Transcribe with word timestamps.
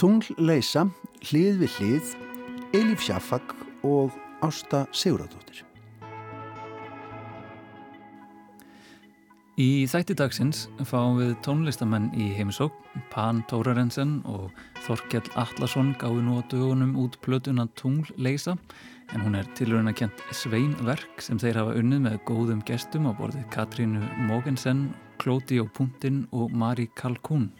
Tunglleisa, 0.00 0.86
hlið 1.28 1.58
við 1.60 1.74
hlið, 1.76 2.12
Elif 2.78 3.02
Sjafag 3.04 3.50
og 3.84 4.14
Ásta 4.40 4.86
Sigurðardóttir. 4.96 5.66
Í 9.60 9.84
þætti 9.92 10.14
dagsins 10.16 10.62
fáum 10.88 11.18
við 11.18 11.34
tónlistamenn 11.44 12.06
í 12.16 12.30
heimisók, 12.32 12.72
Pan 13.12 13.42
Tórarensen 13.50 14.22
og 14.30 14.48
Þorkjell 14.86 15.26
Allarsson 15.36 15.92
gáði 16.00 16.22
nú 16.24 16.38
á 16.40 16.42
dögunum 16.48 16.94
út 17.02 17.18
plötuna 17.20 17.66
Tungleisa 17.76 18.54
en 19.12 19.26
hún 19.26 19.36
er 19.36 19.50
tilurinn 19.58 19.90
að 19.90 19.98
kjent 20.00 20.24
sveinverk 20.32 21.20
sem 21.20 21.36
þeir 21.42 21.60
hafa 21.60 21.76
unnið 21.76 22.04
með 22.06 22.18
góðum 22.30 22.64
gestum 22.64 23.10
á 23.10 23.12
borðið 23.18 23.44
Katrínu 23.52 24.00
Mogensen, 24.30 24.94
Klóti 25.20 25.58
og 25.60 25.68
Puntin 25.76 26.22
og 26.32 26.52
Mari 26.56 26.86
Kalkún. 26.96 27.50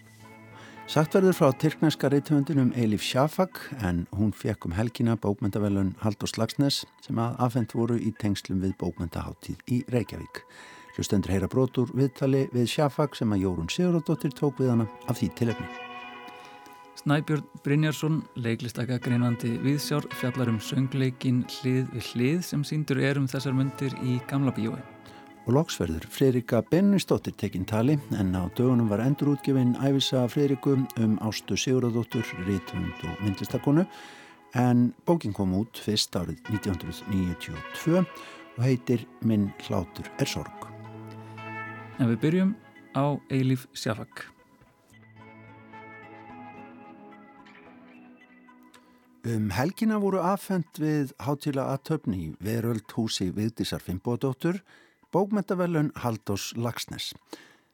Sagt 0.90 1.14
verður 1.14 1.36
frá 1.36 1.50
tyrkneska 1.54 2.08
reythöfundinum 2.10 2.72
Eilif 2.74 3.04
Sjafak 3.04 3.60
en 3.84 4.06
hún 4.16 4.32
fekk 4.34 4.64
um 4.66 4.72
helgina 4.74 5.14
bókmyndavelun 5.20 5.92
Haldur 6.00 6.30
Slagsnes 6.32 6.80
sem 7.04 7.20
að 7.20 7.36
afhengt 7.44 7.76
voru 7.76 7.98
í 8.00 8.10
tengslum 8.18 8.62
við 8.64 8.72
bókmyndaháttíð 8.80 9.60
í 9.70 9.82
Reykjavík. 9.92 10.42
Hlustendur 10.96 11.30
heyra 11.36 11.50
brotur 11.52 11.92
viðtali 11.94 12.46
við 12.54 12.66
Sjafak 12.72 13.14
sem 13.14 13.30
að 13.30 13.44
Jórun 13.44 13.70
Sigurðardóttir 13.70 14.34
tók 14.34 14.58
við 14.58 14.72
hana 14.72 14.88
af 15.06 15.20
því 15.20 15.30
tilöfni. 15.38 15.68
Snæbjörn 17.00 17.44
Brynjarsson, 17.64 18.22
leiklistaka 18.36 18.98
greinandi 19.00 19.54
viðsjár, 19.62 20.08
fjallar 20.16 20.50
um 20.52 20.58
söngleikin 20.60 21.44
hlið 21.60 21.86
við 21.94 22.08
hlið 22.10 22.40
sem 22.50 22.64
síndur 22.66 23.00
er 23.00 23.20
um 23.20 23.28
þessar 23.30 23.54
myndir 23.56 23.94
í 24.02 24.18
Gamla 24.28 24.52
bíói. 24.56 24.80
Og 25.50 25.56
loksverður 25.56 26.04
Freirika 26.06 26.60
Bennistóttir 26.62 27.34
tekinn 27.34 27.64
tali 27.66 27.96
en 28.14 28.28
á 28.38 28.46
dögunum 28.54 28.86
var 28.86 29.00
endur 29.02 29.32
útgefinn 29.32 29.72
æfisa 29.82 30.20
Freiriku 30.30 30.76
um 31.02 31.16
Ástu 31.26 31.56
Sigurðardóttur, 31.58 32.22
rítumund 32.46 33.00
og 33.02 33.16
myndlistakonu 33.24 33.82
en 34.54 34.84
bókin 35.02 35.34
kom 35.34 35.56
út 35.58 35.80
fyrst 35.82 36.14
árið 36.14 36.38
1992 36.54 37.98
og 37.98 38.60
heitir 38.62 39.02
Minn 39.26 39.48
hlátur 39.64 40.06
er 40.22 40.30
sorg. 40.30 40.68
En 41.98 42.06
við 42.12 42.20
byrjum 42.22 42.52
á 42.94 43.18
Eilif 43.26 43.64
Sjafak. 43.74 44.28
Um 49.26 49.50
helgina 49.50 49.98
voru 49.98 50.22
aðfend 50.22 50.78
við 50.78 51.10
hátila 51.18 51.66
aðtöfni 51.74 52.22
í 52.28 52.30
veröld 52.38 52.86
húsi 52.94 53.32
Vigdísar 53.34 53.82
Fimboðdóttur 53.82 54.62
bókmentavelun 55.12 55.90
Haldós 55.94 56.52
Lagsnes. 56.56 57.12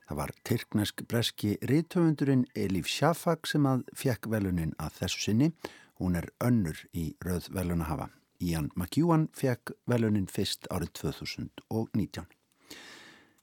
Það 0.08 0.18
var 0.20 0.32
tyrknesk 0.46 1.02
breski 1.08 1.56
rítöfundurinn 1.66 2.46
Elif 2.54 2.88
Sjafak 2.88 3.48
sem 3.50 3.66
að 3.66 3.82
fjekk 3.98 4.28
velunin 4.30 4.72
að 4.78 5.00
þessu 5.00 5.24
sinni. 5.24 5.50
Hún 6.00 6.16
er 6.16 6.30
önnur 6.40 6.78
í 6.94 7.10
rauð 7.24 7.50
veluna 7.52 7.88
hafa. 7.90 8.08
Ian 8.40 8.70
McEwan 8.76 9.28
fjekk 9.36 9.74
velunin 9.88 10.28
fyrst 10.30 10.68
árið 10.70 10.92
2019. 11.02 12.26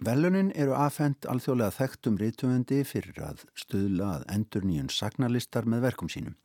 Velunin 0.03 0.51
eru 0.55 0.73
aðfend 0.75 1.27
alþjóðlega 1.29 1.77
þekktum 1.77 2.17
rítöfundi 2.19 2.81
fyrir 2.87 3.19
að 3.23 3.45
stuðla 3.55 4.09
að 4.17 4.25
endur 4.35 4.65
nýjun 4.67 4.89
sagnalistar 4.91 5.69
með 5.69 5.85
verkum 5.89 6.09
sínum. 6.09 6.37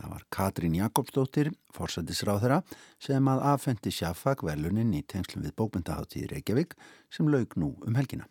Það 0.00 0.12
var 0.14 0.22
Katrín 0.32 0.76
Jakobsdóttir, 0.78 1.50
forsættisráðara, 1.76 2.62
sem 3.02 3.26
að 3.28 3.42
aðfendi 3.50 3.92
Sjafak 3.92 4.44
velunin 4.46 4.94
í 4.96 5.02
tengslum 5.04 5.44
við 5.44 5.52
bókmyndaháttíð 5.60 6.30
Reykjavík 6.32 6.76
sem 7.12 7.28
laug 7.28 7.56
nú 7.60 7.74
um 7.84 7.98
helgina. 7.98 8.24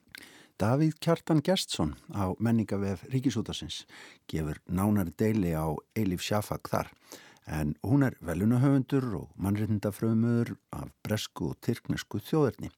Davíð 0.59 0.97
Kjartan 0.99 1.43
Gjertsson 1.45 1.93
á 2.11 2.33
menningavef 2.41 3.05
Ríkisútasins 3.13 3.85
gefur 4.27 4.57
nánari 4.67 5.13
deili 5.13 5.53
á 5.53 5.71
Eilif 5.95 6.25
Sjafak 6.25 6.67
þar 6.73 6.89
en 7.49 7.75
hún 7.85 8.03
er 8.05 8.17
velunahöfundur 8.25 9.05
og 9.21 9.29
mannreitndafröðumöður 9.41 10.55
af 10.75 10.89
bresku 11.05 11.53
og 11.53 11.61
tyrknesku 11.65 12.21
þjóðerni. 12.21 12.69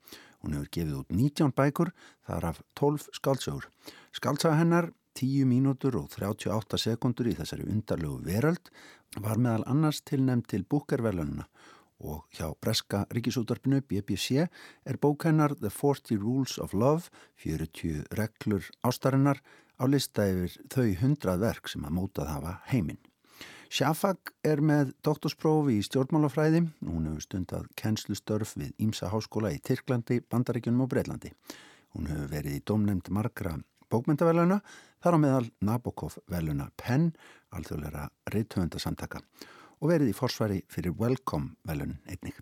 Hún 0.41 0.55
hefur 0.55 0.69
gefið 0.77 0.99
út 1.01 1.11
19 1.15 1.55
bækur, 1.57 1.91
þar 2.27 2.47
af 2.51 2.61
12 2.79 3.09
skálsögur. 3.17 3.67
Skálsaga 4.15 4.59
hennar 4.61 4.91
10 5.17 5.45
mínútur 5.49 5.97
og 5.99 6.09
38 6.13 6.79
sekundur 6.79 7.29
í 7.31 7.35
þessari 7.37 7.67
undarlegu 7.67 8.19
veröld 8.25 8.71
var 9.19 9.37
meðal 9.37 9.67
annars 9.67 10.01
tilnæmt 10.07 10.47
til 10.51 10.63
búkervelununa 10.63 11.47
og 12.01 12.25
hjá 12.33 12.49
Breska 12.61 13.05
ríkisútarpinu 13.13 13.81
BBC 13.81 14.47
er 14.85 14.97
bókennar 14.97 15.55
The 15.59 15.69
40 15.69 16.17
Rules 16.17 16.57
of 16.57 16.73
Love, 16.73 17.09
40 17.35 18.05
reglur 18.17 18.65
ástarinnar 18.83 19.41
á 19.77 19.85
lista 19.85 20.25
yfir 20.29 20.57
þau 20.69 20.87
100 20.89 21.39
verk 21.41 21.69
sem 21.69 21.85
að 21.85 21.95
mótað 21.97 22.33
hafa 22.33 22.57
heiminn. 22.71 23.01
Sjafag 23.71 24.33
er 24.43 24.59
með 24.59 24.91
doktorsprófi 25.05 25.77
í 25.79 25.83
stjórnmálafræði 25.87 26.65
hún 26.83 27.07
hefur 27.07 27.23
stundað 27.23 27.69
kennslustörf 27.79 28.57
við 28.59 28.73
Ímsa 28.83 29.07
háskóla 29.13 29.53
í 29.55 29.61
Tyrklandi, 29.63 30.19
Bandaríkjunum 30.27 30.83
og 30.85 30.91
Breitlandi. 30.91 31.31
Hún 31.95 32.09
hefur 32.11 32.27
verið 32.33 32.57
í 32.57 32.65
domnefnd 32.67 33.13
margra 33.15 33.55
bókmyndaveluna, 33.91 34.61
þar 35.03 35.17
á 35.17 35.19
meðal 35.19 35.49
Nabokov 35.61 36.17
veluna 36.31 36.69
Penn, 36.79 37.11
alþjóðleira 37.51 38.07
reythöfundasamtaka 38.33 39.21
og 39.81 39.91
verið 39.91 40.13
í 40.13 40.17
forsvari 40.17 40.61
fyrir 40.71 40.95
Welcome 40.97 41.57
velunin 41.67 41.99
einnig. 42.07 42.37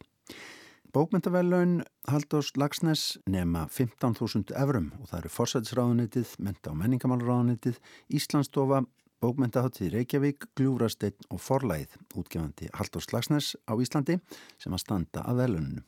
Bókmyndavelun 0.93 1.83
Haldós 2.09 2.55
Lagsnes 2.57 3.19
nema 3.29 3.67
15.000 3.69 4.55
eurum 4.57 4.87
og 4.97 5.11
það 5.11 5.19
eru 5.19 5.31
forsætisráðunitið, 5.35 6.31
menta- 6.41 6.71
og 6.71 6.79
menningamálráðunitið, 6.81 7.77
Íslandsstofa, 8.09 8.81
bókmyndaháttið 9.21 9.93
Reykjavík, 9.93 10.47
Gljúrasteinn 10.57 11.29
og 11.29 11.43
Forlæð, 11.45 11.93
útgefandi 12.17 12.71
Haldós 12.73 13.11
Lagsnes 13.13 13.53
á 13.69 13.77
Íslandi 13.77 14.17
sem 14.57 14.73
að 14.73 14.81
standa 14.81 15.25
að 15.29 15.43
veluninu. 15.43 15.85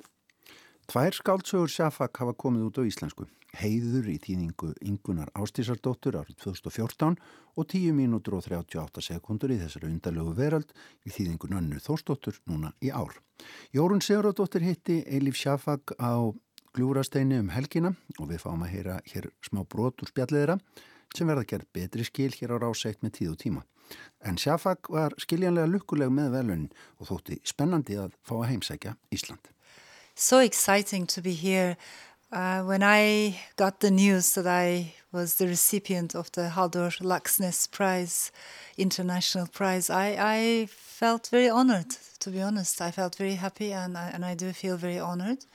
Tvær 0.91 1.16
skáldsögur 1.16 1.69
Sjafak 1.72 2.19
hafa 2.19 2.34
komið 2.35 2.63
út 2.68 2.78
á 2.78 2.84
íslensku. 2.84 3.24
Heiður 3.56 4.09
í 4.12 4.18
þýðingu 4.19 4.74
Ingunar 4.84 5.29
Ástísardóttur 5.40 6.18
árið 6.19 6.41
2014 6.44 7.13
og 7.56 7.68
10 7.72 7.94
mínútur 7.96 8.35
og 8.35 8.44
38 8.44 9.03
sekundur 9.06 9.53
í 9.56 9.59
þessari 9.62 9.88
undalögu 9.88 10.34
verald 10.35 10.74
í 11.07 11.13
þýðingu 11.16 11.47
Nönnu 11.53 11.80
Þórsdóttur 11.80 12.41
núna 12.44 12.74
í 12.84 12.91
ár. 12.91 13.16
Jórun 13.72 14.03
Sigurðardóttir 14.03 14.66
hitti 14.68 14.97
Eilif 15.07 15.40
Sjafak 15.40 15.96
á 15.96 16.28
Gljúrasteini 16.75 17.40
um 17.40 17.53
helgina 17.56 17.94
og 18.19 18.28
við 18.34 18.44
fáum 18.44 18.68
að 18.68 18.74
heyra 18.75 18.97
hér 19.13 19.30
smá 19.47 19.63
brot 19.63 20.03
úr 20.03 20.12
spjalliðra 20.12 20.59
sem 21.16 21.31
verða 21.31 21.47
gerð 21.53 21.72
betri 21.72 22.09
skil 22.09 22.34
hér 22.35 22.57
á 22.59 22.68
ráseitt 22.68 23.00
með 23.00 23.16
tíð 23.22 23.31
og 23.38 23.40
tíma. 23.46 23.63
En 24.28 24.35
Sjafak 24.35 24.91
var 24.91 25.16
skiljanlega 25.16 25.72
lukkuleg 25.72 26.12
með 26.12 26.35
velunin 26.35 26.69
og 27.00 27.13
þótti 27.13 27.40
spennandi 27.47 27.96
að 27.96 28.19
fá 28.28 28.41
að 28.41 28.47
heimsækja 28.51 28.97
Ísland. 29.16 29.56
So 30.16 30.39
exciting 30.39 31.07
to 31.07 31.22
be 31.22 31.33
here. 31.33 31.77
Uh, 32.31 32.61
when 32.63 32.83
I 32.83 33.39
got 33.55 33.79
the 33.79 33.91
news 33.91 34.33
that 34.33 34.45
I 34.45 34.94
was 35.11 35.35
the 35.35 35.47
recipient 35.47 36.16
of 36.16 36.31
the 36.33 36.49
Haldur 36.49 36.91
Laxness 37.01 37.69
Prize, 37.69 38.31
International 38.77 39.47
Prize, 39.47 39.89
I, 39.89 40.16
I 40.19 40.67
felt 40.69 41.29
very 41.29 41.50
honored, 41.50 41.95
to 42.19 42.29
be 42.29 42.41
honest. 42.41 42.81
I 42.81 42.91
felt 42.91 43.16
very 43.16 43.35
happy 43.35 43.73
and 43.73 43.97
I, 43.97 44.09
and 44.09 44.23
I 44.23 44.35
do 44.35 44.51
feel 44.53 44.77
very 44.77 45.00
honored. 45.00 45.45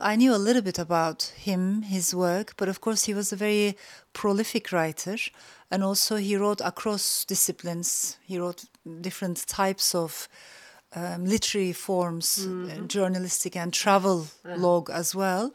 I 0.00 0.14
knew 0.14 0.32
a 0.34 0.38
little 0.38 0.62
bit 0.62 0.78
about 0.78 1.32
him, 1.36 1.82
his 1.82 2.14
work, 2.14 2.54
but 2.56 2.68
of 2.68 2.80
course 2.80 3.04
he 3.04 3.14
was 3.14 3.32
a 3.32 3.36
very 3.36 3.76
prolific 4.12 4.70
writer 4.72 5.16
and 5.72 5.82
also 5.82 6.16
he 6.16 6.36
wrote 6.36 6.60
across 6.60 7.24
disciplines. 7.24 8.16
He 8.24 8.38
wrote 8.38 8.64
different 9.00 9.44
types 9.48 9.94
of 9.94 10.28
um, 10.98 11.24
literary 11.24 11.72
forms, 11.72 12.46
uh, 12.46 12.86
journalistic 12.86 13.56
and 13.56 13.72
travel 13.72 14.26
log 14.56 14.90
as 14.90 15.14
well. 15.14 15.52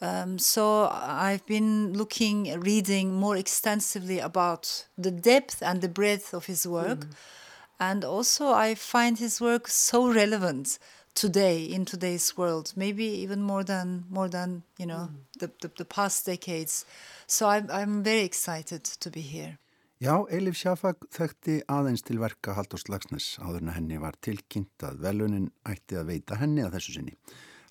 Um, 0.00 0.38
so 0.38 0.88
I've 0.92 1.46
been 1.46 1.92
looking, 1.94 2.60
reading 2.60 3.14
more 3.14 3.36
extensively 3.36 4.18
about 4.18 4.86
the 4.98 5.10
depth 5.10 5.62
and 5.62 5.80
the 5.80 5.88
breadth 5.88 6.34
of 6.34 6.46
his 6.46 6.66
work. 6.66 7.06
And 7.80 8.04
also 8.04 8.48
I 8.52 8.74
find 8.74 9.18
his 9.18 9.40
work 9.40 9.68
so 9.68 10.12
relevant 10.12 10.78
today 11.14 11.64
in 11.64 11.84
today's 11.84 12.36
world, 12.36 12.72
maybe 12.76 13.04
even 13.04 13.40
more 13.42 13.64
than 13.64 14.04
more 14.10 14.28
than 14.28 14.62
you 14.78 14.86
know 14.86 15.08
the, 15.38 15.50
the, 15.60 15.70
the 15.78 15.84
past 15.84 16.26
decades. 16.26 16.84
So 17.26 17.48
I'm, 17.48 17.68
I'm 17.70 18.02
very 18.02 18.24
excited 18.24 18.84
to 18.84 19.10
be 19.10 19.20
here. 19.20 19.58
Já, 20.04 20.18
Eilif 20.28 20.58
Sjafak 20.60 21.06
þekkti 21.14 21.62
aðeins 21.72 22.02
til 22.04 22.18
verka 22.20 22.52
Halldórs 22.58 22.90
Lagsnes 22.92 23.38
áður 23.40 23.62
en 23.62 23.70
henni 23.72 23.96
var 24.02 24.18
tilkynnt 24.20 24.84
að 24.84 24.98
velunin 25.00 25.46
ætti 25.64 25.96
að 25.96 26.10
veita 26.10 26.36
henni 26.36 26.60
að 26.60 26.74
þessu 26.74 26.96
sinni. 26.98 27.14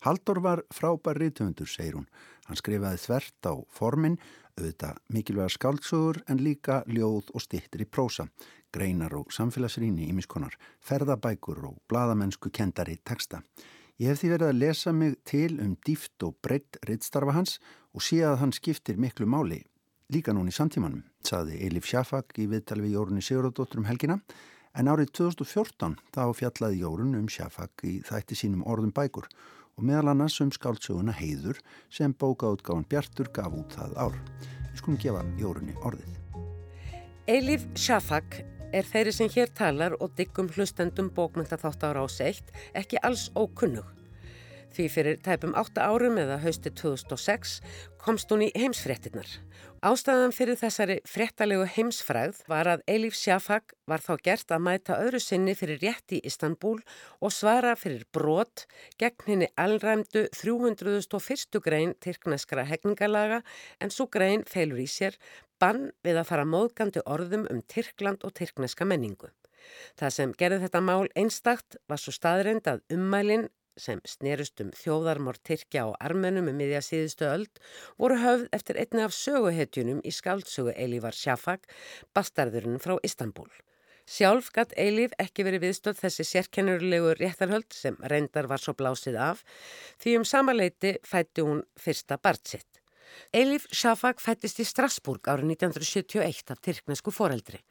Halldór 0.01 0.39
var 0.41 0.63
frábær 0.74 1.19
rítumundur, 1.21 1.69
segir 1.69 2.00
hún. 2.00 2.07
Hann 2.47 2.57
skrifaði 2.57 3.03
þvert 3.03 3.45
á 3.45 3.53
formin, 3.69 4.15
auðvitað 4.57 4.97
mikilvæga 5.13 5.53
skáldsögur 5.53 6.24
en 6.25 6.41
líka 6.41 6.80
ljóð 6.89 7.30
og 7.35 7.44
stittir 7.44 7.83
í 7.85 7.88
prósa, 7.91 8.25
greinar 8.74 9.13
og 9.19 9.29
samfélagsrýni 9.36 10.07
í 10.07 10.15
miskonar, 10.18 10.57
ferðabækur 10.81 11.62
og 11.69 11.75
bladamennsku 11.91 12.50
kendari 12.50 12.97
texta. 13.06 13.44
Ég 14.01 14.09
hef 14.09 14.24
því 14.24 14.31
verið 14.33 14.47
að 14.47 14.63
lesa 14.63 14.95
mig 14.95 15.19
til 15.21 15.59
um 15.62 15.77
dýft 15.86 16.25
og 16.25 16.41
breytt 16.41 16.81
rittstarfa 16.89 17.38
hans 17.38 17.59
og 17.94 18.01
sé 18.01 18.24
að 18.25 18.39
hann 18.41 18.56
skiptir 18.57 18.97
miklu 18.97 19.29
máli 19.29 19.62
líka 20.11 20.33
núni 20.35 20.51
í 20.51 20.55
samtímanum, 20.55 21.03
saði 21.23 21.59
Elif 21.67 21.88
Sjafak 21.88 22.35
í 22.41 22.47
viðtali 22.51 22.83
við 22.88 22.97
Jórunni 22.97 23.23
Sigurðardóttur 23.23 23.81
um 23.81 23.88
helgina, 23.88 24.19
en 24.75 24.89
árið 24.89 25.11
2014 25.19 26.00
þá 26.15 26.23
fjallaði 26.35 26.81
Jórun 26.81 27.15
um 27.19 27.29
Sjafak 27.31 27.85
í 27.88 28.00
þætti 28.07 28.38
sínum 28.38 28.65
orðum 28.67 28.94
bækur 28.95 29.29
og 29.77 29.85
meðal 29.88 30.11
annars 30.13 30.39
um 30.44 30.51
skáltsöguna 30.53 31.15
Heiður 31.17 31.61
sem 31.94 32.13
bókaútgáðan 32.13 32.88
Bjartur 32.89 33.29
gaf 33.33 33.55
út 33.57 33.77
það 33.77 33.95
ár. 33.97 34.19
Við 34.71 34.81
skulum 34.81 35.00
gefa 35.01 35.23
Jórunni 35.39 35.77
orðið. 35.85 36.19
Elif 37.29 37.65
Sjafak 37.79 38.41
er 38.73 38.88
þeirri 38.89 39.13
sem 39.15 39.29
hér 39.31 39.51
talar 39.55 39.95
og 40.01 40.15
diggum 40.17 40.50
hlustendum 40.53 41.11
bókmynda 41.13 41.59
þátt 41.61 41.85
ára 41.88 42.05
á 42.05 42.07
seitt 42.09 42.50
ekki 42.73 43.01
alls 43.05 43.29
ókunnug. 43.38 43.85
Því 44.73 44.87
fyrir 44.89 45.17
tæpum 45.21 45.51
8 45.53 45.83
árum 45.85 46.15
eða 46.17 46.39
hausti 46.41 46.71
2006 46.73 47.59
komst 48.01 48.31
hún 48.33 48.41
í 48.47 48.49
heimsfrettinnar. 48.57 49.27
Ástæðan 49.85 50.33
fyrir 50.33 50.57
þessari 50.57 50.95
frettalegu 51.05 51.67
heimsfræð 51.75 52.39
var 52.49 52.69
að 52.71 52.83
Elif 52.89 53.13
Sjafak 53.19 53.75
var 53.85 54.01
þá 54.01 54.13
gert 54.25 54.53
að 54.55 54.63
mæta 54.65 54.97
öðru 54.97 55.21
sinni 55.21 55.53
fyrir 55.59 55.81
rétt 55.83 56.15
í 56.17 56.23
Istanbul 56.25 56.79
og 57.21 57.35
svara 57.35 57.75
fyrir 57.77 58.07
brot 58.15 58.65
gegn 58.97 59.27
henni 59.27 59.51
allræmdu 59.59 60.25
301. 60.33 61.59
grein 61.61 61.93
Tyrkneskra 62.01 62.65
hegningarlaga 62.65 63.43
en 63.79 63.93
svo 63.93 64.09
grein 64.09 64.47
feilur 64.49 64.81
í 64.81 64.89
sér 64.89 65.19
bann 65.61 65.91
við 66.01 66.17
að 66.17 66.29
fara 66.31 66.49
móðgandi 66.49 67.03
orðum 67.05 67.45
um 67.51 67.61
Tyrkland 67.69 68.25
og 68.25 68.33
tyrkneska 68.39 68.89
menningu. 68.89 69.29
Það 69.99 70.15
sem 70.17 70.33
gerði 70.39 70.63
þetta 70.65 70.81
mál 70.83 71.05
einstakt 71.15 71.77
var 71.87 72.01
svo 72.01 72.15
staðreind 72.15 72.65
að 72.67 72.81
ummælinn 72.95 73.51
sem 73.77 74.01
snerust 74.07 74.61
um 74.63 74.71
þjóðarmór 74.77 75.39
Tyrkja 75.47 75.87
og 75.89 75.97
armenum 76.03 76.49
um 76.51 76.57
miðja 76.57 76.81
síðustu 76.85 77.27
öld 77.29 77.61
voru 78.01 78.19
höfð 78.21 78.47
eftir 78.55 78.79
einni 78.81 79.03
af 79.05 79.15
söguhetjunum 79.17 80.01
í 80.05 80.13
skáldsögu 80.13 80.73
Eilívar 80.75 81.17
Sjafak, 81.17 81.69
bastarðurinn 82.13 82.81
frá 82.83 82.97
Istanbul. 83.03 83.49
Sjálf 84.03 84.49
gatt 84.51 84.73
Eilíf 84.75 85.13
ekki 85.21 85.45
verið 85.47 85.63
viðstöld 85.63 85.99
þessi 86.01 86.25
sérkennurlegu 86.27 87.13
réttarhöld 87.21 87.71
sem 87.71 87.95
reyndar 88.11 88.49
var 88.51 88.59
svo 88.59 88.75
blásið 88.75 89.15
af 89.15 89.45
því 90.03 90.17
um 90.19 90.25
samaleiti 90.27 90.97
fætti 91.07 91.45
hún 91.45 91.63
fyrsta 91.79 92.19
bartsitt. 92.19 92.67
Eilif 93.33 93.67
Shafak 93.71 94.19
fættist 94.21 94.59
í 94.59 94.65
Strasburg 94.67 95.29
árið 95.29 95.53
1971 95.55 96.51
af 96.51 96.59
tyrknesku 96.65 97.13
foreldri. 97.15 97.61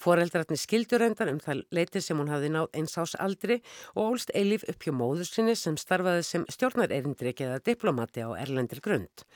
Foreldrarnir 0.00 0.60
skildur 0.60 1.04
endar 1.04 1.28
um 1.32 1.40
það 1.42 1.64
leiti 1.76 2.00
sem 2.04 2.18
hún 2.20 2.30
hafði 2.32 2.52
náð 2.54 2.68
eins 2.80 2.96
ás 3.00 3.16
aldri 3.20 3.58
og 3.94 4.14
ólst 4.14 4.32
Eilif 4.34 4.64
upp 4.70 4.86
hjá 4.86 4.94
móður 4.96 5.28
sinni 5.28 5.56
sem 5.58 5.76
starfaði 5.80 6.22
sem 6.26 6.46
stjórnarerindriki 6.48 7.48
eða 7.48 7.60
diplomati 7.70 8.24
á 8.24 8.30
erlendir 8.38 8.80
grund. 8.84 9.26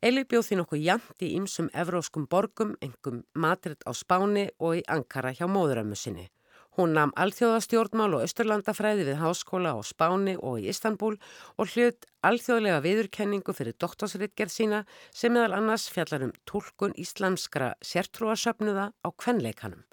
Eilif 0.00 0.30
bjóð 0.30 0.48
því 0.48 0.60
nokkuð 0.62 0.86
jæmt 0.86 1.26
í 1.26 1.34
ymsum 1.40 1.68
evróskum 1.74 2.28
borgum, 2.30 2.76
engum 2.80 3.24
Madrid 3.34 3.84
á 3.84 3.92
Spáni 3.92 4.48
og 4.58 4.80
í 4.80 4.86
Ankara 4.88 5.34
hjá 5.36 5.44
móðurömmu 5.50 5.98
sinni. 5.98 6.30
Hún 6.76 6.92
nam 6.92 7.12
alþjóðastjórnmál 7.16 8.18
og 8.18 8.26
austurlandafræði 8.26 9.06
við 9.08 9.20
háskóla 9.22 9.70
á 9.72 9.80
Spáni 9.80 10.34
og 10.36 10.58
í 10.60 10.66
Istanbul 10.68 11.14
og 11.56 11.70
hlut 11.72 12.04
alþjóðlega 12.20 12.82
viðurkenningu 12.84 13.54
fyrir 13.56 13.78
doktorsritgerð 13.80 14.52
sína 14.52 14.80
sem 15.08 15.32
meðal 15.32 15.56
annars 15.56 15.86
fjallar 15.88 16.26
um 16.28 16.34
tólkun 16.44 16.92
íslamskra 17.00 17.70
sértrúasöfnuða 17.80 18.90
á 18.92 19.08
kvenleikanum. 19.08 19.86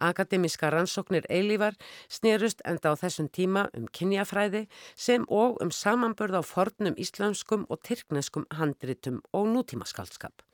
Akademiska 0.00 0.72
rannsóknir 0.72 1.28
eilívar 1.28 1.76
snerust 2.08 2.64
enda 2.64 2.96
á 2.96 3.00
þessum 3.00 3.28
tíma 3.28 3.68
um 3.76 3.84
kynjafræði 3.92 4.66
sem 4.96 5.28
og 5.28 5.60
um 5.60 5.68
samanbörð 5.68 6.40
á 6.40 6.42
fornum 6.44 6.96
íslamskum 6.96 7.68
og 7.68 7.84
tyrkneskum 7.84 8.48
handritum 8.56 9.20
og 9.36 9.52
nútímaskaldskap. 9.52 10.45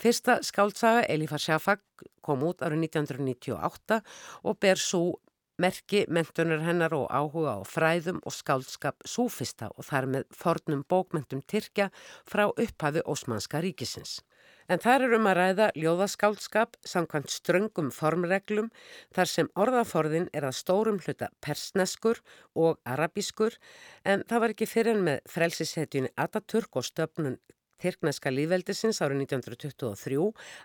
Fyrsta 0.00 0.40
skáldsaga 0.46 1.06
Elifar 1.08 1.42
Sjafak 1.42 1.82
kom 2.24 2.44
út 2.46 2.62
árið 2.64 2.88
1998 2.88 4.02
og 4.44 4.60
ber 4.60 4.80
svo 4.82 5.18
merki 5.58 6.04
mentunar 6.06 6.62
hennar 6.62 6.94
og 6.94 7.08
áhuga 7.10 7.58
á 7.58 7.60
fræðum 7.66 8.20
og 8.22 8.34
skáldskap 8.34 9.02
súfista 9.02 9.72
og 9.74 9.86
þar 9.88 10.06
með 10.12 10.28
fornum 10.30 10.84
bókmentum 10.86 11.42
Tyrkja 11.50 11.90
frá 12.30 12.46
upphafi 12.46 13.02
Ósmanska 13.02 13.62
ríkisins. 13.64 14.20
En 14.68 14.78
þar 14.78 15.06
er 15.06 15.14
um 15.16 15.26
að 15.26 15.38
ræða 15.38 15.66
ljóðaskáldskap 15.80 16.76
samkvæmt 16.86 17.32
ströngum 17.32 17.88
formreglum 17.94 18.68
þar 19.16 19.30
sem 19.32 19.48
orðaforðin 19.56 20.28
er 20.36 20.44
að 20.44 20.58
stórum 20.60 21.00
hluta 21.02 21.30
persneskur 21.44 22.20
og 22.54 22.78
arabískur 22.84 23.56
en 24.04 24.26
það 24.28 24.44
var 24.44 24.54
ekki 24.54 24.68
fyrir 24.68 24.94
en 24.94 25.06
með 25.08 25.22
frelsishetjunni 25.32 26.12
Ataturk 26.20 26.78
og 26.78 26.86
stöfnun 26.86 27.40
Tyrkneska 27.82 28.32
líðveldisins 28.34 29.02
árið 29.04 29.24
1923 29.26 30.18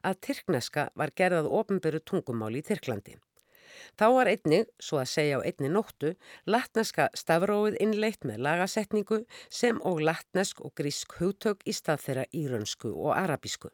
að 0.09 0.17
Tyrkneska 0.27 0.87
var 0.99 1.13
gerðað 1.15 1.51
ofnböru 1.59 2.01
tungumáli 2.01 2.63
í 2.63 2.67
Tyrklandi. 2.67 3.19
Þá 3.97 4.05
var 4.15 4.29
einni, 4.31 4.63
svo 4.81 4.99
að 5.01 5.09
segja 5.11 5.39
á 5.41 5.45
einni 5.45 5.69
nóttu, 5.71 6.13
latneska 6.49 7.09
stafróið 7.17 7.77
innleitt 7.83 8.25
með 8.27 8.41
lagasetningu 8.47 9.23
sem 9.49 9.81
og 9.85 10.01
latnesk 10.05 10.61
og 10.65 10.73
grísk 10.77 11.17
hugtök 11.19 11.65
í 11.65 11.75
stað 11.75 12.05
þeirra 12.05 12.25
írönsku 12.33 12.93
og 12.93 13.13
arabísku. 13.17 13.73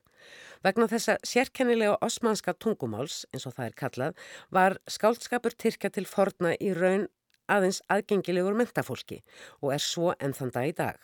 Vegna 0.63 0.89
þessa 0.91 1.15
sérkennilega 1.24 2.00
osmanska 2.03 2.53
tungumáls, 2.53 3.24
eins 3.33 3.47
og 3.47 3.56
það 3.56 3.69
er 3.69 3.77
kallað, 3.83 4.25
var 4.51 4.80
skáldskapur 4.91 5.56
Tyrkja 5.56 5.91
til 5.95 6.07
forna 6.09 6.56
í 6.59 6.74
raun 6.75 7.07
aðeins 7.50 7.80
aðgengilegur 7.89 8.57
mentafólki 8.57 9.24
og 9.62 9.74
er 9.75 9.83
svo 9.83 10.13
enn 10.19 10.36
þann 10.36 10.53
dag 10.56 10.69
í 10.69 10.75
dag. 10.75 11.00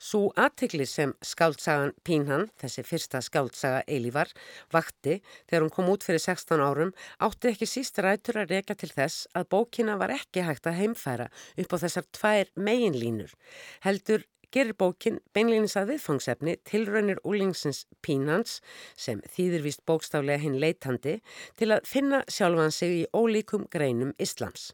Svo 0.00 0.30
aðtikli 0.40 0.86
sem 0.88 1.10
skáldsagan 1.20 1.90
Pínhan, 2.08 2.46
þessi 2.56 2.80
fyrsta 2.88 3.20
skáldsaga 3.20 3.82
Eilívar, 3.84 4.30
vakti 4.72 5.18
þegar 5.50 5.66
hún 5.66 5.72
kom 5.74 5.90
út 5.92 6.06
fyrir 6.06 6.22
16 6.24 6.62
árum 6.64 6.94
átti 7.20 7.50
ekki 7.50 7.68
síst 7.68 8.00
rætur 8.00 8.38
að 8.40 8.54
reyka 8.54 8.78
til 8.80 8.88
þess 8.94 9.28
að 9.36 9.50
bókina 9.52 9.98
var 10.00 10.14
ekki 10.16 10.46
hægt 10.46 10.70
að 10.70 10.78
heimfæra 10.80 11.28
upp 11.28 11.76
á 11.76 11.82
þessar 11.84 12.08
tvær 12.16 12.52
meginlínur. 12.56 13.36
Heldur 13.84 14.24
gerir 14.56 14.72
bókin 14.80 15.20
beinleginis 15.36 15.76
að 15.76 15.92
viðfangsefni 15.92 16.56
tilraunir 16.64 17.20
úlingsins 17.20 17.84
Pínhans 18.00 18.58
sem 18.96 19.20
þýðir 19.36 19.68
vist 19.68 19.84
bókstaflega 19.84 20.40
hinn 20.46 20.56
leitandi 20.64 21.18
til 21.60 21.74
að 21.76 21.84
finna 21.84 22.24
sjálfan 22.24 22.72
sig 22.72 23.02
í 23.02 23.08
ólíkum 23.12 23.68
greinum 23.68 24.16
Islams. 24.16 24.70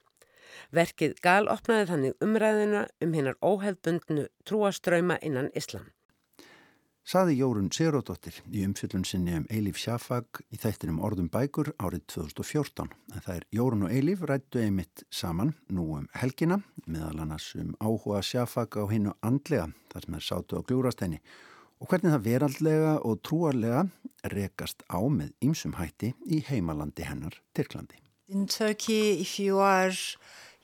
Verkið 0.75 1.19
gal 1.25 1.45
opnaði 1.53 1.91
þannig 1.91 2.25
umræðina 2.25 2.87
um 3.03 3.13
hinnar 3.17 3.37
óhefbundnu 3.43 4.29
trúaströyma 4.49 5.21
innan 5.23 5.53
Islam. 5.55 5.91
Saði 7.07 7.37
Jórun 7.39 7.69
Sigurðardóttir 7.71 8.41
í 8.51 8.65
umfyllun 8.67 9.05
sinni 9.07 9.37
um 9.39 9.45
Eilíf 9.47 9.77
Sjafag 9.79 10.41
í 10.51 10.59
þættinum 10.59 10.97
Orðum 11.07 11.29
bækur 11.31 11.69
árið 11.79 12.01
2014. 12.11 12.89
En 13.15 13.23
það 13.23 13.37
er 13.37 13.45
Jórun 13.55 13.85
og 13.87 13.93
Eilíf 13.95 14.25
rættu 14.27 14.59
einmitt 14.59 15.05
saman 15.15 15.53
nú 15.71 15.85
um 16.01 16.09
helgina 16.19 16.59
meðal 16.83 17.21
annars 17.23 17.53
um 17.55 17.77
áhuga 17.79 18.25
Sjafag 18.27 18.75
á 18.75 18.91
hinnu 18.91 19.15
andlega 19.23 19.69
þar 19.93 20.09
sem 20.09 20.19
er 20.19 20.27
sátu 20.27 20.59
á 20.59 20.67
gljúrastenni 20.67 21.21
og 21.79 21.93
hvernig 21.93 22.17
það 22.17 22.27
veraldlega 22.27 22.97
og 23.07 23.23
trúarlega 23.23 23.87
rekast 24.35 24.83
á 24.91 24.99
með 24.99 25.31
ýmsum 25.47 25.79
hætti 25.79 26.11
í 26.27 26.43
heimalandi 26.49 27.07
hennar 27.07 27.39
Tyrklandi. 27.55 28.06
In 28.29 28.47
Turkey 28.47 29.21
if 29.21 29.39
you 29.39 29.59
are 29.59 29.93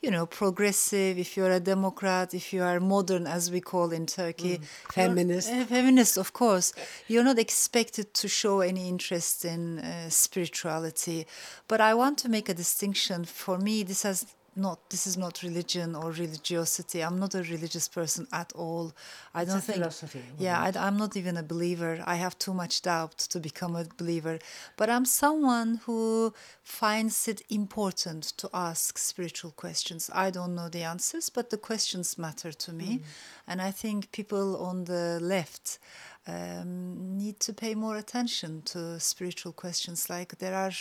you 0.02 0.10
know, 0.10 0.26
progressive, 0.26 1.16
if 1.16 1.36
you're 1.36 1.52
a 1.52 1.60
Democrat, 1.60 2.34
if 2.34 2.52
you 2.52 2.60
are 2.60 2.80
modern, 2.80 3.24
as 3.24 3.52
we 3.52 3.60
call 3.60 3.92
in 3.92 4.04
Turkey, 4.04 4.58
mm. 4.58 4.64
feminist, 4.92 5.48
uh, 5.52 5.64
feminist, 5.64 6.18
of 6.18 6.32
course, 6.32 6.72
you're 7.06 7.22
not 7.22 7.38
expected 7.38 8.12
to 8.12 8.26
show 8.26 8.60
any 8.60 8.88
interest 8.88 9.44
in 9.44 9.78
uh, 9.78 10.10
spirituality. 10.10 11.24
But 11.68 11.80
I 11.80 11.94
want 11.94 12.18
to 12.18 12.28
make 12.28 12.48
a 12.48 12.54
distinction. 12.54 13.24
For 13.24 13.58
me, 13.58 13.84
this 13.84 14.02
has 14.02 14.26
not 14.54 14.90
this 14.90 15.06
is 15.06 15.16
not 15.16 15.42
religion 15.42 15.94
or 15.94 16.10
religiosity. 16.10 17.02
I'm 17.02 17.18
not 17.18 17.34
a 17.34 17.42
religious 17.42 17.88
person 17.88 18.26
at 18.32 18.52
all. 18.54 18.92
I 19.34 19.44
don't 19.44 19.60
think 19.60 19.78
philosophy 19.78 20.22
yeah 20.38 20.60
I, 20.60 20.86
am 20.88 20.96
not 20.96 21.16
even 21.16 21.36
a 21.36 21.42
believer. 21.42 22.02
I 22.06 22.16
have 22.16 22.38
too 22.38 22.54
much 22.54 22.82
doubt 22.82 23.18
to 23.18 23.40
become 23.40 23.76
a 23.76 23.84
believer. 23.96 24.38
But 24.76 24.90
i'm 24.90 25.04
someone 25.04 25.80
who 25.86 26.34
finds 26.62 27.28
it 27.28 27.42
important 27.48 28.24
to 28.38 28.50
ask 28.52 28.98
spiritual 28.98 29.52
questions. 29.52 30.10
I 30.12 30.30
don't 30.30 30.54
know 30.54 30.68
the 30.68 30.82
answers 30.82 31.30
but 31.30 31.50
the 31.50 31.58
questions 31.58 32.18
matter 32.18 32.52
to 32.52 32.72
me. 32.72 32.98
Mm. 32.98 33.02
and 33.48 33.62
i 33.62 33.70
think 33.70 34.12
people 34.12 34.56
on 34.68 34.84
the 34.84 35.18
left 35.20 35.78
um, 36.26 37.16
need 37.18 37.40
to 37.40 37.52
pay 37.52 37.74
more 37.74 37.96
attention 37.96 38.62
to 38.66 39.00
spiritual 39.00 39.52
questions. 39.52 40.08
Like 40.08 40.38
there 40.38 40.54
are 40.54 40.72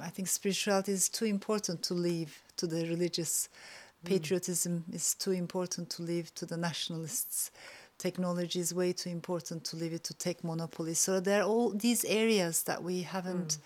I 0.00 0.08
think 0.08 0.28
spirituality 0.28 0.92
is 0.92 1.08
too 1.08 1.24
important 1.24 1.82
to 1.84 1.94
leave 1.94 2.42
to 2.56 2.66
the 2.66 2.86
religious. 2.88 3.48
Mm. 4.04 4.08
Patriotism 4.08 4.84
is 4.92 5.14
too 5.14 5.32
important 5.32 5.90
to 5.90 6.02
leave 6.02 6.34
to 6.36 6.46
the 6.46 6.56
nationalists. 6.56 7.50
Technology 7.98 8.60
is 8.60 8.74
way 8.74 8.92
too 8.92 9.10
important 9.10 9.64
to 9.64 9.76
leave 9.76 9.92
it 9.92 10.04
to 10.04 10.14
take 10.14 10.42
monopoly. 10.42 10.94
So 10.94 11.20
there 11.20 11.42
are 11.42 11.46
all 11.46 11.70
these 11.70 12.04
areas 12.04 12.64
that 12.64 12.82
we 12.82 13.02
haven't 13.02 13.48
mm. 13.48 13.58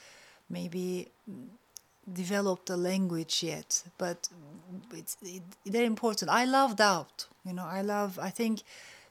maybe 0.50 1.08
developed 2.12 2.70
a 2.70 2.76
language 2.76 3.42
yet, 3.42 3.82
but 3.99 4.28
it's 4.92 5.16
it, 5.23 5.42
they're 5.64 5.85
important. 5.85 6.30
I 6.30 6.44
love 6.44 6.76
doubt. 6.76 7.26
You 7.44 7.54
know, 7.54 7.64
I 7.64 7.82
love. 7.82 8.18
I 8.18 8.30
think 8.30 8.62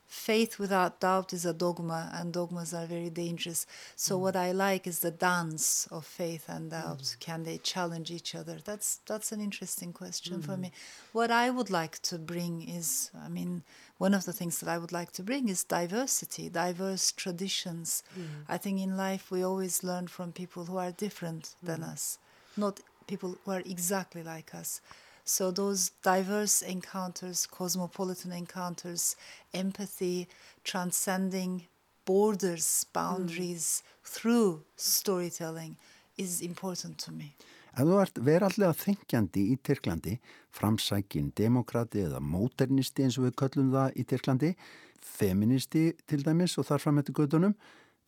faith 0.07 0.57
without 0.57 1.01
doubt 1.01 1.33
is 1.33 1.45
a 1.45 1.53
dogma, 1.53 2.09
and 2.13 2.31
dogmas 2.33 2.73
are 2.73 2.85
very 2.85 3.09
dangerous. 3.09 3.67
So 3.95 4.17
mm. 4.17 4.21
what 4.21 4.35
I 4.35 4.51
like 4.53 4.87
is 4.87 4.99
the 4.99 5.11
dance 5.11 5.87
of 5.91 6.05
faith 6.05 6.45
and 6.47 6.71
doubt. 6.71 6.99
Mm. 6.99 7.19
Can 7.19 7.43
they 7.43 7.57
challenge 7.57 8.09
each 8.09 8.33
other? 8.33 8.57
That's 8.63 9.01
that's 9.05 9.31
an 9.31 9.41
interesting 9.41 9.91
question 9.93 10.39
mm. 10.39 10.45
for 10.45 10.57
me. 10.57 10.71
What 11.11 11.29
I 11.29 11.49
would 11.49 11.69
like 11.69 12.01
to 12.03 12.17
bring 12.17 12.67
is, 12.67 13.11
I 13.19 13.27
mean, 13.27 13.63
one 13.97 14.13
of 14.13 14.25
the 14.25 14.33
things 14.33 14.59
that 14.59 14.69
I 14.69 14.77
would 14.77 14.93
like 14.93 15.11
to 15.13 15.23
bring 15.23 15.49
is 15.49 15.63
diversity, 15.63 16.49
diverse 16.49 17.11
traditions. 17.11 18.03
Mm. 18.17 18.45
I 18.47 18.57
think 18.57 18.79
in 18.79 18.95
life 18.95 19.29
we 19.29 19.43
always 19.43 19.83
learn 19.83 20.07
from 20.07 20.31
people 20.31 20.65
who 20.65 20.77
are 20.77 20.91
different 20.91 21.55
than 21.61 21.81
mm. 21.81 21.91
us, 21.91 22.17
not 22.55 22.79
people 23.07 23.37
who 23.43 23.51
are 23.51 23.63
exactly 23.65 24.23
like 24.23 24.55
us. 24.55 24.81
So 25.27 25.51
those 25.51 25.91
diverse 26.03 26.61
encounters, 26.61 27.45
cosmopolitan 27.45 28.31
encounters, 28.31 29.17
empathy, 29.53 30.29
transcending 30.63 31.67
borders, 32.05 32.85
boundaries 32.93 33.83
mm. 33.83 34.07
through 34.07 34.63
storytelling 34.77 35.75
is 36.17 36.39
important 36.41 36.97
to 36.99 37.11
me. 37.11 37.35
Ef 37.75 37.83
þú 37.83 37.99
ert 38.01 38.21
verallega 38.23 38.71
þengjandi 38.73 39.43
í 39.51 39.57
Tyrklandi, 39.67 40.15
framsækin 40.49 41.27
demokrati 41.35 42.07
eða 42.07 42.23
móternisti 42.23 43.03
eins 43.03 43.19
og 43.19 43.27
við 43.27 43.35
köllum 43.43 43.75
það 43.75 43.99
í 43.99 44.07
Tyrklandi, 44.07 44.55
feministi 45.03 45.85
til 46.07 46.23
dæmis 46.23 46.55
og 46.57 46.71
þar 46.71 46.85
fram 46.85 47.03
eftir 47.03 47.19
gödunum, 47.19 47.53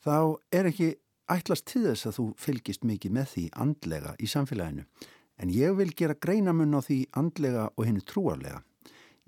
þá 0.02 0.40
er 0.56 0.72
ekki 0.72 0.94
ætlast 1.30 1.68
til 1.68 1.84
þess 1.92 2.08
að 2.08 2.18
þú 2.22 2.32
fylgist 2.48 2.88
mikið 2.88 3.18
með 3.20 3.32
því 3.36 3.48
andlega 3.68 4.16
í 4.18 4.32
samfélaginu. 4.32 4.88
En 5.40 5.52
ég 5.54 5.76
vil 5.78 5.94
gera 5.96 6.18
greinamun 6.20 6.76
á 6.76 6.84
því 6.84 7.00
andlega 7.16 7.70
og 7.76 7.86
henni 7.88 8.04
trúarlega. 8.04 8.60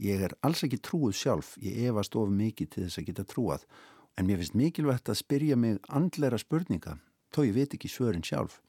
Ég 0.01 0.23
er 0.25 0.33
alls 0.43 0.63
ekki 0.65 0.81
trúið 0.83 1.15
sjálf, 1.15 1.53
ég 1.61 1.87
efast 1.87 2.15
of 2.19 2.31
mikið 2.33 2.69
til 2.73 2.83
þess 2.83 2.99
að 2.99 3.07
geta 3.07 3.25
trúað, 3.29 3.63
en 4.17 4.27
mér 4.27 4.41
finnst 4.41 4.57
mikilvægt 4.57 5.11
að 5.11 5.21
spyrja 5.21 5.55
mig 5.55 5.77
andleira 5.87 6.39
spurninga, 6.41 6.97
þó 7.31 7.45
ég 7.45 7.55
veit 7.55 7.75
ekki 7.77 7.91
svörin 7.91 8.25
sjálf. 8.25 8.59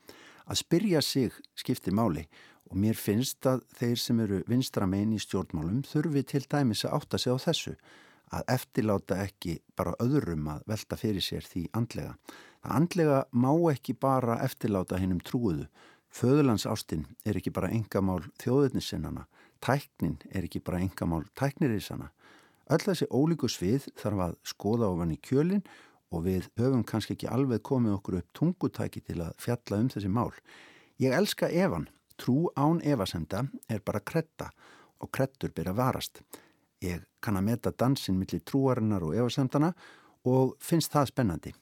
Að 0.47 0.61
spyrja 0.61 1.01
sig 1.03 1.35
skiptir 1.59 1.97
máli 1.97 2.27
og 2.71 2.79
mér 2.79 2.99
finnst 2.99 3.47
að 3.49 3.65
þeir 3.79 3.99
sem 4.01 4.21
eru 4.23 4.43
vinstramein 4.49 5.17
í 5.17 5.21
stjórnmálum 5.23 5.83
þurfi 5.89 6.23
til 6.29 6.45
dæmis 6.47 6.85
að 6.87 6.99
átta 7.01 7.19
sig 7.19 7.35
á 7.35 7.39
þessu, 7.43 7.75
að 8.33 8.49
eftirláta 8.55 9.19
ekki 9.25 9.59
bara 9.77 9.97
öðrum 10.01 10.47
að 10.49 10.63
velta 10.71 10.97
fyrir 10.97 11.25
sér 11.25 11.45
því 11.49 11.67
andlega. 11.77 12.15
Það 12.63 12.77
andlega 12.79 13.19
má 13.33 13.53
ekki 13.73 13.97
bara 13.99 14.39
eftirláta 14.45 15.01
hennum 15.01 15.21
trúiðu, 15.21 15.67
Föðurlandsástinn 16.13 17.07
er 17.25 17.39
ekki 17.41 17.53
bara 17.55 17.71
engamál 17.73 18.21
þjóðurnissinnana, 18.43 19.25
tæknin 19.65 20.19
er 20.29 20.45
ekki 20.45 20.61
bara 20.65 20.83
engamál 20.85 21.25
tæknirísana. 21.39 22.11
Öll 22.73 22.85
þessi 22.85 23.09
ólíku 23.09 23.49
svið 23.49 23.89
þarf 23.97 24.21
að 24.27 24.37
skoða 24.53 24.91
ofan 24.93 25.15
í 25.15 25.19
kjölinn 25.25 25.65
og 26.13 26.27
við 26.27 26.51
höfum 26.61 26.85
kannski 26.85 27.17
ekki 27.17 27.31
alveg 27.33 27.65
komið 27.65 27.97
okkur 27.97 28.19
upp 28.21 28.37
tungutæki 28.37 29.01
til 29.07 29.23
að 29.25 29.33
fjalla 29.41 29.81
um 29.81 29.89
þessi 29.93 30.13
mál. 30.13 30.31
Ég 31.01 31.17
elska 31.17 31.49
Evan, 31.49 31.89
trú 32.21 32.53
án 32.61 32.83
Evasemda 32.85 33.47
er 33.73 33.81
bara 33.81 34.05
kretta 34.05 34.51
og 35.01 35.11
krettur 35.17 35.51
byrja 35.57 35.73
varast. 35.75 36.21
Ég 36.85 37.07
kann 37.25 37.39
að 37.41 37.49
meta 37.49 37.73
dansinn 37.73 38.19
millir 38.21 38.45
trúarinnar 38.45 39.05
og 39.07 39.17
Evasemdana 39.17 39.73
og 40.29 40.59
finnst 40.61 40.93
það 40.93 41.09
spennandi. 41.11 41.55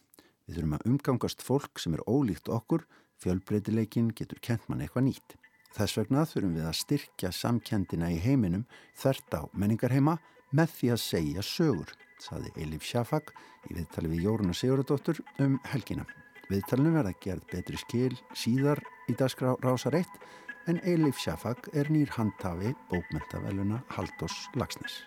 Við 0.47 0.59
þurfum 0.59 0.77
að 0.77 0.87
umgangast 0.91 1.45
fólk 1.47 1.79
sem 1.79 1.95
er 1.95 2.03
ólíkt 2.11 2.51
okkur 2.51 2.83
Fjölbreytileikin 3.21 4.11
getur 4.17 4.41
kent 4.41 4.67
mann 4.69 4.81
eitthvað 4.85 5.11
nýtt. 5.11 5.37
Þess 5.77 5.99
vegna 6.01 6.25
þurfum 6.27 6.57
við 6.57 6.67
að 6.67 6.79
styrkja 6.81 7.31
samkendina 7.37 8.09
í 8.11 8.19
heiminum 8.25 8.65
þvert 8.99 9.37
á 9.39 9.43
menningarheima 9.53 10.17
með 10.57 10.73
því 10.79 10.91
að 10.95 11.03
segja 11.05 11.45
sögur, 11.47 11.93
saði 12.19 12.51
Elif 12.59 12.87
Sjafak 12.89 13.31
í 13.69 13.77
viðtali 13.77 14.11
við 14.15 14.27
Jóruna 14.27 14.57
Sigurðardóttur 14.57 15.23
um 15.45 15.61
helgina. 15.71 16.09
Viðtalinu 16.51 16.97
verða 16.97 17.15
gerð 17.23 17.47
betri 17.53 17.79
skil 17.79 18.17
síðar 18.35 18.83
í 19.07 19.15
dagskrá 19.15 19.55
Rása 19.63 19.93
Reitt 19.95 20.19
en 20.67 20.83
Elif 20.83 21.21
Sjafak 21.23 21.71
er 21.77 21.93
nýr 21.93 22.11
handhafi 22.17 22.75
bókmentaveluna 22.91 23.85
Haldós 23.95 24.43
Lagsnes. 24.59 25.05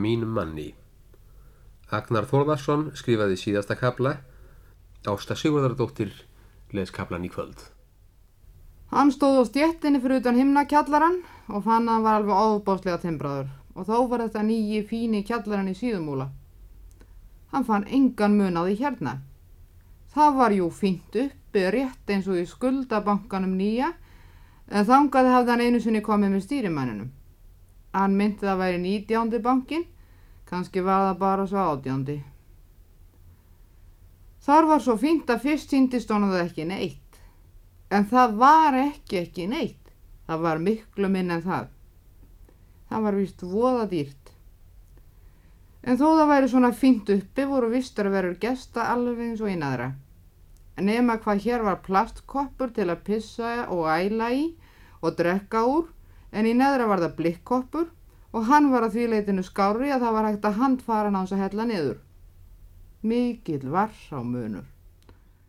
Af 0.00 0.04
mínum 0.06 0.30
manni 0.32 0.70
Agnar 1.92 2.24
Þórðarsson 2.24 2.86
skrifaði 2.96 3.34
síðasta 3.36 3.74
kabla 3.76 4.14
Ásta 5.12 5.36
Sigurðardóttir 5.36 6.14
les 6.72 6.92
kablan 6.96 7.26
í 7.26 7.30
kvöld 7.34 7.60
Hann 8.94 9.12
stóð 9.12 9.42
á 9.44 9.44
stjettinni 9.50 10.00
fyrir 10.00 10.22
utan 10.22 10.40
himnakjallaran 10.40 11.18
og 11.52 11.66
fann 11.66 11.84
að 11.84 11.92
hann 11.92 12.06
var 12.06 12.16
alveg 12.22 12.40
óbáslega 12.46 13.02
timbraður 13.04 13.52
og 13.74 13.90
þó 13.90 14.08
var 14.14 14.24
þetta 14.24 14.46
nýji 14.48 14.80
fíni 14.88 15.20
kjallaran 15.20 15.68
í 15.68 15.76
síðumúla. 15.76 16.30
Hann 17.52 17.68
fann 17.68 17.84
engan 17.84 18.40
mun 18.40 18.56
á 18.56 18.64
því 18.64 18.80
hérna. 18.80 19.16
Það 20.16 20.34
var 20.40 20.58
jú 20.62 20.72
fínt 20.80 21.22
uppi 21.26 21.68
rétt 21.76 22.16
eins 22.16 22.26
og 22.26 22.40
í 22.40 22.48
skuldabankanum 22.48 23.52
nýja 23.60 23.92
en 24.72 24.88
þangaði 24.88 25.36
hafði 25.36 25.58
hann 25.58 25.68
einu 25.68 25.84
sinni 25.84 26.06
komið 26.08 26.38
með 26.38 26.46
stýrimænunum. 26.48 27.16
Hann 27.92 28.14
myndi 28.18 28.46
að 28.46 28.60
væri 28.62 28.82
nýtjándi 28.82 29.40
bankin, 29.42 29.86
kannski 30.46 30.82
var 30.86 31.08
það 31.08 31.18
bara 31.18 31.46
svo 31.50 31.64
átjándi. 31.72 32.20
Þar 34.40 34.68
var 34.70 34.82
svo 34.84 34.96
fínt 34.96 35.30
að 35.30 35.42
fyrst 35.44 35.74
síndist 35.74 36.10
að 36.10 36.30
það 36.30 36.44
ekki 36.44 36.66
neitt. 36.70 37.18
En 37.90 38.06
það 38.06 38.36
var 38.40 38.78
ekki 38.78 39.18
ekki 39.24 39.46
neitt. 39.50 39.92
Það 40.26 40.44
var 40.46 40.62
miklu 40.62 41.10
minn 41.10 41.34
en 41.34 41.42
það. 41.42 41.66
Það 42.88 43.04
var 43.06 43.18
vist 43.18 43.42
voða 43.42 43.88
dýrt. 43.90 44.32
En 45.82 45.98
þó 45.98 46.06
það 46.06 46.30
væri 46.30 46.48
svona 46.52 46.70
fínt 46.76 47.10
uppi 47.10 47.46
voru 47.50 47.70
vistur 47.72 48.08
að 48.08 48.16
veru 48.16 48.32
gesta 48.40 48.86
alveg 48.94 49.20
eins 49.26 49.42
og 49.42 49.50
einaðra. 49.50 49.92
Nefna 50.80 51.18
hvað 51.20 51.44
hér 51.44 51.64
var 51.66 51.80
plastkoppur 51.84 52.72
til 52.76 52.88
að 52.88 53.02
pissa 53.04 53.52
og 53.68 53.88
æla 53.92 54.30
í 54.32 54.44
og 55.02 55.16
drekka 55.18 55.64
úr 55.68 55.88
en 56.32 56.46
í 56.46 56.54
neðra 56.56 56.88
var 56.90 57.02
það 57.04 57.16
blikkkoppur 57.20 57.88
og 58.30 58.46
hann 58.50 58.70
var 58.72 58.86
að 58.86 58.96
því 58.96 59.06
leitinu 59.14 59.44
skári 59.46 59.90
að 59.90 60.04
það 60.04 60.16
var 60.16 60.28
hægt 60.28 60.46
að 60.46 60.60
handfara 60.60 61.14
náns 61.14 61.32
að 61.34 61.42
hella 61.44 61.66
niður. 61.66 61.96
Mikið 63.02 63.66
var 63.72 63.90
sá 64.08 64.20
munur. 64.22 64.68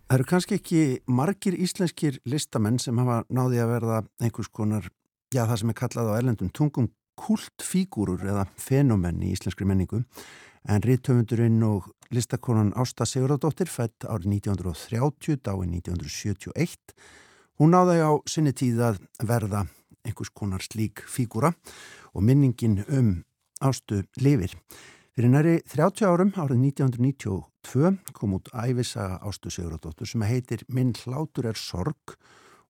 Það 0.07 0.17
eru 0.17 0.27
kannski 0.27 0.57
ekki 0.57 0.81
margir 1.07 1.55
íslenskir 1.55 2.17
listamenn 2.27 2.79
sem 2.83 2.97
hafa 2.99 3.21
náði 3.31 3.61
að 3.63 3.69
verða 3.75 3.99
einhvers 4.19 4.49
konar, 4.51 4.89
já 5.31 5.45
það 5.45 5.61
sem 5.61 5.71
er 5.71 5.79
kallað 5.79 6.11
á 6.11 6.17
erlendum 6.17 6.51
tungum 6.51 6.89
kultfígúrur 7.21 8.23
eða 8.27 8.47
fenomenn 8.59 9.21
í 9.23 9.31
íslenskri 9.35 9.67
menningu 9.67 10.01
en 10.69 10.83
ríðtöfundurinn 10.85 11.61
og 11.65 11.89
listakonan 12.13 12.73
Ásta 12.77 13.07
Sigurðardóttir 13.07 13.69
fætt 13.71 14.05
árið 14.05 14.41
1930 14.41 15.41
dái 15.45 15.55
1971 15.63 16.95
hún 17.61 17.73
náði 17.73 18.01
á 18.03 18.11
sinni 18.29 18.53
tíð 18.57 18.83
að 18.89 18.99
verða 19.25 19.65
einhvers 20.05 20.31
konar 20.33 20.63
slík 20.65 21.03
fígúra 21.07 21.53
og 22.13 22.23
minningin 22.23 22.81
um 22.87 23.21
Ástu 23.61 24.01
lifir. 24.17 24.55
Fyrir 25.11 25.29
næri 25.29 25.55
30 25.69 26.07
árum 26.07 26.29
árið 26.39 26.61
1992 26.71 28.13
kom 28.15 28.37
út 28.37 28.49
æfisaga 28.55 29.19
Ástu 29.27 29.51
Sigurðardóttur 29.53 30.09
sem 30.09 30.23
heitir 30.25 30.63
Minn 30.71 30.95
hlátur 30.97 31.51
er 31.51 31.59
sorg 31.59 32.15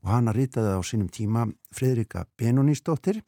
og 0.02 0.10
hana 0.10 0.34
rýtaði 0.36 0.74
á 0.76 0.82
sínum 0.82 1.12
tíma 1.14 1.46
Fridrika 1.72 2.26
Benonísdóttir 2.36 3.22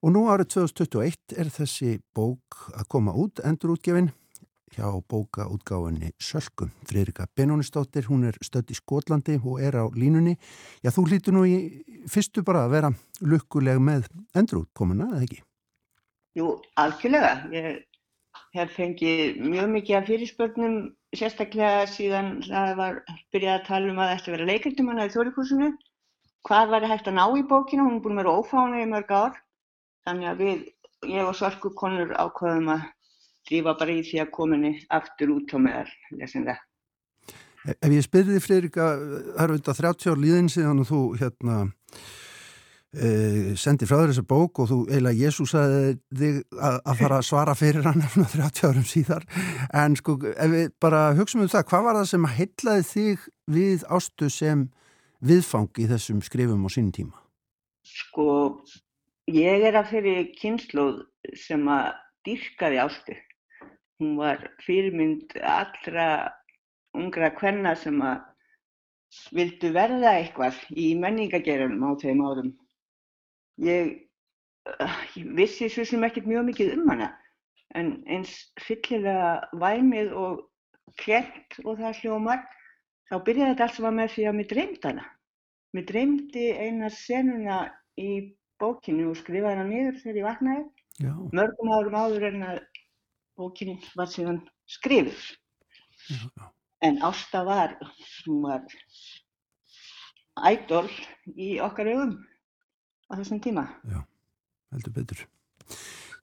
og 0.00 0.14
nú 0.14 0.28
árið 0.30 0.54
2021 0.54 1.36
er 1.36 1.50
þessi 1.50 1.96
bók 2.14 2.70
að 2.72 2.88
koma 2.94 3.16
út, 3.18 3.42
endurútgefin 3.42 4.12
hjá 4.74 4.86
bókaútgáfinni 5.08 6.12
Sölkum. 6.18 6.70
Fridrika 6.86 7.26
Benonísdóttir, 7.36 8.08
hún 8.10 8.26
er 8.26 8.38
stödd 8.42 8.70
í 8.72 8.76
Skotlandi 8.78 9.38
og 9.42 9.60
er 9.62 9.78
á 9.78 9.84
línunni. 9.94 10.36
Já, 10.82 10.90
þú 10.90 11.06
hlýtu 11.10 11.34
nú 11.34 11.44
í 11.46 11.56
fyrstu 12.10 12.42
bara 12.46 12.66
að 12.66 12.74
vera 12.76 12.92
lukkuleg 13.22 13.78
með 13.82 14.08
endurútkomuna, 14.34 15.12
eða 15.14 15.26
ekki? 15.28 15.42
Jú, 16.36 16.50
algjörlega. 16.76 17.34
Ég 17.54 17.84
hef 18.56 18.72
fengið 18.76 19.40
mjög 19.44 19.72
mikið 19.72 19.98
af 19.98 20.06
fyrirspörnum 20.10 20.76
sérstaklega 21.16 21.86
síðan 21.90 22.30
það 22.46 22.72
var 22.80 23.00
byrjað 23.34 23.58
að 23.58 23.66
tala 23.68 23.92
um 23.92 24.00
að 24.00 24.08
það 24.08 24.16
ætti 24.16 24.30
að 24.30 24.36
vera 24.36 24.48
leikendum 24.50 24.90
hana 24.92 25.06
í 25.06 25.12
þórikursinu 25.14 25.70
hvað 26.46 26.72
var 26.74 26.88
hægt 26.90 27.10
að 27.10 27.18
ná 27.18 27.24
í 27.36 27.44
bókinu 27.50 27.86
hún 27.86 27.98
er 27.98 28.02
búin 28.04 28.16
að 28.16 28.22
vera 28.22 28.34
ófána 28.40 28.82
í 28.82 28.88
mörg 28.90 29.12
ár 29.12 29.38
þannig 30.06 30.30
að 30.30 30.42
við, 30.42 30.62
ég 31.12 31.28
og 31.28 31.36
Svarku 31.38 31.72
konur 31.78 32.12
ákvaðum 32.14 32.72
að 32.76 32.86
drífa 33.48 33.76
bara 33.78 33.96
í 33.96 34.04
því 34.06 34.22
að 34.24 34.32
kominni 34.34 34.72
aftur 34.92 35.34
út 35.36 35.54
á 35.54 35.58
meðal 35.62 35.90
lesinlega 36.20 36.60
Ef 37.66 37.90
ég 37.90 38.04
spyrði 38.04 38.38
Friðrika, 38.38 38.92
það 39.34 39.42
eru 39.42 39.56
þetta 39.58 39.72
30 39.80 40.12
ár 40.12 40.20
líðin 40.22 40.50
síðan 40.52 40.82
og 40.84 40.86
þú 40.86 41.00
hérna 41.18 41.56
e, 42.94 43.08
sendi 43.58 43.88
frá 43.88 43.96
þér 43.98 44.12
þessa 44.12 44.26
bók 44.30 44.60
og 44.62 44.70
þú 44.70 44.78
eiginlega 44.86 45.18
Jésús 45.24 45.54
að 45.58 45.74
þig 46.20 46.38
að, 46.54 46.78
að 46.78 47.00
fara 47.02 47.18
að 47.18 47.26
svara 47.26 47.56
fyrir 47.58 47.88
hann 47.88 48.04
30 48.36 48.70
árum 48.70 48.86
síðar 48.86 49.26
en 49.82 49.98
sko 49.98 50.18
ef 50.30 50.52
við 50.54 50.72
bara 50.82 51.02
hugsaum 51.18 51.42
um 51.42 51.50
það, 51.50 51.68
hvað 51.72 51.86
var 51.88 52.00
það 52.00 52.10
sem 52.12 52.30
heitlaði 52.38 52.88
þig 52.92 53.28
við 53.56 53.86
ástu 53.98 54.30
sem 54.30 54.66
viðfang 55.26 55.82
í 55.82 55.88
þessum 55.90 56.22
skrifum 56.24 56.66
á 56.66 56.70
sínum 56.70 56.94
tíma? 56.94 57.18
Sko, 57.86 58.62
ég 59.30 59.64
er 59.66 59.78
að 59.78 59.92
fyrir 59.94 60.26
kynsluð 60.36 61.04
sem 61.38 61.62
að 61.70 61.94
dyrkaði 62.26 62.82
ástu. 62.82 63.16
Hún 64.00 64.16
var 64.20 64.42
fyrirmynd 64.64 65.36
allra 65.40 66.08
ungra 66.96 67.30
kvenna 67.36 67.74
sem 67.80 68.00
að 68.04 68.24
vildu 69.36 69.70
verða 69.72 70.16
eitthvað 70.18 70.58
í 70.76 70.90
menningagerunum 71.00 71.86
á 71.88 71.90
þeim 72.02 72.24
árum. 72.26 72.50
Ég, 73.64 73.94
uh, 74.68 74.98
ég 75.16 75.30
vissi 75.38 75.70
svo 75.72 75.86
sem 75.88 76.04
ekkert 76.04 76.28
mjög 76.28 76.50
mikið 76.50 76.74
um 76.76 76.90
hana 76.92 77.12
en 77.76 77.92
eins 78.12 78.32
fyllilega 78.62 79.30
væmið 79.60 80.12
og 80.16 80.44
klent 81.00 81.58
og 81.64 81.80
það 81.80 82.00
hljómar 82.02 82.44
þá 83.10 83.16
byrjaði 83.26 83.52
þetta 83.52 83.66
alls 83.66 83.78
að 83.78 83.86
vera 83.86 83.96
með 83.98 84.12
því 84.14 84.26
að 84.26 84.36
mér 84.38 84.50
dreymd 84.52 84.88
hana. 84.90 85.06
Mér 85.74 85.86
dreymdi 85.90 86.46
eina 86.56 86.90
senuna 86.92 87.58
í 88.00 88.10
bókinu 88.60 89.10
og 89.10 89.18
skrifaði 89.20 89.56
hana 89.56 89.68
niður 89.68 90.00
þegar 90.02 90.20
ég 90.20 90.28
vaknaði. 90.28 90.64
Já. 90.96 91.12
Mörgum 91.36 91.72
árum 91.76 91.98
áður 92.00 92.28
en 92.30 92.46
að 92.50 92.60
bókinu 93.36 93.76
var 93.96 94.10
síðan 94.10 94.42
skrifur. 94.66 95.16
Já. 96.08 96.50
En 96.84 97.00
Ásta 97.04 97.42
var, 97.46 97.76
hún 98.26 98.42
var 98.44 98.64
ædol 100.44 100.90
í 101.32 101.56
okkar 101.64 101.88
augum 101.94 102.18
á 103.08 103.12
þessum 103.16 103.40
tíma. 103.42 103.64
Já, 103.88 104.02
heldur 104.74 104.94
betur. 104.98 105.22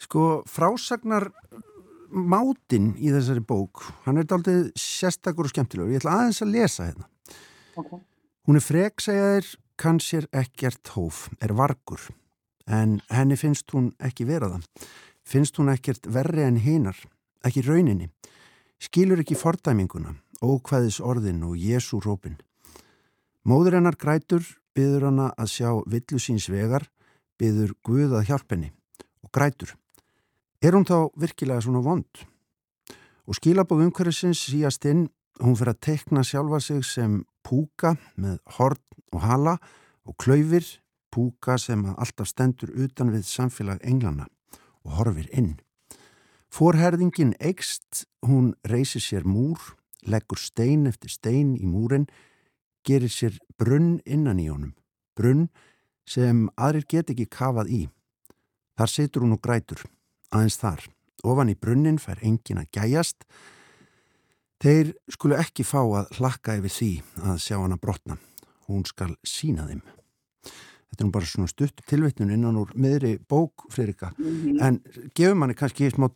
Sko, 0.03 0.43
frásagnar 0.49 1.31
mátin 2.13 2.93
í 3.01 3.09
þessari 3.13 3.41
bók, 3.41 3.81
hann 4.05 4.21
er 4.21 4.29
aldrei 4.35 4.69
sérstakur 4.77 5.47
og 5.47 5.53
skemmtilegur. 5.53 5.93
Ég 5.95 6.03
ætla 6.03 6.17
aðeins 6.19 6.43
að 6.45 6.53
lesa 6.53 6.89
hérna. 6.89 7.09
Okay. 7.73 8.03
Hún 8.45 8.59
er 8.59 8.65
frek, 8.65 9.01
segja 9.01 9.29
þér, 9.33 9.49
kannsér 9.81 10.27
ekkert 10.43 10.93
hóf, 10.93 11.25
er 11.41 11.55
vargur, 11.57 12.03
en 12.69 12.99
henni 13.09 13.37
finnst 13.39 13.73
hún 13.73 13.89
ekki 14.03 14.27
vera 14.29 14.51
það. 14.53 14.67
Finnst 15.23 15.57
hún 15.57 15.71
ekkert 15.71 16.07
verri 16.11 16.43
en 16.43 16.59
hinar, 16.59 16.97
ekki 17.47 17.63
rauninni. 17.63 18.09
Skilur 18.83 19.21
ekki 19.23 19.37
fordæminguna, 19.39 20.17
ókvæðis 20.43 20.99
orðin 20.99 21.45
og 21.47 21.55
Jésu 21.55 22.01
rópin. 22.03 22.35
Móður 23.47 23.79
hennar 23.79 23.95
grætur, 23.99 24.43
byður 24.75 25.07
hana 25.09 25.29
að 25.39 25.53
sjá 25.55 25.69
villu 25.87 26.19
síns 26.19 26.49
vegar, 26.51 26.89
byður 27.39 27.71
Guð 27.87 28.17
að 28.19 28.27
hjálpenni 28.29 28.73
og 29.23 29.31
grætur. 29.31 29.73
Er 30.63 30.75
hún 30.75 30.87
þá 30.87 31.11
virkilega 31.19 31.63
svona 31.63 31.83
vond? 31.83 32.23
Og 33.27 33.39
skilabóð 33.39 33.85
umhverfisins 33.87 34.43
síast 34.43 34.83
inn, 34.87 35.07
hún 35.39 35.55
fyrir 35.55 35.73
að 35.73 35.83
tekna 35.87 36.23
sjálfa 36.27 36.59
sig 36.59 36.83
sem 36.83 37.21
púka 37.43 37.95
með 38.19 38.41
horn 38.57 38.83
og 39.15 39.23
hala 39.23 39.57
og 40.03 40.19
klaufir, 40.19 40.67
púka 41.11 41.55
sem 41.59 41.85
alltaf 41.93 42.27
stendur 42.27 42.71
utan 42.75 43.11
við 43.15 43.27
samfélag 43.29 43.79
englana 43.87 44.27
og 44.83 44.99
horfir 44.99 45.29
inn. 45.31 45.55
Forherðingin 46.53 47.33
eikst, 47.41 48.05
hún 48.21 48.53
reysir 48.67 49.01
sér 49.01 49.25
múr 49.25 49.57
leggur 50.05 50.39
stein 50.39 50.87
eftir 50.89 51.11
stein 51.11 51.55
í 51.57 51.67
múrin, 51.67 52.07
gerir 52.83 53.11
sér 53.11 53.37
brunn 53.57 53.99
innan 54.05 54.41
í 54.41 54.49
honum, 54.51 54.73
brunn 55.15 55.47
sem 56.09 56.47
aðrir 56.57 56.87
get 56.89 57.13
ekki 57.13 57.29
kafað 57.31 57.71
í. 57.71 57.81
Þar 58.77 58.91
setur 58.91 59.25
hún 59.25 59.37
og 59.37 59.43
grætur, 59.43 59.83
aðeins 60.33 60.59
þar, 60.59 60.87
ofan 61.23 61.53
í 61.53 61.57
brunnin 61.59 62.01
fær 62.01 62.19
engin 62.25 62.59
að 62.63 62.71
gæjast, 62.75 63.27
þeir 64.63 64.93
skulu 65.11 65.37
ekki 65.39 65.65
fá 65.67 65.81
að 65.83 66.15
hlakka 66.17 66.57
yfir 66.59 66.77
því 66.77 66.93
að 67.23 67.43
sjá 67.45 67.57
hana 67.61 67.79
brotna, 67.79 68.17
hún 68.67 68.83
skal 68.87 69.13
sína 69.27 69.67
þeim. 69.69 69.83
Þetta 70.93 71.01
er 71.01 71.07
nú 71.07 71.13
bara 71.15 71.25
svona 71.25 71.49
stutt 71.49 71.79
tilveitnun 71.89 72.29
innan 72.35 72.57
úr 72.61 72.73
meðri 72.77 73.15
bók, 73.17 73.65
Freirika, 73.73 74.11
mm 74.13 74.25
-hmm. 74.25 74.61
en 74.61 74.81
gefur 75.17 75.35
manni 75.35 75.55
kannski 75.57 75.89
smá 75.89 76.11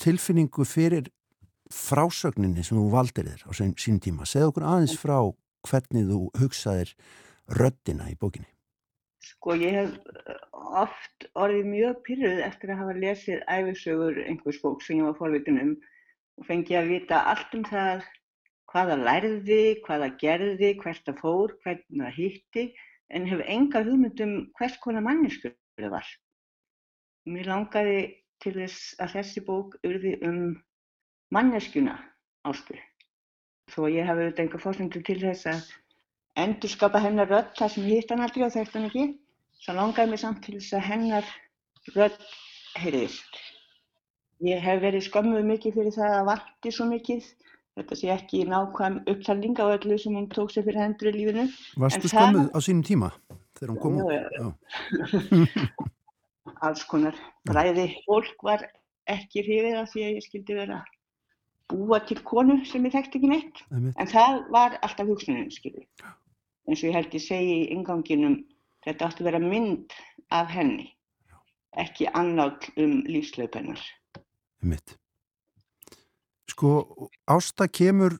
tilfinningu 0.00 0.64
fyrir 0.64 1.10
frásögninni 1.68 2.64
sem 2.64 2.78
þú 2.78 2.86
valdir 2.90 3.28
þér 3.28 3.42
á 3.44 3.50
sín 3.52 4.00
tíma. 4.00 4.24
Segð 4.24 4.48
okkur 4.48 4.64
aðeins 4.64 4.96
frá 4.96 5.18
hvernig 5.68 6.08
þú 6.08 6.30
hugsaðir 6.40 6.94
röddina 7.60 8.08
í 8.08 8.16
bókinni. 8.16 8.48
Sko 9.20 9.54
ég 9.54 9.76
hef 9.76 9.92
eh, 9.92 10.34
oft 10.52 11.28
orðið 11.34 11.66
mjög 11.66 12.00
pyrruð 12.06 12.40
eftir 12.40 12.70
að 12.72 12.80
hafa 12.80 12.94
lesið 13.04 13.44
æfisögur 13.46 14.16
einhvers 14.24 14.62
bók 14.62 14.82
sem 14.82 14.96
ég 14.96 15.04
var 15.04 15.18
forvitin 15.18 15.60
um 15.60 15.76
og 16.40 16.46
fengið 16.46 16.78
að 16.80 16.88
vita 16.88 17.20
allt 17.30 17.54
um 17.54 17.64
það 17.68 18.02
hvaða 18.72 18.96
lærði, 18.96 19.64
hvaða 19.84 20.08
gerði, 20.16 20.72
hvert 20.80 21.08
að 21.12 21.20
fór, 21.20 21.52
hvernig 21.62 22.06
það 22.06 22.16
hýtti 22.16 22.64
en 23.12 23.28
hef 23.28 23.42
enga 23.46 23.82
hugmyndum 23.84 24.34
hvers 24.58 24.78
konar 24.82 25.04
manneskur 25.04 25.54
það 25.80 25.94
var. 25.96 26.08
Mér 27.28 27.50
langaði 27.52 27.98
til 28.42 28.54
þess 28.56 28.94
að 29.02 29.14
þessi 29.16 29.44
bók 29.46 29.76
urði 29.86 30.16
um 30.26 30.40
manneskjuna 31.34 31.94
ástu. 32.48 32.76
Þó 33.72 33.86
ég 33.92 34.08
hafi 34.08 34.24
auðvitað 34.24 34.44
einhver 34.44 34.64
fórstundur 34.64 35.04
til 35.06 35.18
þess 35.22 35.48
að 35.52 35.70
endur 36.42 36.72
skapa 36.72 37.00
hennar 37.04 37.30
rödd 37.30 37.52
þar 37.58 37.72
sem 37.74 37.86
hitt 37.86 38.10
hann 38.10 38.24
aldrei 38.24 38.46
og 38.46 38.54
þekkt 38.56 38.76
hann 38.76 38.88
ekki. 38.88 39.06
Það 39.62 39.78
langaði 39.78 40.10
mig 40.10 40.22
samt 40.22 40.42
til 40.44 40.56
þess 40.58 40.76
að 40.78 40.86
hennar 40.88 41.32
rödd 41.94 42.18
heyrðist. 42.82 43.40
Ég 44.42 44.62
hef 44.64 44.82
verið 44.82 45.06
skömmuð 45.06 45.46
mikið 45.52 45.76
fyrir 45.78 45.94
það 45.94 46.16
að 46.18 46.28
varti 46.32 46.74
svo 46.74 46.88
mikið. 46.90 47.28
Þetta 47.78 47.96
sé 47.96 48.10
ekki 48.12 48.42
nákvæm 48.50 48.98
upptalning 49.08 49.56
á 49.56 49.64
öllu 49.72 49.96
sem 50.00 50.16
hún 50.18 50.28
tók 50.32 50.52
sér 50.52 50.66
fyrir 50.66 50.82
hendur 50.82 51.08
í 51.08 51.14
lífinu. 51.16 51.46
Varstu 51.80 52.10
skömmuð 52.12 52.50
á 52.52 52.58
sínum 52.60 52.84
tíma 52.84 53.12
þegar 53.56 53.72
hún 53.72 53.80
kom 53.80 53.94
út? 54.02 54.10
Alls 56.66 56.84
konar. 56.90 57.16
Bræði 57.48 57.86
fólk 58.04 58.44
var 58.44 58.66
ekki 59.10 59.46
hrifið 59.46 59.78
af 59.80 59.88
því 59.92 60.04
að 60.04 60.18
ég 60.18 60.26
skildi 60.26 60.58
vera 60.58 60.82
búa 61.72 62.00
til 62.04 62.20
konu 62.26 62.58
sem 62.68 62.84
ég 62.86 62.94
þekkti 62.94 63.18
ekki 63.20 63.30
neitt. 63.30 63.62
Æmi. 63.72 63.92
en 63.96 64.10
það 64.10 64.42
var 64.54 64.76
alltaf 64.84 65.08
hugsunin 65.08 65.50
skilur 65.54 65.86
eins 66.68 66.82
og 66.82 66.90
ég 66.90 66.96
held 66.98 67.14
ég 67.16 67.24
segi 67.24 67.54
í 67.62 67.70
inganginum 67.74 68.40
þetta 68.86 69.08
átti 69.08 69.24
að 69.24 69.30
vera 69.30 69.42
mynd 69.42 69.96
af 70.34 70.50
henni 70.52 70.90
ekki 71.82 72.10
annátt 72.12 72.68
um 72.76 73.00
lífslaupennar 73.08 73.80
Mitt 74.62 74.96
Sko 76.52 77.08
Ásta 77.30 77.68
kemur 77.68 78.18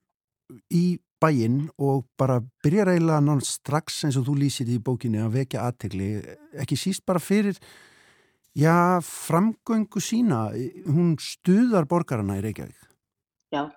í 0.72 0.98
bæinn 1.22 1.68
og 1.78 2.06
bara 2.18 2.40
byrjar 2.64 2.90
eiginlega 2.92 3.22
náttúrulega 3.22 3.52
strax 3.52 4.02
eins 4.06 4.18
og 4.18 4.26
þú 4.26 4.36
lýsir 4.40 4.70
í 4.72 4.80
bókinni 4.82 5.20
að 5.22 5.36
vekja 5.38 5.66
aðtegli 5.68 6.08
ekki 6.64 6.78
síst 6.80 7.04
bara 7.06 7.22
fyrir 7.22 7.58
já, 8.54 9.00
framgöngu 9.00 10.00
sína. 10.00 10.50
Hún 10.86 11.16
stuðar 11.20 11.86
borgarna 11.88 12.38
í 12.38 12.44
Reykjavík. 12.44 12.88
Já, 13.52 13.70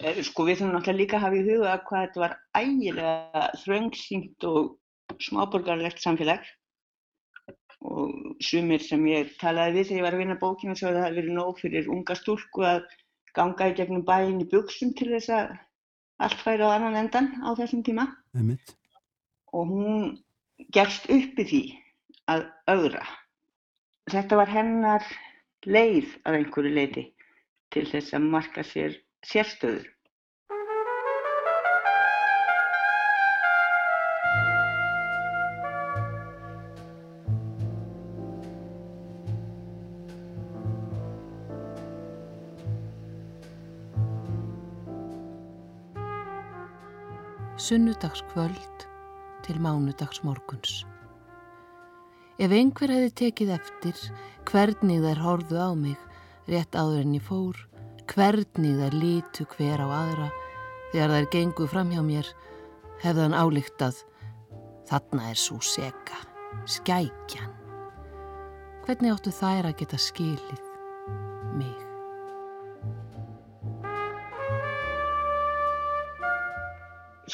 eh, 0.00 0.22
sko 0.22 0.46
við 0.46 0.60
þurfum 0.60 0.74
náttúrulega 0.74 1.00
líka 1.00 1.16
að 1.16 1.24
hafa 1.24 1.36
í 1.36 1.46
huga 1.46 1.78
hvað 1.86 2.04
þetta 2.06 2.20
var 2.24 2.36
ægilega 2.54 3.42
þröngsýnt 3.62 4.44
og 4.44 4.78
smáborgarlegt 5.20 6.02
samfélag. 6.02 6.42
Og 7.86 8.36
sumir 8.40 8.80
sem 8.80 9.04
ég 9.06 9.36
talaði 9.38 9.78
við 9.78 9.88
þegar 9.88 9.98
ég 9.98 10.06
var 10.06 10.14
að 10.14 10.22
vinna 10.22 10.38
bókina 10.40 10.74
svo 10.74 10.88
að 10.88 10.96
það 10.96 11.04
hefði 11.06 11.20
verið 11.20 11.36
nóg 11.36 11.58
fyrir 11.60 11.90
unga 11.92 12.14
stúlku 12.16 12.64
að 12.64 12.86
ganga 13.36 13.70
í 13.70 13.76
gegnum 13.78 14.04
bæin 14.06 14.42
í 14.42 14.48
buksum 14.50 14.92
til 14.98 15.10
þess 15.14 15.32
að 15.36 15.54
allt 16.26 16.42
færi 16.44 16.64
á 16.64 16.70
annan 16.72 16.98
endan 17.02 17.28
á 17.44 17.52
þessum 17.58 17.82
tíma 17.86 18.06
Einmitt. 18.34 18.72
og 19.52 19.72
hún 19.72 20.06
gerst 20.72 21.08
upp 21.12 21.40
í 21.42 21.48
því 21.50 21.62
að 22.32 22.46
auðra. 22.72 23.02
Þetta 24.10 24.38
var 24.40 24.50
hennar 24.50 25.04
leið 25.66 26.14
af 26.24 26.38
einhverju 26.38 26.72
leiti 26.72 27.04
til 27.74 27.84
þess 27.90 28.14
að 28.16 28.30
marka 28.32 28.64
sér 28.64 28.96
sérstöður. 29.26 29.86
Sunnudagskvöld 47.66 48.86
til 49.42 49.60
mánudagsmorguns. 49.62 50.84
Ef 52.38 52.52
einhver 52.54 52.92
hefði 52.94 53.12
tekið 53.22 53.54
eftir 53.56 54.02
hvernig 54.46 55.02
þær 55.02 55.22
horðu 55.24 55.58
á 55.58 55.70
mig 55.74 56.02
rétt 56.46 56.78
áður 56.78 57.04
en 57.04 57.14
ég 57.18 57.24
fór, 57.26 57.58
hvernig 58.12 58.76
þær 58.78 58.98
lítu 59.02 59.48
hver 59.56 59.82
á 59.82 59.88
aðra 59.88 60.28
Þegar 60.92 61.12
þær 61.12 61.26
gengu 61.34 61.66
fram 61.68 61.90
hjá 61.92 62.02
mér 62.04 62.28
hefði 63.02 63.24
hann 63.24 63.34
álíktað 63.36 63.98
þarna 64.88 65.26
er 65.32 65.40
svo 65.40 65.58
seka, 65.60 66.20
skækjan. 66.76 67.50
Hvernig 68.86 69.16
áttu 69.16 69.34
þær 69.34 69.72
að 69.72 69.76
geta 69.82 70.00
skilið 70.00 70.62
mig? 71.58 71.85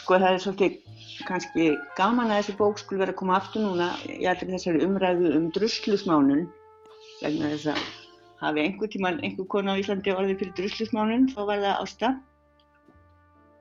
Sko 0.02 0.16
það 0.18 0.34
er 0.34 0.40
svolítið 0.42 0.78
kannski 1.28 1.64
gaman 1.94 2.32
að 2.32 2.40
þessi 2.40 2.54
bók 2.58 2.80
skulle 2.80 3.04
vera 3.04 3.12
að 3.14 3.18
koma 3.20 3.36
aftur 3.38 3.62
núna 3.62 3.90
í 4.10 4.24
allir 4.26 4.48
þessari 4.50 4.80
umræðu 4.82 5.28
um 5.36 5.44
druslusmánun 5.54 6.40
vegna 7.20 7.50
þess 7.52 7.68
að 7.70 7.84
hafi 8.40 8.64
einhver 8.64 8.90
tíman 8.90 9.20
einhver 9.22 9.46
kona 9.54 9.76
á 9.76 9.80
Íslandi 9.82 10.14
orðið 10.16 10.40
fyrir 10.40 10.56
druslusmánun 10.58 11.28
þá 11.30 11.38
var 11.52 11.62
það 11.62 11.84
ásta. 11.84 12.10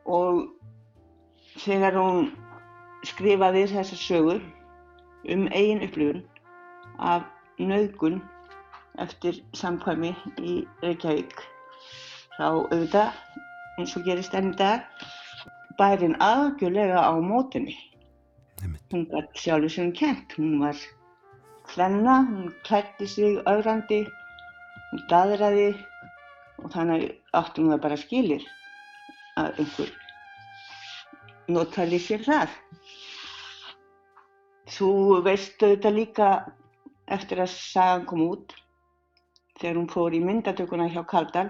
Og 0.09 0.41
þegar 1.61 1.99
hún 1.99 2.31
skrifaði 3.05 3.67
þessa 3.75 4.01
sögur 4.01 4.41
um 5.29 5.45
eigin 5.53 5.85
upplifun 5.85 6.25
af 6.97 7.29
nöðgun 7.61 8.17
eftir 9.05 9.43
samkvæmi 9.61 10.15
í 10.41 10.57
Reykjavík 10.81 11.37
þá 12.39 12.45
auðvitað 12.49 13.13
eins 13.77 13.93
og 13.97 14.09
gerist 14.09 14.33
enn 14.37 14.55
í 14.55 14.57
dag 14.57 14.89
bærin 15.79 16.17
aðgjörlega 16.21 16.99
á 16.99 17.13
mótunni. 17.21 17.75
Hún 18.91 19.05
gætt 19.11 19.37
sjálfur 19.37 19.71
sem 19.73 19.91
kent. 19.93 20.35
Hún 20.37 20.59
var 20.61 20.77
hlenna, 21.73 22.21
hún 22.27 22.51
klætti 22.67 23.07
sig 23.07 23.39
augrandi, 23.45 24.03
hún 24.91 25.03
daðraði 25.09 25.69
og 26.61 26.71
þannig 26.73 27.07
áttum 27.33 27.71
við 27.71 27.81
bara 27.85 27.97
skilir 27.97 28.45
að 29.39 29.61
einhver 29.63 29.93
notali 31.51 31.99
sér 31.99 32.25
það. 32.25 32.57
Þú 34.71 34.91
veist 35.25 35.63
auðvitað 35.63 35.97
líka 35.97 36.29
eftir 37.11 37.41
að 37.43 37.53
sagan 37.55 38.05
kom 38.07 38.23
út 38.27 38.53
þegar 39.59 39.79
hún 39.81 39.91
fór 39.91 40.15
í 40.15 40.21
myndatökuna 40.23 40.87
hjá 40.91 41.01
Kaldal 41.07 41.49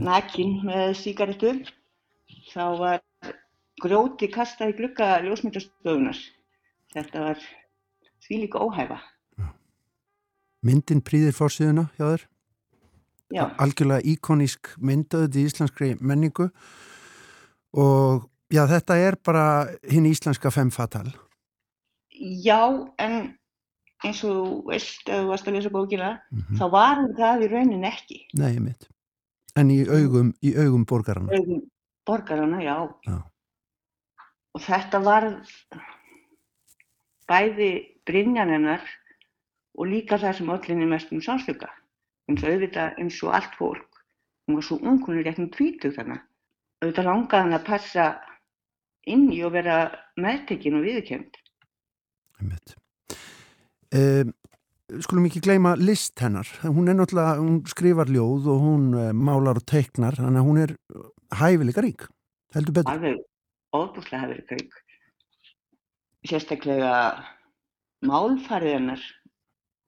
nakin 0.00 0.60
með 0.66 0.94
síkaretur 1.00 1.60
þá 2.50 2.64
var 2.78 3.00
grjóti 3.80 4.28
kastað 4.32 4.74
í 4.74 4.76
glukka 4.80 5.08
ljósmyndastöðunar. 5.24 6.18
Þetta 6.94 7.24
var 7.24 7.40
því 8.26 8.42
líka 8.44 8.60
óhæfa. 8.60 8.98
Myndin 10.66 11.00
prýðir 11.00 11.36
fórsíðuna 11.36 11.86
hjá 11.96 12.04
þér? 12.04 12.26
Já. 13.30 13.44
Algjörlega 13.62 14.04
íkonísk 14.10 14.72
myndaðið 14.82 15.38
í 15.38 15.44
íslenskri 15.48 15.90
menningu 16.02 16.50
og 17.78 18.26
já, 18.50 18.64
þetta 18.66 18.96
er 18.98 19.16
bara 19.24 19.44
hinn 19.88 20.08
íslenska 20.10 20.50
femfatal. 20.52 21.06
Já, 22.20 22.90
en 23.00 23.36
eins 24.04 24.22
og 24.26 24.32
þú 24.34 24.46
veist, 24.68 25.04
ef 25.06 25.22
þú 25.22 25.28
varst 25.30 25.48
að 25.48 25.56
lesa 25.56 25.70
bókina, 25.72 26.10
mm 26.32 26.40
-hmm. 26.40 26.56
þá 26.58 26.64
var 26.70 26.96
það 27.16 27.44
í 27.44 27.50
raunin 27.52 27.84
ekki. 27.84 28.18
Nei, 28.34 28.58
mitt. 28.58 28.88
En 29.56 29.70
í 29.70 29.86
augum, 29.86 30.34
í 30.42 30.56
augum 30.56 30.84
borgarana. 30.84 31.32
Augum 31.32 31.62
borgarana, 32.10 32.62
já. 32.66 32.76
já. 33.06 33.18
Og 34.54 34.64
þetta 34.66 35.00
var 35.06 35.28
bæði 37.30 37.70
Brynjan 38.06 38.50
hennar 38.50 38.82
og 39.78 39.86
líka 39.86 40.18
það 40.18 40.40
sem 40.40 40.56
öllinni 40.56 40.90
mest 40.90 41.12
um 41.14 41.22
sánstöka. 41.22 41.70
eins 42.30 42.44
og 42.44 42.52
auðvitað 42.52 42.98
eins 43.02 43.20
og 43.26 43.34
allt 43.34 43.54
fólk. 43.58 44.02
Hún 44.46 44.58
var 44.58 44.66
svo 44.66 44.78
ung, 44.80 45.00
hún 45.06 45.20
er 45.20 45.26
rétt 45.26 45.40
um 45.42 45.50
tvítug 45.52 45.94
þannig. 45.96 46.22
Auðvitað 46.80 47.08
langaði 47.08 47.44
hann 47.44 47.56
að 47.58 47.66
passa 47.66 48.08
inn 49.10 49.28
í 49.34 49.40
og 49.46 49.54
vera 49.54 49.78
meðtekinn 50.20 50.78
og 50.78 50.86
viðkjönd. 50.86 51.40
Um, 53.90 54.32
skulum 55.02 55.26
ekki 55.28 55.42
gleyma 55.44 55.74
list 55.78 56.20
hennar. 56.22 56.48
Hún 56.62 56.88
er 56.88 56.98
náttúrulega, 56.98 57.40
hún 57.42 57.60
skrifar 57.68 58.10
ljóð 58.12 58.50
og 58.54 58.62
hún 58.64 58.86
uh, 58.94 59.10
málar 59.12 59.60
og 59.60 59.66
teiknar, 59.68 60.18
þannig 60.18 60.40
að 60.40 60.48
hún 60.48 60.62
er 60.64 60.76
hæfileika 61.30 61.82
rík, 61.84 62.06
heldur 62.54 62.74
betur. 62.74 62.92
Alveg 62.92 63.20
óbúslega 63.74 64.22
hæfileika 64.24 64.58
rík. 64.58 64.72
Sérstaklega 66.26 66.94
málfarið 68.04 68.76
hennar 68.76 69.02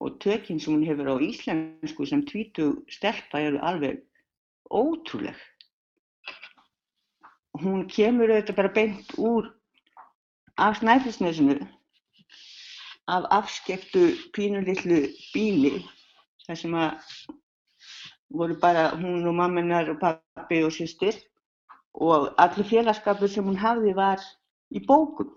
og 0.02 0.18
tökinn 0.22 0.60
sem 0.60 0.74
hún 0.74 0.86
hefur 0.86 1.12
á 1.12 1.16
íslensku 1.22 2.06
sem 2.06 2.24
tvítu 2.26 2.84
stelpa 2.90 3.40
eru 3.40 3.60
alveg 3.62 4.02
ótrúleg. 4.70 5.36
Hún 7.62 7.86
kemur 7.88 8.32
auðvitað 8.32 8.58
bara 8.58 8.72
beint 8.72 9.12
úr 9.18 9.52
af 10.56 10.80
snæfisnesinu 10.80 11.58
af 13.12 13.26
afskektu 13.30 14.12
pínulillu 14.34 15.04
bíli 15.34 15.82
þar 16.46 16.58
sem 16.58 16.74
að 16.74 17.12
voru 18.32 18.56
bara 18.60 18.90
hún 18.96 19.26
og 19.28 19.34
mamminar 19.36 19.90
og 19.92 20.00
pappi 20.00 20.62
og 20.64 20.72
sýstir 20.72 21.18
og 21.94 22.32
allir 22.40 22.68
félagskapur 22.68 23.30
sem 23.30 23.44
hún 23.46 23.60
hafði 23.60 23.94
var 23.96 24.22
í 24.72 24.82
bókum. 24.86 25.30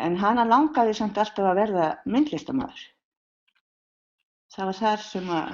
En 0.00 0.16
hana 0.16 0.46
langaði 0.48 0.94
samt 0.96 1.18
alltaf 1.18 1.50
að 1.50 1.58
verða 1.60 1.88
myndlistamæður. 2.06 2.82
Það 4.54 4.70
var 4.70 4.78
þar 4.78 5.02
sem 5.04 5.32
að 5.34 5.50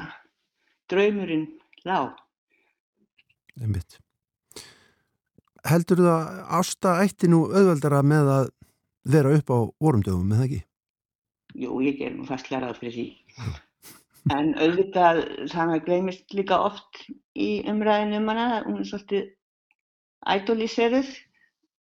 draumurinn 0.92 1.46
lág. 1.88 2.14
Einmitt. 3.60 3.98
Heldur 5.66 5.98
þú 5.98 6.10
að 6.12 6.40
ásta 6.60 6.94
ætti 7.02 7.28
nú 7.32 7.46
auðveldara 7.50 8.02
með 8.06 8.32
að 8.36 8.50
vera 9.06 9.34
upp 9.34 9.50
á 9.50 9.58
vorumdöfum, 9.82 10.32
eða 10.36 10.46
ekki? 10.46 10.60
Jú, 11.56 11.80
ég 11.82 11.98
ger 11.98 12.14
nú 12.14 12.26
fastlega 12.28 12.66
ráð 12.66 12.82
fyrir 12.82 12.94
því. 12.94 13.06
En 14.34 14.54
auðvitað, 14.58 15.20
þannig 15.52 15.76
að 15.76 15.84
gleymist 15.86 16.34
líka 16.34 16.58
oft 16.58 17.04
í 17.38 17.62
umræðinu 17.70 18.18
um 18.18 18.30
hana, 18.32 18.46
hún 18.64 18.80
er 18.82 18.88
svolítið 18.88 19.28
ædolíseruð. 20.26 21.12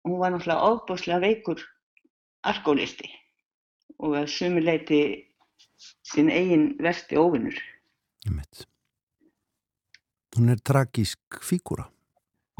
Hún 0.03 0.19
var 0.19 0.33
náttúrulega 0.33 0.71
ofbáslega 0.73 1.21
veikur 1.23 1.61
alkoholisti 2.43 3.07
og 4.03 4.17
að 4.19 4.27
sumuleiti 4.33 4.99
sinn 6.03 6.31
eigin 6.33 6.73
versti 6.83 7.15
óvinnur. 7.15 7.55
Ég 8.27 8.35
veit. 8.35 8.65
Hún 10.35 10.51
er 10.51 10.59
tragísk 10.59 11.39
fígúra. 11.45 11.87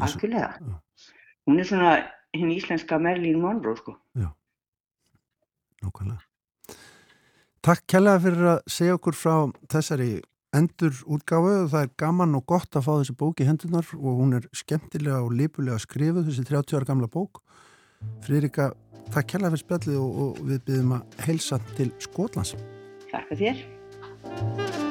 Algjörlega. 0.00 0.54
Hún 1.44 1.60
er 1.60 1.68
svona 1.68 1.94
hinn 2.32 2.52
íslenska 2.54 2.96
Merlín 2.98 3.42
Monroe, 3.42 3.76
sko. 3.76 3.98
Já, 4.16 4.30
nákvæmlega. 5.84 6.22
Takk 7.64 7.86
kærlega 7.88 8.20
fyrir 8.20 8.48
að 8.50 8.58
segja 8.68 8.94
okkur 8.98 9.16
frá 9.16 9.36
þessari 9.72 10.08
endur 10.52 10.98
útgáfu. 11.08 11.54
Það 11.72 11.86
er 11.86 11.94
gaman 12.02 12.36
og 12.36 12.44
gott 12.52 12.76
að 12.76 12.84
fá 12.84 12.90
þessi 12.98 13.16
bók 13.22 13.40
í 13.40 13.46
hendunar 13.48 13.88
og 13.96 14.20
hún 14.20 14.36
er 14.36 14.50
skemmtilega 14.52 15.22
og 15.24 15.32
lipulega 15.32 15.80
skrifuð, 15.80 16.28
þessi 16.28 16.44
30 16.52 16.76
ára 16.76 16.90
gamla 16.92 17.08
bók. 17.08 17.40
Friðrika, 18.28 18.74
takk 19.08 19.32
kærlega 19.32 19.54
fyrir 19.56 19.64
spjallið 19.64 20.00
og, 20.04 20.22
og 20.26 20.46
við 20.52 20.64
byrjum 20.68 20.96
að 20.98 21.20
heilsa 21.24 21.62
til 21.72 21.92
Skotlands. 22.04 22.58
Takk 23.08 23.32
að 23.32 23.46
þér. 23.46 24.82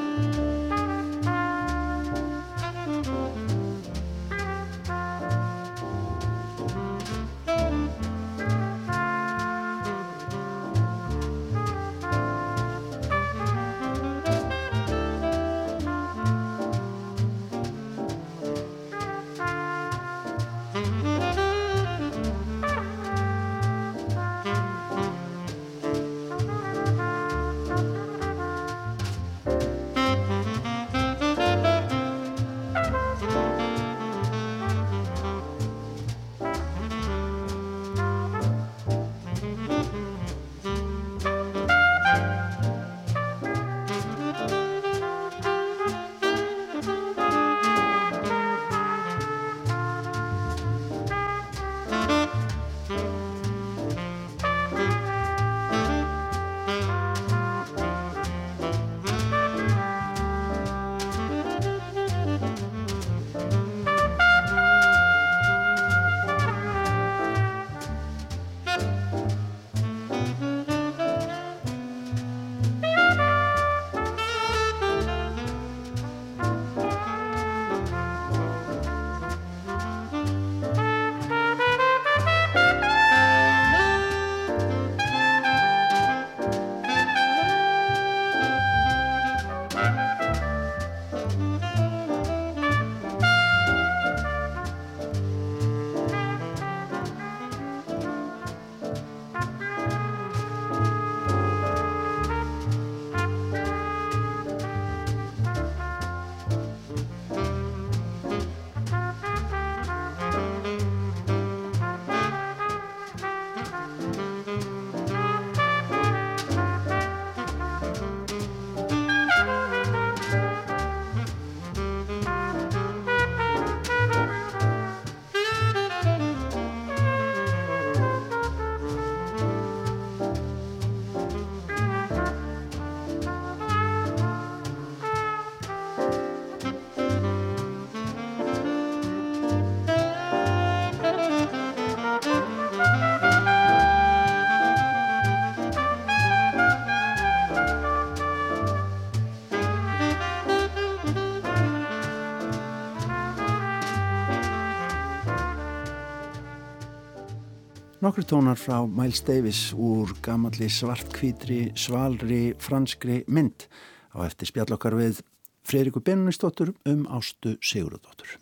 Nokkur 158.03 158.25
tónar 158.27 158.57
frá 158.59 158.81
Miles 158.83 159.21
Davis 159.23 159.69
úr 159.79 160.09
gamalli 160.19 160.67
svartkvítri, 160.67 161.69
svalri, 161.79 162.51
franskri 162.59 163.21
mynd 163.31 163.63
á 164.11 164.25
eftir 164.25 164.49
spjallokkar 164.49 164.97
við 164.99 165.21
Freiriku 165.63 166.01
Benunistóttur 166.03 166.73
um 166.83 167.05
Ástu 167.07 167.53
Sigurðardóttur. 167.63 168.33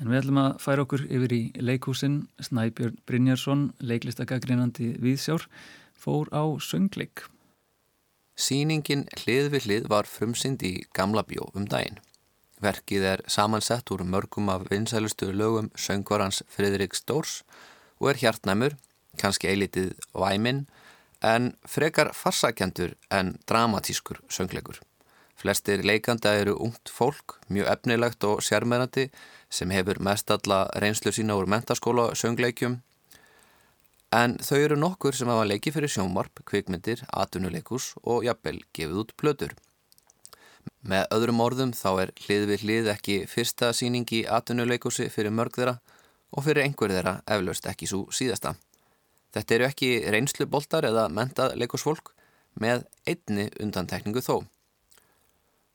En 0.00 0.08
við 0.08 0.22
ætlum 0.22 0.40
að 0.40 0.54
færa 0.64 0.86
okkur 0.86 1.04
yfir 1.04 1.34
í 1.36 1.40
leikhúsin. 1.60 2.14
Snæbjörn 2.40 2.96
Brynjarsson, 3.04 3.66
leiklistagagreinandi 3.84 4.94
Víðsjár, 5.04 5.44
fór 5.92 6.32
á 6.32 6.48
söngleik. 6.56 7.26
Sýningin 8.40 9.04
hlið 9.18 9.50
við 9.52 9.66
hlið 9.66 9.90
var 9.92 10.08
frumsynd 10.08 10.64
í 10.64 10.78
Gamla 10.96 11.26
bjó 11.28 11.50
um 11.52 11.68
daginn. 11.68 12.00
Verkið 12.64 13.04
er 13.10 13.26
samansett 13.28 13.92
úr 13.92 14.06
mörgum 14.08 14.48
af 14.48 14.64
vinsælustu 14.72 15.28
lögum 15.28 15.68
söngvarans 15.76 16.40
Fridrik 16.48 16.96
Stórs 16.96 17.42
og 17.44 17.71
er 18.10 18.20
hjartnæmur, 18.20 18.76
kannski 19.20 19.50
eilitið 19.52 19.92
væminn, 20.16 20.66
en 21.22 21.52
frekar 21.68 22.10
farsakjandur 22.16 22.96
en 23.10 23.36
dramatískur 23.46 24.22
söngleikur. 24.28 24.80
Flestir 25.38 25.82
leikanda 25.86 26.34
eru 26.38 26.54
ungt 26.58 26.90
fólk, 26.90 27.38
mjög 27.48 27.70
efnilegt 27.72 28.24
og 28.24 28.42
sérmennandi 28.42 29.08
sem 29.50 29.70
hefur 29.70 29.98
mest 30.02 30.30
alla 30.30 30.64
reynslu 30.82 31.12
sína 31.12 31.36
úr 31.38 31.50
mentaskóla 31.50 32.12
söngleikjum 32.18 32.80
en 34.12 34.36
þau 34.44 34.58
eru 34.60 34.76
nokkur 34.76 35.16
sem 35.16 35.30
hafa 35.32 35.48
leikið 35.48 35.78
fyrir 35.78 35.92
sjónvarp, 35.94 36.42
kvikmyndir, 36.48 37.02
atunuleikus 37.08 37.94
og 38.02 38.26
jafnvel 38.26 38.60
gefið 38.76 38.98
út 39.02 39.14
plötur. 39.16 39.54
Með 40.86 41.06
öðrum 41.16 41.40
orðum 41.42 41.72
þá 41.74 41.88
er 42.04 42.12
hlið 42.26 42.44
við 42.50 42.64
hlið 42.66 42.90
ekki 42.92 43.16
fyrsta 43.30 43.72
síning 43.74 44.06
í 44.12 44.24
atvinnuleikusi 44.28 45.08
fyrir 45.10 45.34
mörg 45.34 45.56
þeirra 45.56 45.78
og 46.32 46.46
fyrir 46.46 46.64
einhver 46.64 46.92
þeirra 46.92 47.18
eflaust 47.36 47.68
ekki 47.68 47.88
svo 47.90 48.06
síðasta. 48.10 48.54
Þetta 49.32 49.54
eru 49.54 49.68
ekki 49.68 49.90
reynslu 50.12 50.46
boltar 50.48 50.84
eða 50.88 51.06
mentað 51.08 51.56
leikusfólk 51.60 52.12
með 52.60 52.84
einni 53.08 53.48
undantekningu 53.60 54.20
þó. 54.24 54.42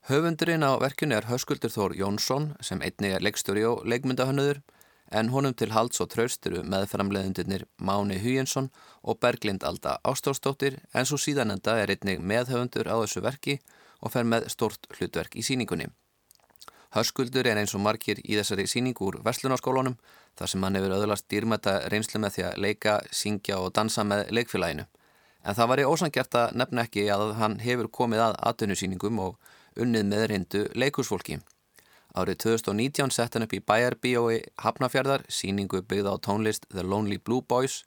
Höfundurinn 0.08 0.64
á 0.64 0.78
verkjunni 0.80 1.18
er 1.18 1.28
Höskuldur 1.28 1.74
Þór 1.74 1.98
Jónsson 2.00 2.54
sem 2.64 2.82
einni 2.86 3.10
er 3.12 3.24
leikstjóri 3.26 3.66
og 3.68 3.82
leikmyndahönnöður 3.90 4.62
en 5.12 5.32
honum 5.34 5.56
til 5.56 5.74
halds 5.76 6.02
og 6.04 6.12
traust 6.14 6.46
eru 6.48 6.64
meðframleðundirnir 6.64 7.66
Máni 7.80 8.20
Huyensson 8.24 8.70
og 9.04 9.20
Berglind 9.24 9.66
Alda 9.68 9.98
Ástórsdóttir 10.08 10.80
en 10.94 11.08
svo 11.08 11.20
síðanenda 11.20 11.78
er 11.82 11.92
einnig 11.92 12.24
meðhöfundur 12.24 12.88
á 12.92 12.96
þessu 13.04 13.24
verki 13.24 13.58
og 14.00 14.14
fer 14.14 14.28
með 14.28 14.50
stort 14.54 14.88
hlutverk 14.96 15.36
í 15.36 15.44
síningunni. 15.44 15.90
Hörskuldur 16.96 17.48
er 17.48 17.60
eins 17.60 17.76
og 17.76 17.84
margir 17.84 18.22
í 18.24 18.38
þessari 18.38 18.68
síningu 18.70 19.10
úr 19.10 19.20
Verslunarskólunum 19.26 19.98
þar 20.40 20.52
sem 20.52 20.64
hann 20.64 20.78
hefur 20.80 20.96
öðlast 20.96 21.28
dýrmæta 21.32 21.74
reynslu 21.92 22.22
með 22.24 22.38
því 22.38 22.46
að 22.48 22.62
leika, 22.64 22.94
syngja 23.12 23.60
og 23.60 23.74
dansa 23.76 24.06
með 24.08 24.32
leikfélaginu. 24.38 24.88
En 25.44 25.56
það 25.56 25.70
var 25.72 25.82
í 25.82 25.86
ósangjart 25.88 26.40
að 26.40 26.56
nefna 26.62 26.88
ekki 26.88 27.06
að 27.12 27.36
hann 27.42 27.60
hefur 27.64 27.92
komið 28.00 28.24
að 28.28 28.40
atvinnusýningum 28.52 29.22
og 29.24 29.38
unnið 29.78 30.10
með 30.10 30.26
reyndu 30.32 30.64
leikusfólki. 30.76 31.40
Árið 32.18 32.40
2019 32.44 33.14
sett 33.14 33.36
hann 33.36 33.46
upp 33.46 33.54
í 33.54 33.62
Bæjarbíói 33.62 34.40
Hafnafjörðar 34.64 35.28
síningu 35.30 35.84
byggða 35.84 36.16
á 36.16 36.24
tónlist 36.24 36.66
The 36.72 36.84
Lonely 36.84 37.20
Blue 37.20 37.44
Boys 37.44 37.84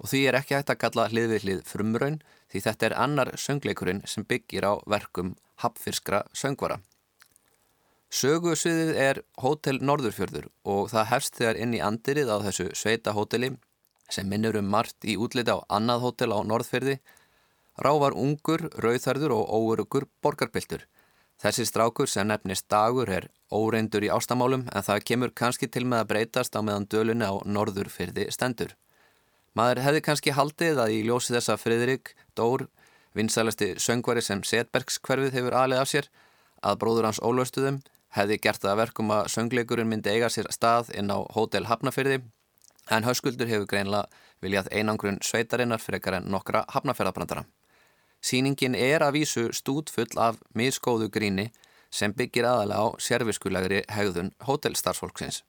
og 0.00 0.10
því 0.10 0.20
er 0.28 0.38
ekki 0.40 0.58
hægt 0.58 0.72
að 0.74 0.82
kalla 0.84 1.08
hlið 1.12 1.34
við 1.34 1.46
hlið 1.46 1.64
frumraun 1.68 2.20
því 2.52 2.64
þetta 2.66 2.88
er 2.88 2.96
annar 3.06 3.32
söngleikurinn 3.40 4.02
sem 4.10 4.26
byggir 4.26 4.66
á 4.66 4.72
verkum 4.90 5.36
hapfyrskra 5.64 6.24
söngvara. 6.36 6.80
Sögusviðið 8.10 8.96
er 8.98 9.18
Hótel 9.38 9.76
Norðurfjörður 9.86 10.48
og 10.66 10.88
það 10.90 11.04
hefst 11.12 11.36
þegar 11.38 11.58
inn 11.62 11.74
í 11.78 11.82
andirið 11.86 12.32
á 12.34 12.42
þessu 12.42 12.64
sveita 12.74 13.12
hóteli 13.14 13.52
sem 14.10 14.26
minnur 14.26 14.56
um 14.58 14.66
margt 14.66 15.06
í 15.06 15.14
útliti 15.14 15.54
á 15.54 15.62
annað 15.70 16.02
hótel 16.02 16.34
á 16.34 16.42
Norðfjörði. 16.42 16.96
Rávar 17.78 18.16
ungur, 18.18 18.66
rauðarður 18.82 19.36
og 19.36 19.52
óurugur 19.54 20.08
borgarpiltur. 20.26 20.88
Þessi 21.38 21.68
strákur 21.70 22.10
sem 22.10 22.26
nefnist 22.26 22.66
dagur 22.66 23.08
er 23.08 23.28
óreindur 23.46 24.02
í 24.02 24.10
ástamálum 24.10 24.66
en 24.66 24.86
það 24.88 25.06
kemur 25.06 25.30
kannski 25.30 25.70
til 25.70 25.86
með 25.86 26.02
að 26.02 26.10
breytast 26.10 26.58
á 26.58 26.60
meðan 26.66 26.88
dölunni 26.90 27.30
á 27.30 27.38
Norðurfjörði 27.46 28.26
stendur. 28.34 28.74
Maður 29.54 29.84
hefði 29.86 30.02
kannski 30.08 30.34
haldið 30.34 30.82
að 30.82 30.96
í 30.98 31.00
ljósi 31.06 31.36
þessa 31.36 31.56
Fridrik 31.62 32.16
Dór 32.34 32.66
vinsælasti 33.14 33.76
söngvari 33.78 34.22
sem 34.22 34.42
Setbergs 34.42 34.98
hverfið 34.98 35.38
hefur 35.38 35.56
alið 35.62 35.82
af 35.84 35.94
sér, 35.94 36.10
að 36.60 36.78
bróður 36.82 37.08
hans 37.08 37.22
ólaustuðum 37.22 37.80
hefði 38.16 38.38
gert 38.42 38.62
það 38.64 38.80
verkum 38.82 39.12
að 39.14 39.28
söngleikurinn 39.34 39.88
myndi 39.90 40.12
eiga 40.12 40.30
sér 40.32 40.50
stað 40.54 40.90
inn 40.98 41.12
á 41.12 41.18
Hótel 41.34 41.66
Hafnafyrði, 41.70 42.20
en 42.90 43.06
hauskuldur 43.06 43.50
hefur 43.50 43.68
greinlega 43.70 44.08
viljað 44.42 44.70
einangrun 44.74 45.20
sveitarinnar 45.22 45.82
fyrir 45.82 46.00
ekkar 46.00 46.18
en 46.18 46.30
nokkra 46.32 46.64
hafnafjörðabrandara. 46.74 47.44
Sýningin 48.20 48.74
er 48.76 49.04
að 49.04 49.20
vísu 49.20 49.46
stútfull 49.56 50.10
af 50.18 50.40
miskóðu 50.54 51.08
gríni 51.12 51.50
sem 51.90 52.12
byggir 52.12 52.48
aðalega 52.48 52.82
á 52.82 52.86
sérfiskulegri 53.00 53.84
hegðun 53.88 54.34
hótelstarfsfólksins. 54.46 55.42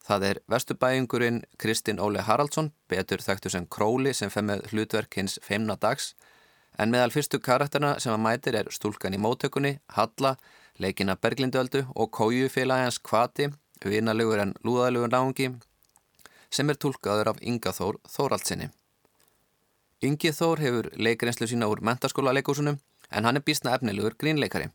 Það 0.00 0.26
er 0.30 0.40
vestubæjungurinn 0.48 1.42
Kristinn 1.60 2.00
Óli 2.00 2.22
Haraldsson, 2.24 2.72
betur 2.88 3.20
þekktu 3.22 3.52
sem 3.52 3.66
Króli 3.68 4.14
sem 4.16 4.32
fem 4.32 4.48
með 4.48 4.64
hlutverk 4.72 5.18
hins 5.20 5.38
feimna 5.44 5.76
dags, 5.76 6.14
En 6.80 6.92
meðal 6.92 7.12
fyrstu 7.12 7.40
karakterna 7.42 7.96
sem 8.00 8.14
að 8.14 8.22
mætir 8.24 8.56
er 8.60 8.70
stúlkan 8.72 9.12
í 9.16 9.20
móttökunni, 9.20 9.78
Halla, 9.96 10.36
leikina 10.80 11.16
Berglindöldu 11.16 11.84
og 11.94 12.10
kójufélagans 12.16 12.98
Kvati, 13.04 13.50
vinalegur 13.84 14.40
en 14.40 14.54
lúðalegur 14.64 15.12
náungi, 15.12 15.50
sem 16.50 16.70
er 16.70 16.78
tólkaður 16.80 17.34
af 17.34 17.42
Inga 17.42 17.72
Þór 17.76 18.00
Þóraldsinni. 18.08 18.70
Ingi 20.00 20.32
Þór 20.32 20.62
hefur 20.64 20.90
leikrinslu 20.96 21.46
sína 21.50 21.68
úr 21.68 21.82
mentaskóla 21.84 22.32
leikúsunum 22.32 22.78
en 23.10 23.28
hann 23.28 23.36
er 23.36 23.44
bísna 23.44 23.74
efnilegur 23.76 24.16
grínleikari. 24.16 24.70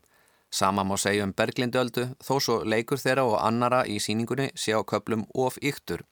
Sama 0.50 0.84
má 0.84 0.94
segja 0.96 1.24
um 1.26 1.34
Berglindöldu 1.34 2.12
þó 2.22 2.36
svo 2.40 2.60
leikur 2.64 3.02
þeirra 3.02 3.26
og 3.26 3.40
annara 3.42 3.82
í 3.90 3.98
síningunni 3.98 4.52
sé 4.54 4.78
á 4.78 4.80
köplum 4.86 5.26
of 5.34 5.58
yktur 5.58 6.06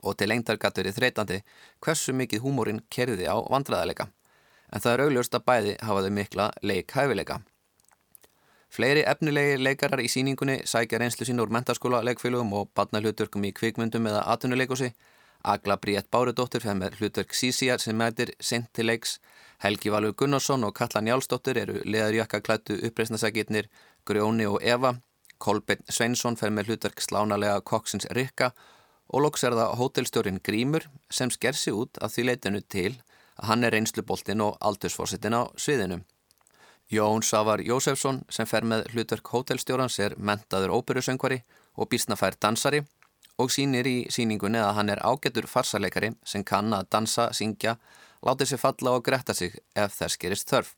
og 0.00 0.16
til 0.16 0.30
lengtar 0.30 0.56
gatur 0.62 0.86
í 0.86 0.94
þreytandi 0.94 1.42
hversu 1.82 2.14
mikið 2.14 2.44
húmórin 2.46 2.80
kerði 2.88 3.26
á 3.26 3.36
vandræðalega 3.50 4.06
en 4.70 4.80
það 4.80 4.92
er 4.92 5.02
augljóst 5.04 5.34
að 5.34 5.46
bæði 5.50 5.72
hafa 5.82 6.04
þau 6.04 6.12
mikla 6.14 6.46
leikhæfileika. 6.62 7.40
Fleiri 8.70 9.02
efnilegi 9.02 9.56
leikarar 9.58 9.98
í 9.98 10.08
síningunni 10.08 10.60
sækja 10.72 11.00
reynslu 11.02 11.26
sín 11.26 11.42
úr 11.42 11.50
mentaskóla 11.50 12.04
leikfélugum 12.06 12.52
og 12.54 12.68
badna 12.78 13.00
hlutverkum 13.02 13.42
í 13.48 13.50
kvikmyndum 13.50 14.06
eða 14.06 14.20
atunuleikosi. 14.34 14.92
Agla 15.42 15.76
Bríett 15.82 16.06
Bárudóttir 16.12 16.62
fenn 16.62 16.78
með 16.78 17.00
hlutverk 17.00 17.34
Sísíjar 17.34 17.82
sem 17.82 17.96
mætir 17.98 18.30
sent 18.38 18.68
til 18.76 18.86
leiks. 18.86 19.16
Helgi 19.64 19.90
Valur 19.90 20.14
Gunnarsson 20.14 20.62
og 20.64 20.76
Katla 20.78 21.02
Njálsdóttir 21.02 21.58
eru 21.58 21.80
leðarjakka 21.82 22.40
klættu 22.46 22.76
uppreysnasækirnir 22.86 23.66
Grjóni 24.06 24.46
og 24.46 24.62
Eva. 24.62 24.94
Kolbeinn 25.38 25.82
Sveinsson 25.88 26.38
fenn 26.38 26.54
með 26.54 26.70
hlutverk 26.70 27.02
slánalega 27.02 27.64
Koksins 27.66 28.06
Rikka 28.14 28.52
og 29.10 29.24
loks 29.24 29.42
er 29.42 29.58
það 29.58 29.76
hótelstjórin 29.80 30.40
Grímur 30.46 30.86
sem 31.10 31.32
sker 31.34 31.58
sig 31.58 31.74
út 31.74 31.98
af 31.98 32.14
því 32.14 32.28
leitinu 32.30 32.62
til 32.62 32.94
að 33.40 33.50
hann 33.50 33.64
er 33.64 33.74
reynsluboltinn 33.74 34.46
og 34.46 34.60
aldursforsettin 34.60 35.34
á 35.34 35.50
sviðinu. 35.58 36.04
Jón 36.90 37.22
Savar 37.22 37.60
Jósefsson 37.62 38.24
sem 38.34 38.48
fer 38.50 38.64
með 38.66 38.88
hlutverk 38.90 39.30
hótelstjórans 39.30 39.98
er 40.02 40.16
mentaður 40.18 40.74
óperusöngvari 40.80 41.38
og 41.78 41.88
bísnafær 41.92 42.34
dansari 42.42 42.82
og 43.38 43.52
sínir 43.54 43.86
í 43.86 43.96
síningunni 44.10 44.58
að 44.58 44.74
hann 44.78 44.90
er 44.90 45.02
ágættur 45.06 45.46
farsarleikari 45.46 46.10
sem 46.26 46.44
kann 46.44 46.74
að 46.74 46.88
dansa, 46.90 47.30
syngja, 47.32 47.76
láta 48.26 48.46
sér 48.46 48.58
falla 48.58 48.96
og 48.98 49.04
gretta 49.06 49.34
sig 49.34 49.54
ef 49.74 49.94
þess 49.96 50.18
gerist 50.18 50.50
þörf. 50.50 50.74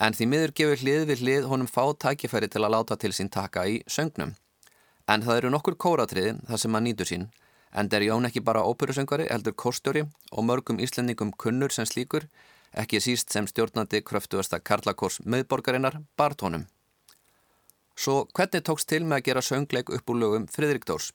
En 0.00 0.16
því 0.16 0.26
miður 0.32 0.54
gefur 0.58 0.82
hlið 0.82 1.06
við 1.12 1.22
hlið 1.24 1.50
honum 1.52 1.70
fá 1.70 1.84
tækifæri 1.94 2.48
til 2.50 2.64
að 2.64 2.74
láta 2.74 2.96
til 2.96 3.12
sín 3.14 3.30
taka 3.30 3.68
í 3.68 3.82
söngnum. 3.86 4.34
En 5.06 5.22
það 5.22 5.42
eru 5.42 5.54
nokkur 5.54 5.78
kóratriðin 5.78 6.42
þar 6.48 6.62
sem 6.64 6.74
hann 6.74 6.88
nýtur 6.88 7.06
sín 7.06 7.30
En 7.72 7.88
der 7.88 8.02
Jón 8.02 8.26
ekki 8.26 8.42
bara 8.42 8.64
óperusöngari, 8.66 9.28
heldur 9.30 9.54
kórstjóri 9.54 10.02
og 10.32 10.44
mörgum 10.44 10.80
íslendingum 10.82 11.30
kunnur 11.38 11.70
sem 11.70 11.86
slíkur, 11.86 12.26
ekki 12.72 13.00
síst 13.02 13.32
sem 13.32 13.46
stjórnandi 13.46 14.02
kröftuasta 14.06 14.60
Karlakors 14.60 15.20
miðborgarinnar, 15.24 16.00
Bartónum. 16.16 16.66
Svo 17.96 18.26
hvernig 18.36 18.64
tókst 18.64 18.88
til 18.88 19.02
með 19.04 19.20
að 19.20 19.26
gera 19.28 19.42
söngleik 19.44 19.90
upp 19.92 20.10
úr 20.10 20.20
lögum 20.22 20.46
Fridrik 20.48 20.86
Dórs? 20.88 21.10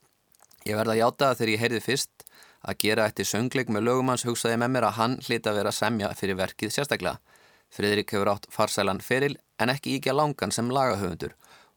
Ég 0.66 0.78
verða 0.78 0.96
að 0.96 1.02
játa 1.02 1.30
að 1.30 1.40
þegar 1.40 1.54
ég 1.54 1.64
heyrði 1.64 1.82
fyrst 1.86 2.26
að 2.66 2.78
gera 2.82 3.06
eftir 3.10 3.30
söngleik 3.30 3.70
með 3.70 3.88
lögum 3.88 4.12
hans 4.12 4.26
hugsaði 4.26 4.60
með 4.62 4.74
mér 4.76 4.88
að 4.90 4.98
hann 5.00 5.18
hlita 5.26 5.52
að 5.52 5.60
vera 5.60 5.72
að 5.72 5.80
semja 5.80 6.12
fyrir 6.18 6.40
verkið 6.40 6.74
sérstaklega. 6.76 7.20
Fridrik 7.74 8.14
hefur 8.14 8.32
átt 8.34 8.48
farsælan 8.54 9.02
feril 9.02 9.38
en 9.62 9.72
ekki 9.74 9.98
íkja 9.98 10.14
langan 10.16 10.54
sem 10.54 10.70
lagahöfundur 10.70 11.36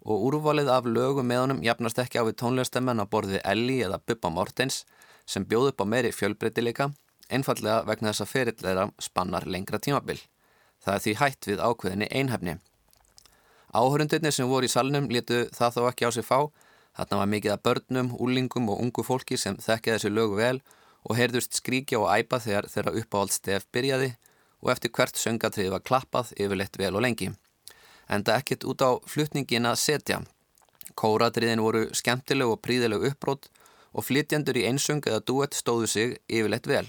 og 0.08 0.24
úrvalið 0.28 0.70
af 0.72 0.86
lögum 0.86 1.26
með 1.28 1.42
honum 1.42 1.62
jafnast 1.64 1.98
ekki 2.00 2.20
á 2.20 2.24
við 2.28 2.38
tónlistamenn 2.42 3.02
á 3.02 3.06
borðið 3.10 3.42
Elli 3.44 3.80
eða 3.84 4.00
Bubba 4.06 4.30
Mortens 4.32 4.84
sem 5.28 5.44
bjóð 5.44 5.72
upp 5.72 5.82
á 5.84 5.86
meiri 5.88 6.12
fjölbreytileika, 6.14 6.90
einfallega 7.28 7.84
vegna 7.88 8.12
þess 8.12 8.24
að 8.24 8.32
ferilleira 8.32 8.88
spannar 9.02 9.46
lengra 9.46 9.78
tímabil. 9.78 10.18
Það 10.84 10.94
er 10.94 11.04
því 11.04 11.14
hætt 11.20 11.48
við 11.50 11.62
ákveðinni 11.62 12.08
einhefni. 12.10 12.56
Áhörundinni 13.74 14.32
sem 14.32 14.48
voru 14.48 14.68
í 14.68 14.72
salnum 14.72 15.10
letu 15.12 15.44
það 15.52 15.74
þó 15.76 15.82
ekki 15.90 16.08
á 16.08 16.10
sig 16.16 16.24
fá, 16.24 16.48
þarna 16.96 17.20
var 17.20 17.32
mikið 17.34 17.54
af 17.54 17.64
börnum, 17.66 18.14
úlingum 18.16 18.70
og 18.72 18.80
ungu 18.84 19.04
fólki 19.04 19.36
sem 19.36 19.58
þekkja 19.60 19.98
þessi 19.98 20.12
lögu 20.14 20.38
vel 20.40 20.62
og 21.04 21.18
heyrðust 21.18 21.58
skríkja 21.60 22.00
og 22.00 22.08
æpa 22.14 22.40
þegar 22.40 22.70
þeirra 22.72 22.94
uppáhald 23.02 23.34
stef 23.34 23.68
byrjaði 23.72 24.14
og 24.62 24.72
eftir 24.72 24.92
hvert 24.94 25.20
söngatriði 25.20 25.74
var 25.74 25.84
klappað 25.84 26.32
yfirleitt 26.36 26.80
vel 26.80 26.94
og 26.96 27.04
lengi. 27.04 27.30
Enda 28.08 28.38
ekkert 28.40 28.64
út 28.64 28.82
á 28.82 28.90
flutningin 29.06 29.68
að 29.68 29.80
setja. 29.84 30.22
Kóratriðin 30.96 31.62
voru 31.62 31.86
skemmtileg 31.94 32.48
og 32.48 32.62
príðileg 32.64 33.04
uppbrót 33.12 33.50
og 33.92 34.06
flytjandur 34.08 34.56
í 34.56 34.64
einsöng 34.68 35.04
eða 35.06 35.20
duett 35.28 35.56
stóðu 35.56 35.86
sig 35.86 36.16
yfirleitt 36.26 36.66
vel. 36.66 36.86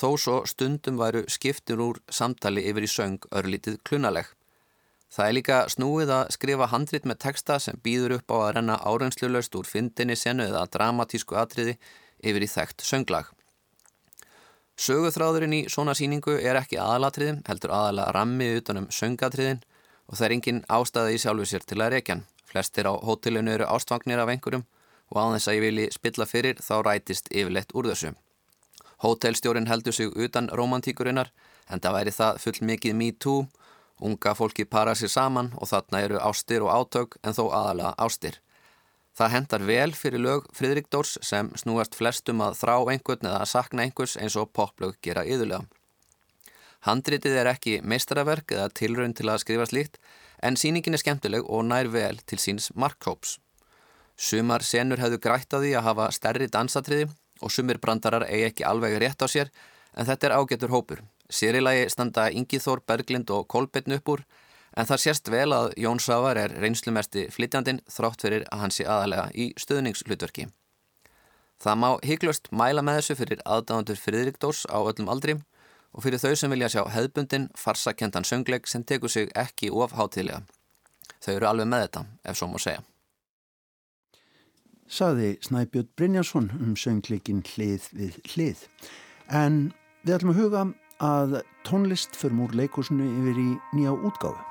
Þó 0.00 0.14
svo 0.16 0.34
stundum 0.48 0.96
væru 0.96 1.26
skiptir 1.28 1.80
úr 1.84 1.98
samtali 2.08 2.62
yfir 2.70 2.86
í 2.86 2.88
söng 2.88 3.26
örlítið 3.36 3.74
klunaleg. 3.84 4.30
Það 5.12 5.26
er 5.26 5.34
líka 5.36 5.58
snúið 5.68 6.12
að 6.14 6.30
skrifa 6.36 6.68
handrit 6.70 7.08
með 7.10 7.18
texta 7.26 7.58
sem 7.60 7.80
býður 7.84 8.14
upp 8.16 8.32
á 8.32 8.36
að 8.38 8.52
renna 8.56 8.78
árenslulegst 8.86 9.58
úr 9.58 9.68
fyndinni 9.68 10.16
senu 10.16 10.46
eða 10.46 10.62
dramatísku 10.72 11.36
atriði 11.36 11.74
yfir 12.22 12.46
í 12.46 12.48
þekkt 12.48 12.86
sönglag. 12.86 13.28
Söguþráðurinn 14.80 15.58
í 15.58 15.60
svona 15.68 15.92
síningu 15.98 16.38
er 16.38 16.56
ekki 16.56 16.78
aðalatriðin, 16.80 17.42
heldur 17.44 17.74
aðala 17.76 18.06
rammi 18.16 18.48
utanum 18.56 18.88
söngatriðin 18.88 19.60
og 20.08 20.16
það 20.16 20.26
er 20.30 20.36
engin 20.38 20.64
ástæði 20.78 21.18
í 21.18 21.20
sjálfu 21.20 21.50
sér 21.50 21.66
til 21.68 21.80
að 21.82 21.96
reykjan. 21.98 22.24
Flestir 22.48 22.88
á 22.88 22.96
hótelinu 22.96 23.52
eru 23.58 23.68
ástfangnir 23.68 24.22
af 24.22 24.32
einhverjum 24.32 24.64
og 25.10 25.20
á 25.20 25.24
þess 25.34 25.50
að 25.50 25.58
ég 25.58 25.66
vilji 25.66 25.92
spilla 25.98 26.30
fyrir 26.30 26.64
þá 26.64 26.74
rætist 26.86 27.28
yfirleitt 27.28 27.76
úr 27.76 27.90
þessu. 27.92 28.14
Hótelstjórin 29.00 29.66
heldur 29.66 29.92
sig 29.96 30.12
utan 30.16 30.50
romantíkurinnar 30.52 31.30
en 31.70 31.80
það 31.80 31.96
væri 31.96 32.12
það 32.12 32.38
full 32.42 32.66
mikið 32.68 32.94
me 32.96 33.10
too, 33.12 33.46
unga 34.00 34.34
fólki 34.36 34.66
para 34.68 34.94
sér 34.94 35.12
saman 35.12 35.52
og 35.56 35.70
þarna 35.70 36.02
eru 36.04 36.20
ástir 36.20 36.64
og 36.66 36.72
átök 36.74 37.16
en 37.24 37.36
þó 37.36 37.44
aðalega 37.48 37.94
ástir. 37.96 38.40
Það 39.16 39.32
hendar 39.34 39.64
vel 39.68 39.92
fyrir 39.96 40.22
lög 40.22 40.46
Fridrik 40.56 40.88
Dórs 40.92 41.16
sem 41.26 41.50
snúast 41.56 41.96
flestum 41.96 42.40
að 42.44 42.60
þrá 42.60 42.74
einhvern 42.92 43.26
eða 43.26 43.42
að 43.42 43.52
sakna 43.52 43.84
einhvers 43.84 44.16
eins 44.16 44.36
og 44.36 44.52
poplög 44.56 44.96
gera 45.02 45.24
yðurlega. 45.24 45.66
Handritið 46.86 47.36
er 47.36 47.50
ekki 47.50 47.80
meistaraverk 47.84 48.54
eða 48.56 48.70
tilraun 48.72 49.12
til 49.16 49.28
að 49.28 49.42
skrifa 49.42 49.66
slíkt 49.68 49.98
en 50.40 50.56
síningin 50.56 50.96
er 50.96 51.02
skemmtileg 51.02 51.44
og 51.44 51.66
nær 51.68 51.90
vel 51.92 52.20
til 52.24 52.40
síns 52.40 52.70
markkóps. 52.72 53.38
Sumar 54.16 54.64
senur 54.64 55.00
hefðu 55.00 55.20
grætt 55.20 55.52
að 55.56 55.66
því 55.66 55.74
að 55.76 55.86
hafa 55.88 56.06
stærri 56.16 56.48
dansatriði 56.52 57.10
og 57.40 57.52
sumir 57.52 57.80
brandarar 57.80 58.26
eigi 58.28 58.48
ekki 58.50 58.68
alveg 58.68 58.98
rétt 59.02 59.24
á 59.24 59.28
sér 59.28 59.50
en 59.96 60.06
þetta 60.06 60.28
er 60.28 60.36
ágetur 60.38 60.70
hópur. 60.70 61.02
Sérilagi 61.30 61.88
standa 61.90 62.28
Ingiþór, 62.30 62.82
Berglind 62.86 63.30
og 63.30 63.48
Kolbetn 63.48 63.96
upp 63.98 64.08
úr 64.08 64.24
En 64.78 64.86
það 64.86 65.02
sérst 65.02 65.30
vel 65.32 65.50
að 65.54 65.72
Jón 65.82 65.98
Sávar 66.02 66.38
er 66.38 66.54
reynslumesti 66.62 67.26
flytjandin 67.34 67.80
þrátt 67.90 68.22
fyrir 68.22 68.44
að 68.54 68.60
hann 68.62 68.74
sé 68.74 68.86
aðalega 68.86 69.26
í 69.34 69.50
stöðningshlutverki. 69.58 70.46
Það 71.60 71.80
má 71.82 71.88
hygglust 72.06 72.48
mæla 72.54 72.84
með 72.86 73.00
þessu 73.00 73.16
fyrir 73.18 73.42
aðdáðandur 73.44 73.98
Fridrik 74.00 74.38
Dórs 74.40 74.62
á 74.70 74.78
öllum 74.78 75.10
aldri 75.12 75.36
og 75.90 76.04
fyrir 76.04 76.22
þau 76.22 76.36
sem 76.38 76.54
vilja 76.54 76.70
sjá 76.70 76.84
hefðbundin 76.94 77.50
farsakentan 77.58 78.24
söngleik 78.24 78.70
sem 78.70 78.86
tekur 78.86 79.10
sig 79.10 79.28
ekki 79.34 79.72
of 79.74 79.96
hátilega. 79.98 80.44
Þau 81.20 81.34
eru 81.34 81.50
alveg 81.50 81.68
með 81.68 81.84
þetta, 81.84 82.04
ef 82.30 82.38
svo 82.38 82.48
má 82.48 82.58
segja. 82.62 82.86
Saði 84.90 85.36
Snæbjörn 85.46 85.86
Brynjarsson 85.94 86.48
um 86.58 86.74
söngleikin 86.74 87.44
hlið 87.46 87.86
við 87.94 88.16
hlið. 88.32 88.64
En 89.30 89.60
við 90.02 90.16
ætlum 90.16 90.34
að 90.34 90.40
huga 90.42 90.64
að 91.06 91.36
tónlist 91.68 92.18
fyrir 92.18 92.34
múr 92.40 92.56
leikursinu 92.58 93.06
yfir 93.20 93.38
í 93.38 93.50
nýja 93.78 93.94
útgáfu. 93.94 94.49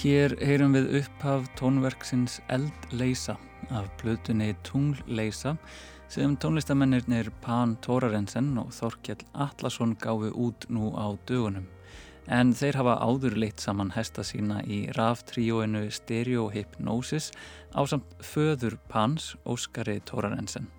Hér 0.00 0.32
heyrum 0.40 0.72
við 0.72 0.86
upphaf 0.96 1.48
tónverksins 1.58 2.38
Eldleisa 2.48 3.34
af 3.68 3.90
blötunni 4.00 4.54
Tungleisa 4.64 5.52
sem 6.08 6.38
tónlistamennirnir 6.40 7.28
Pan 7.44 7.74
Tórarensen 7.84 8.48
og 8.62 8.70
Þorkjell 8.72 9.26
Atlasson 9.44 9.92
gáfi 10.00 10.32
út 10.32 10.64
nú 10.72 10.94
á 10.96 11.12
dögunum. 11.28 11.68
En 12.32 12.56
þeir 12.56 12.80
hafa 12.80 12.96
áður 12.96 13.36
leitt 13.44 13.60
saman 13.60 13.92
hesta 13.92 14.24
sína 14.24 14.62
í 14.64 14.86
raftríóinu 14.96 15.90
Stereo 15.92 16.48
Hypnosis 16.48 17.28
á 17.76 17.84
samt 17.84 18.16
föður 18.24 18.80
Pans, 18.88 19.34
Óskari 19.44 20.00
Tórarensen. 20.00 20.72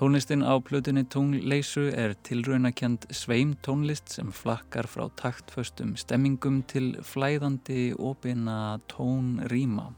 Tónlistin 0.00 0.40
á 0.40 0.56
plötunni 0.64 1.02
Tungleysu 1.04 1.90
er 1.92 2.14
tilraunakend 2.24 3.02
sveim 3.12 3.50
tónlist 3.60 4.08
sem 4.08 4.30
flakkar 4.32 4.86
frá 4.88 5.10
taktföstum 5.20 5.90
stemmingum 6.00 6.62
til 6.64 6.94
flæðandi 7.04 7.90
opina 8.00 8.78
tónrýma. 8.88 9.90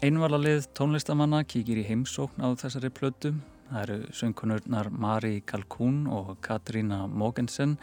Einvalalið 0.00 0.70
tónlistamanna 0.72 1.42
kíkir 1.44 1.82
í 1.82 1.84
heimsókn 1.90 2.40
á 2.40 2.56
þessari 2.56 2.88
plötu. 2.88 3.34
Það 3.68 3.82
eru 3.82 3.98
söngkonurnar 4.16 4.88
Mari 4.88 5.42
Kalkún 5.44 6.06
og 6.08 6.38
Katrína 6.40 7.02
Mogensen 7.04 7.76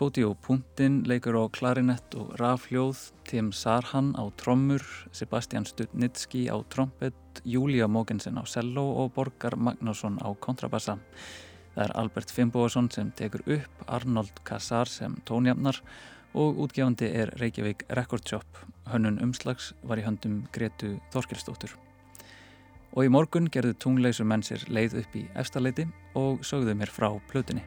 Koti 0.00 0.22
og 0.24 0.38
Puntin 0.40 1.02
leikur 1.04 1.36
á 1.36 1.44
klarinett 1.52 2.14
og 2.16 2.30
rafljóð, 2.40 2.96
Tim 3.28 3.50
Sarhan 3.52 4.14
á 4.16 4.24
trommur, 4.40 4.80
Sebastian 5.12 5.66
Stutnitski 5.68 6.46
á 6.48 6.56
trompet, 6.72 7.42
Júlia 7.44 7.84
Mogensen 7.84 8.40
á 8.40 8.44
cello 8.48 8.80
og 8.96 9.12
Borgar 9.12 9.58
Magnásson 9.60 10.16
á 10.24 10.32
kontrabassa. 10.40 10.96
Það 11.74 11.84
er 11.84 11.92
Albert 12.00 12.32
Fimboðarsson 12.32 12.88
sem 12.88 13.10
tekur 13.12 13.44
upp, 13.44 13.82
Arnold 13.86 14.40
Kassar 14.42 14.88
sem 14.88 15.18
tónjafnar 15.28 15.82
og 16.32 16.56
útgefandi 16.64 17.10
er 17.20 17.34
Reykjavík 17.36 17.84
Record 17.92 18.24
Shop. 18.24 18.48
Hönnun 18.88 19.20
umslags 19.20 19.74
var 19.82 20.00
í 20.00 20.06
höndum 20.06 20.46
Gretu 20.50 20.94
Þorkelsdóttur. 21.12 21.74
Og 22.96 23.04
í 23.04 23.12
morgun 23.12 23.52
gerðu 23.52 23.76
tungleysu 23.76 24.24
menn 24.24 24.40
sér 24.40 24.64
leið 24.72 24.96
upp 25.02 25.20
í 25.20 25.26
efstaleiti 25.36 25.84
og 26.16 26.40
sögðu 26.40 26.72
mér 26.80 26.88
frá 26.88 27.10
plötunni. 27.28 27.66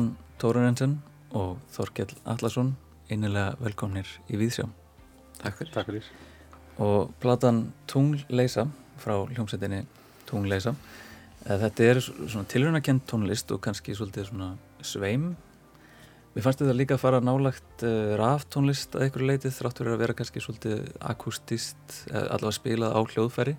Pan 0.00 0.14
Tórarensen 0.40 0.94
og 1.36 1.58
Þorkell 1.74 2.14
Allarsson 2.24 2.70
einilega 3.12 3.58
velkomnir 3.60 4.08
í 4.32 4.38
Víðsjá 4.40 4.64
Takk 5.42 5.58
fyrir. 5.58 5.72
Takk 5.74 5.90
fyrir. 5.90 6.06
og 6.80 7.10
platan 7.20 7.58
Tungleisa 7.90 8.64
frá 9.02 9.18
hljómsveitinni 9.18 9.82
Tungleisa 10.30 10.72
eh, 10.72 11.52
þetta 11.66 11.88
er 11.90 12.00
svona 12.06 12.48
tilrunakent 12.48 13.04
tónlist 13.12 13.52
og 13.52 13.60
kannski 13.66 13.92
svolítið 13.92 14.30
svona 14.30 14.48
sveim 14.80 15.34
Mér 16.32 16.46
fannst 16.46 16.64
þetta 16.64 16.78
líka 16.78 16.96
að 16.96 17.04
fara 17.04 17.20
nálagt 17.20 17.84
uh, 17.84 17.90
eh, 17.90 18.16
ráftónlist 18.16 18.96
að 18.96 19.04
einhverju 19.04 19.32
leitið 19.34 19.56
þrátt 19.58 19.84
verið 19.84 19.98
að 19.98 20.04
vera 20.06 20.16
kannski 20.22 20.44
svolítið 20.46 20.92
akustist, 21.12 22.04
allavega 22.08 22.56
spilað 22.56 22.96
á 22.96 23.00
hljóðfæri 23.04 23.58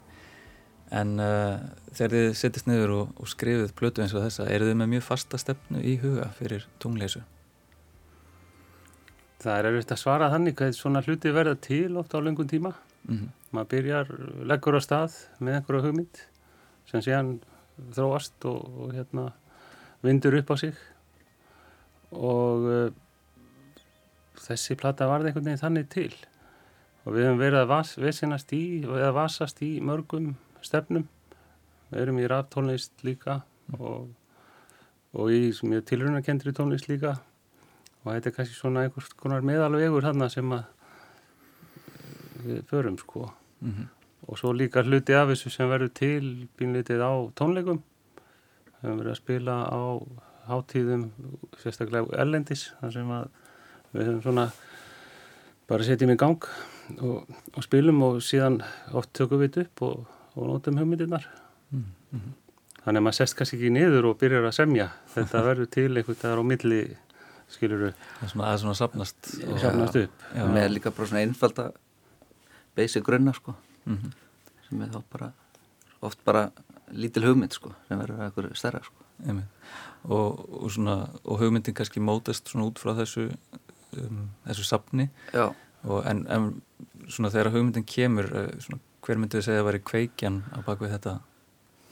En 0.91 1.13
uh, 1.23 1.59
þegar 1.95 2.15
þið 2.15 2.33
sittist 2.35 2.67
niður 2.67 2.95
og, 2.97 3.11
og 3.21 3.29
skrifið 3.31 3.75
plötu 3.79 4.03
eins 4.03 4.15
og 4.15 4.25
þessa, 4.25 4.47
eru 4.51 4.67
þið 4.67 4.79
með 4.81 4.89
mjög 4.95 5.05
fasta 5.07 5.39
stefnu 5.39 5.83
í 5.87 5.95
huga 6.01 6.27
fyrir 6.35 6.65
tungleysu? 6.83 7.21
Það 9.41 9.57
er 9.57 9.69
auðvitað 9.69 9.95
að 9.95 10.01
svara 10.03 10.31
þannig 10.33 10.57
hvað 10.59 10.73
svona 10.77 11.03
hluti 11.05 11.31
verða 11.33 11.55
til 11.63 11.95
ofta 11.97 12.19
á 12.19 12.25
lengun 12.25 12.51
tíma. 12.51 12.73
Mm 13.07 13.17
-hmm. 13.17 13.29
Maður 13.51 13.69
byrjar, 13.71 14.11
leggur 14.51 14.77
á 14.77 14.81
stað 14.83 15.15
með 15.39 15.55
einhverju 15.55 15.81
hugmynd 15.85 16.25
sem 16.91 17.01
séðan 17.01 17.39
þróast 17.95 18.45
og, 18.45 18.59
og 18.79 18.93
hérna, 18.93 19.31
vindur 20.03 20.35
upp 20.37 20.51
á 20.51 20.55
sig 20.59 20.75
og 22.11 22.67
uh, 22.67 22.91
þessi 24.35 24.75
plata 24.75 25.07
varði 25.07 25.31
einhvern 25.31 25.45
veginn 25.45 25.63
þannig 25.63 25.89
til 25.89 26.13
og 27.05 27.15
við 27.15 27.25
hefum 27.25 27.41
verið 27.41 27.59
að 27.63 27.71
vas, 27.71 27.97
vesinast 27.97 28.53
í 28.53 28.63
eða 28.83 29.11
vasast 29.15 29.61
í 29.65 29.79
mörgum 29.81 30.35
stefnum. 30.65 31.07
Erum 31.91 32.19
í 32.21 32.27
rap 32.29 32.51
tónlist 32.53 33.03
líka 33.03 33.41
og, 33.77 34.11
og 35.13 35.31
í 35.33 35.51
mjög 35.67 35.85
tilrunarkendri 35.89 36.53
tónlist 36.55 36.87
líka. 36.91 37.17
Og 38.01 38.13
þetta 38.13 38.31
er 38.31 38.35
kannski 38.35 38.57
svona 38.57 38.85
einhvers 38.85 39.11
konar 39.19 39.45
meðalvegur 39.45 40.07
þarna 40.07 40.29
sem 40.33 40.55
að 40.55 40.63
við 42.41 42.63
förum 42.69 42.97
sko. 42.97 43.31
Mm 43.61 43.71
-hmm. 43.71 43.87
og 44.27 44.37
svo 44.37 44.53
líka 44.53 44.83
hluti 44.83 45.13
af 45.13 45.27
þessu 45.29 45.49
sem 45.49 45.69
verður 45.69 45.93
til 45.93 46.47
bínlitið 46.57 47.01
á 47.01 47.13
tónleikum. 47.35 47.81
Við 48.81 48.89
höfum 48.89 48.97
verið 48.97 49.11
að 49.11 49.17
spila 49.17 49.55
á 49.69 49.81
hátíðum 50.47 51.11
sérstaklega 51.57 52.17
ellendis 52.17 52.73
þar 52.79 52.91
sem 52.91 53.11
að 53.11 53.27
við 53.93 54.05
höfum 54.05 54.21
svona 54.21 54.51
bara 55.67 55.83
setjum 55.83 56.11
í 56.11 56.17
gang 56.19 56.47
og, 56.99 57.27
og 57.55 57.63
spilum 57.63 58.01
og 58.03 58.19
síðan 58.25 58.61
oft 58.91 59.13
tökum 59.13 59.39
við 59.39 59.61
upp 59.63 59.81
og, 59.87 60.07
og 60.35 60.47
nótum 60.47 60.77
hugmyndirnar. 60.77 61.27
Mm 61.71 61.85
-hmm. 62.11 62.31
þannig 62.83 62.99
að 62.99 63.03
maður 63.03 63.15
sest 63.15 63.35
kannski 63.35 63.57
ekki 63.57 63.69
niður 63.69 64.05
og 64.05 64.17
byrjar 64.17 64.45
að 64.47 64.57
semja. 64.57 64.89
Þetta 65.13 65.43
verður 65.49 65.65
til 65.65 65.97
einhvern 65.97 66.17
veginn 66.21 66.39
á 66.39 66.43
milli 66.43 66.97
skiluru 67.51 67.91
það 67.91 68.23
er 68.23 68.31
svona, 68.31 68.57
svona 68.57 68.73
sapnast, 68.73 69.31
sapnast 69.61 69.95
upp. 69.95 70.25
Já, 70.35 70.45
með 70.47 70.69
líka 70.71 70.91
bara 70.91 71.07
svona 71.07 71.21
einfalda 71.21 71.71
basic 72.75 73.03
grunna 73.03 73.33
sko. 73.33 73.55
Mm 73.85 73.97
-hmm. 73.97 74.11
sem 74.69 74.81
er 74.81 74.87
þá 74.87 75.01
bara 75.11 75.31
oft 76.01 76.23
bara 76.25 76.51
lítil 76.91 77.25
hugmynd 77.25 77.53
sko 77.53 77.73
sem 77.87 77.99
verður 77.99 78.25
eitthvað 78.25 78.55
stærra 78.55 78.83
sko. 78.83 78.95
Og, 80.03 80.63
og, 80.63 80.71
svona, 80.71 81.09
og 81.23 81.39
hugmyndin 81.39 81.75
kannski 81.77 81.99
mótast 81.99 82.49
svona 82.49 82.65
út 82.65 82.79
frá 82.81 82.95
þessu 82.97 83.27
um, 83.97 84.29
þessu 84.47 84.63
sapni 84.65 85.09
en, 85.33 86.23
en 86.27 86.61
svona 87.07 87.29
þegar 87.29 87.51
hugmyndin 87.53 87.85
kemur 87.85 88.25
eh, 88.25 88.49
svona, 88.59 88.79
hver 89.01 89.21
myndið 89.21 89.39
þið 89.39 89.47
segja 89.49 89.63
að 89.63 89.69
veri 89.71 89.85
kveikjan 89.91 90.41
á 90.53 90.59
bakvið 90.65 90.97
þetta 90.97 91.15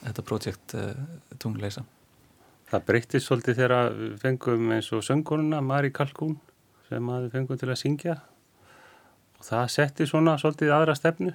þetta 0.04 0.28
projekt 0.28 0.76
uh, 0.80 0.92
tungleisa 1.42 1.86
Það 2.70 2.84
breyttist 2.86 3.26
svolítið 3.26 3.56
þegar 3.58 3.96
við 3.98 4.10
fengum 4.22 4.68
eins 4.76 4.88
og 4.94 5.02
sönguruna 5.02 5.58
Mari 5.66 5.90
Kalkún 5.90 6.36
sem 6.86 7.08
við 7.10 7.32
fengum 7.34 7.58
til 7.58 7.70
að 7.72 7.80
syngja. 7.82 8.14
Og 9.40 9.48
það 9.48 9.72
setti 9.74 10.06
svona 10.06 10.36
svolítið 10.38 10.76
aðra 10.76 10.94
stefnu 10.98 11.34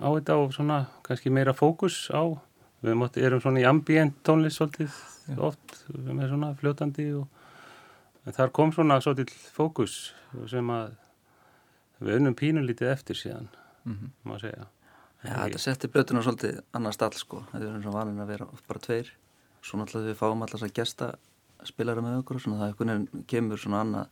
á 0.00 0.08
þetta 0.08 0.38
og 0.40 0.54
svona 0.56 0.78
kannski 1.04 1.28
meira 1.28 1.52
fókus 1.52 2.06
á. 2.16 2.32
Við 2.80 2.96
mátti, 2.98 3.20
erum 3.20 3.42
svona 3.44 3.60
í 3.60 3.68
ambient 3.68 4.16
tónlist 4.24 4.56
svolítið 4.56 4.88
Já. 5.28 5.36
oft 5.52 5.76
með 5.92 6.32
svona 6.32 6.54
fljótandi 6.56 7.10
og 7.20 8.32
þar 8.32 8.56
kom 8.56 8.72
svona 8.72 9.02
svolítið 9.04 9.36
fókus 9.52 9.98
sem 10.48 10.72
að 10.72 10.96
við 12.00 12.22
unnum 12.22 12.40
pínulítið 12.40 12.94
eftir 12.96 13.20
síðan 13.20 13.52
mm 13.84 13.92
-hmm. 13.92 14.30
má 14.30 14.38
segja 14.40 14.66
Já, 15.22 15.36
þetta 15.46 15.58
setti 15.58 15.88
blötuna 15.88 16.22
svolítið 16.22 16.56
annar 16.74 16.94
stall 16.96 17.14
sko, 17.14 17.44
þetta 17.52 17.66
er 17.68 17.82
svona 17.82 17.98
valin 17.98 18.22
að 18.22 18.32
vera 18.32 18.46
bara 18.68 18.80
tveir, 18.82 19.12
svo 19.62 19.78
náttúrulega 19.78 20.10
við 20.10 20.18
fáum 20.18 20.42
alltaf 20.42 20.64
að 20.66 20.72
gesta 20.74 21.12
spilara 21.68 22.02
með 22.02 22.16
okkur 22.22 22.40
og 22.40 22.42
svona 22.42 22.58
það 22.58 22.72
einhvern 22.72 22.90
veginn 22.92 23.26
kemur 23.30 23.60
svona 23.62 23.82
annað 23.84 24.06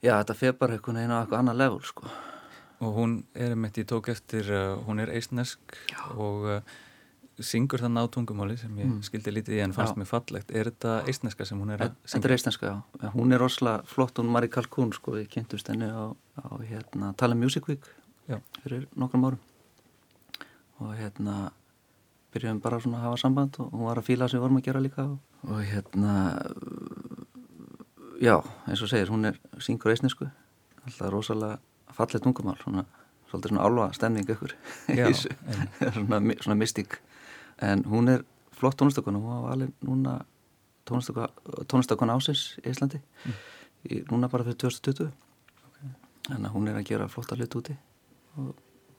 já, 0.00 0.14
þetta 0.14 0.38
feð 0.38 0.54
bara 0.62 0.78
einhvern 0.78 1.00
veginn 1.00 1.12
á 1.12 1.18
eitthvað 1.20 1.42
annar 1.42 1.58
level 1.60 1.82
sko. 1.84 2.08
Og 2.84 2.96
hún 2.96 3.12
er 3.34 3.52
meitt 3.60 3.76
í 3.80 3.84
tók 3.88 4.08
eftir, 4.12 4.48
uh, 4.52 4.80
hún 4.86 5.02
er 5.04 5.12
eistnesk 5.12 5.76
og 6.16 6.48
uh, 6.48 6.72
syngur 7.40 7.84
það 7.84 7.92
nátungumáli 7.98 8.56
sem 8.60 8.72
ég 8.80 8.88
mm. 8.88 9.02
skildi 9.04 9.34
lítið 9.34 9.58
í 9.58 9.60
en 9.64 9.74
fannst 9.76 9.94
já. 9.94 10.00
mér 10.00 10.08
fallegt. 10.08 10.52
Er 10.52 10.70
þetta 10.70 10.96
eistneska 11.10 11.46
sem 11.48 11.60
hún 11.60 11.74
er 11.74 11.84
að 11.86 11.92
syngja? 11.92 12.14
Þetta 12.14 12.30
er 12.30 12.36
eistneska, 12.36 12.72
já. 12.72 13.12
Hún 13.14 13.36
er 13.36 13.42
rosalega 13.42 13.84
flott, 13.90 14.16
hún 14.20 14.32
Mari 14.32 14.50
Kalkún, 14.52 14.92
sko, 14.96 15.16
við 15.18 15.28
kynntumst 15.36 15.68
henni 15.72 15.88
á, 15.88 16.12
á 16.40 16.46
hérna, 16.64 17.12
Tala 17.20 17.38
Music 17.38 17.68
Week 17.70 17.88
já. 18.28 18.40
fyrir 18.62 18.88
nokkrum 18.96 19.28
árum. 19.28 19.42
Og 20.82 20.94
hérna 20.98 21.52
byrjuðum 22.34 22.60
bara 22.64 22.80
svona 22.82 22.98
að 22.98 23.06
hafa 23.08 23.20
samband 23.22 23.60
og 23.62 23.70
hún 23.72 23.86
var 23.86 24.00
að 24.00 24.08
fíla 24.08 24.28
sem 24.28 24.40
við 24.40 24.44
vorum 24.44 24.58
að 24.58 24.66
gera 24.66 24.82
líka 24.82 25.04
og, 25.06 25.18
og 25.46 25.60
hérna 25.62 26.14
já, 28.22 28.36
eins 28.66 28.82
og 28.82 28.90
segir, 28.90 29.12
hún 29.12 29.30
er 29.30 29.38
syngur 29.62 29.94
eisnesku, 29.94 30.28
alltaf 30.82 31.12
rosalega 31.12 31.60
fallið 31.94 32.24
tungumál, 32.26 32.58
svona 32.62 32.84
svolítið 33.30 33.54
svona 33.54 33.66
álva 33.66 33.88
stemning 33.94 34.30
ykkur 34.34 34.54
svona, 35.96 36.20
svona 36.40 36.58
mystík 36.58 36.98
en 37.62 37.84
hún 37.90 38.10
er 38.10 38.26
flott 38.54 38.78
tónlistakona 38.80 39.22
hún 39.22 39.44
var 39.44 39.54
alveg 39.54 39.74
núna 39.86 40.18
tónlistakona 40.84 42.18
ásins 42.18 42.58
í 42.60 42.68
Íslandi. 42.70 43.00
Mm. 43.24 43.38
í, 43.90 44.02
núna 44.10 44.28
bara 44.28 44.44
fyrir 44.44 44.58
2020 44.66 45.10
okay. 45.70 45.94
en 46.34 46.50
hún 46.50 46.68
er 46.68 46.80
að 46.80 46.88
gera 46.90 47.08
flotta 47.08 47.38
hlut 47.38 47.60
úti 47.62 47.78
og, 48.40 48.52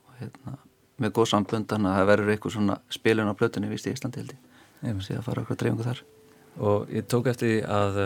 og 0.08 0.18
hérna 0.20 0.58
með 1.02 1.16
góð 1.18 1.30
sambund 1.32 1.68
þannig 1.70 1.92
að 1.92 1.98
það 2.00 2.10
verður 2.12 2.34
eitthvað 2.34 2.56
svona 2.56 2.76
spilun 2.94 3.32
á 3.32 3.36
blötunni 3.36 3.72
vist 3.72 3.88
í 3.88 3.94
Íslandi 3.96 4.22
held 4.22 4.36
ég. 4.36 4.44
Síðan 5.04 5.20
að 5.20 5.26
fara 5.28 5.42
okkur 5.44 5.56
að 5.56 5.62
dreifungu 5.64 5.88
þar. 5.88 6.02
Og 6.66 6.92
ég 6.96 7.08
tók 7.12 7.28
eftir 7.32 7.66
að 7.68 7.98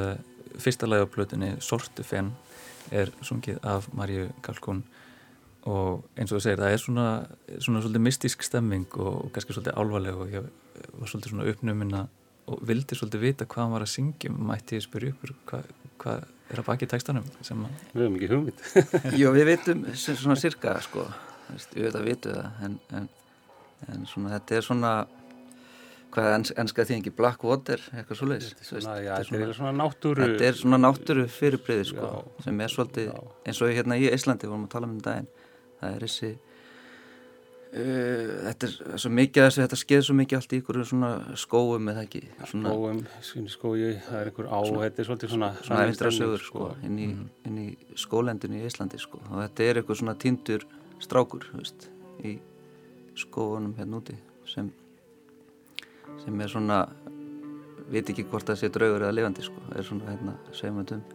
fyrsta 0.60 0.90
lagi 0.90 1.06
á 1.06 1.14
plötunni 1.14 1.50
Sortu 1.62 2.06
fenn 2.06 2.32
er 2.96 3.12
sungið 3.22 3.60
af 3.68 3.90
Marju 3.94 4.30
Kalkún 4.46 4.82
og 5.70 6.06
eins 6.18 6.32
og 6.32 6.40
þú 6.40 6.44
segir 6.46 6.62
það 6.64 6.74
er 6.74 6.82
svona, 6.82 7.08
svona 7.60 7.82
svolítið 7.84 8.06
mystísk 8.08 8.46
stemming 8.48 8.88
og, 8.98 9.26
og 9.26 9.32
kannski 9.36 9.54
svolítið 9.54 9.78
álvarleg 9.78 10.18
og 10.24 10.34
ég 10.34 10.48
var 10.96 11.12
svolítið 11.12 11.34
svona 11.34 11.48
uppnumina 11.52 12.04
og 12.50 12.64
vildi 12.66 12.98
svolítið 12.98 13.26
vita 13.28 13.46
hvað 13.46 13.66
hann 13.66 13.76
var 13.76 13.86
að 13.86 13.94
syngja. 13.94 14.34
Mætti 14.34 14.80
ég 14.80 14.86
spyrja 14.88 15.14
upp 15.14 15.46
hvað, 15.52 15.70
hvað 16.02 16.28
er 16.50 16.62
að 16.62 16.68
baki 16.68 16.90
textanum 16.90 17.26
Við 17.94 18.04
hefum 18.04 18.18
ekki 18.18 18.32
hugmynd. 18.34 18.66
Jó 19.22 19.32
við 19.36 19.48
vitum 19.54 19.86
svona 20.00 20.38
cirka 20.40 20.76
sko, 20.86 21.06
við 21.76 21.88
veitum 21.88 22.02
að 22.02 22.10
vitu 22.10 22.36
það 22.36 22.66
en, 22.68 22.76
en, 23.00 23.08
en 23.88 24.06
svona 24.10 24.36
þetta 24.38 24.60
er 24.60 24.68
svona 24.68 24.94
hvað 26.10 26.36
ens, 26.40 26.52
ennska 26.58 26.86
því 26.90 26.96
ekki 27.00 27.14
Blackwater 27.18 27.84
eitthvað 27.94 28.20
svo 28.20 28.30
leiðis 28.32 28.54
þetta 28.58 28.96
er 29.14 29.28
svona, 29.28 29.50
svona 29.58 29.74
náttúru 29.78 30.26
þetta 30.26 30.48
er 30.48 30.58
svona 30.58 30.80
náttúru 30.82 31.26
fyrirbriði 31.30 31.90
sko, 31.92 32.10
sem 32.46 32.64
er 32.66 32.74
svolítið 32.74 33.12
já. 33.12 33.20
eins 33.46 33.62
og 33.62 33.74
hérna 33.76 34.00
í 34.00 34.10
Íslandi 34.10 34.50
vorum 34.50 34.66
að 34.66 34.74
tala 34.74 34.90
um 34.90 34.96
þetta 34.98 35.14
daginn. 35.14 35.30
Það 35.80 35.96
er 35.96 36.06
þessi 36.08 36.32
þetta 37.70 38.66
er 38.66 39.02
svo 39.02 39.12
mikið 39.14 39.46
þessi, 39.46 39.62
þetta 39.62 39.78
skeið 39.78 40.04
svo 40.08 40.16
mikið 40.18 40.40
allt 40.40 40.54
í 40.56 40.60
ykkur 40.60 40.80
svona 40.90 41.10
skóum 41.38 41.92
eða 41.92 42.06
ekki? 42.08 42.22
Svona, 42.50 42.72
skóum, 43.22 43.50
skói, 43.54 43.92
það 44.08 44.18
er 44.20 44.32
ykkur 44.32 44.50
á 44.50 44.58
svona, 44.58 44.82
þetta 44.88 45.04
er 45.04 45.10
svolítið 45.10 45.34
svona 45.36 45.50
svona 45.62 45.84
eftir 45.92 46.10
að 46.10 46.16
sögur 46.18 46.46
sko, 46.48 46.70
inn, 46.88 46.98
í, 46.98 47.10
mm. 47.14 47.28
inn 47.46 47.60
í 47.62 47.68
skólendinu 48.00 48.58
í 48.58 48.66
Íslandi 48.66 49.02
sko. 49.02 49.22
Og 49.30 49.38
þetta 49.44 49.70
er 49.70 49.82
ykkur 49.84 50.02
svona 50.02 50.18
tindur 50.18 50.66
strákur 51.04 51.46
veist, 51.54 51.90
í 52.26 52.40
skóunum 53.20 53.78
hérna 53.78 54.02
úti 54.02 54.18
sem 54.50 54.72
sem 56.24 56.42
er 56.42 56.50
svona 56.52 56.82
veit 57.90 58.10
ekki 58.10 58.26
hvort 58.30 58.50
það 58.50 58.62
sé 58.64 58.72
draugur 58.74 59.06
eða 59.06 59.16
lifandi 59.18 59.46
sko, 59.46 59.62
er 59.76 59.86
svona 59.86 60.10
hérna 60.10 60.36
segjumöndum 60.52 61.06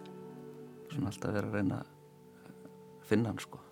svona 0.92 1.10
alltaf 1.10 1.34
verið 1.34 1.50
að 1.50 1.58
reyna 1.58 1.82
að 1.82 1.92
finna 3.10 3.34
hann 3.34 3.42
sko 3.42 3.62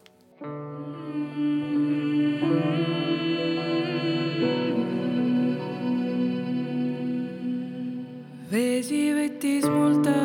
Vesi 8.52 9.06
võttis 9.16 9.64
mult 9.64 10.04
venna 10.04 10.21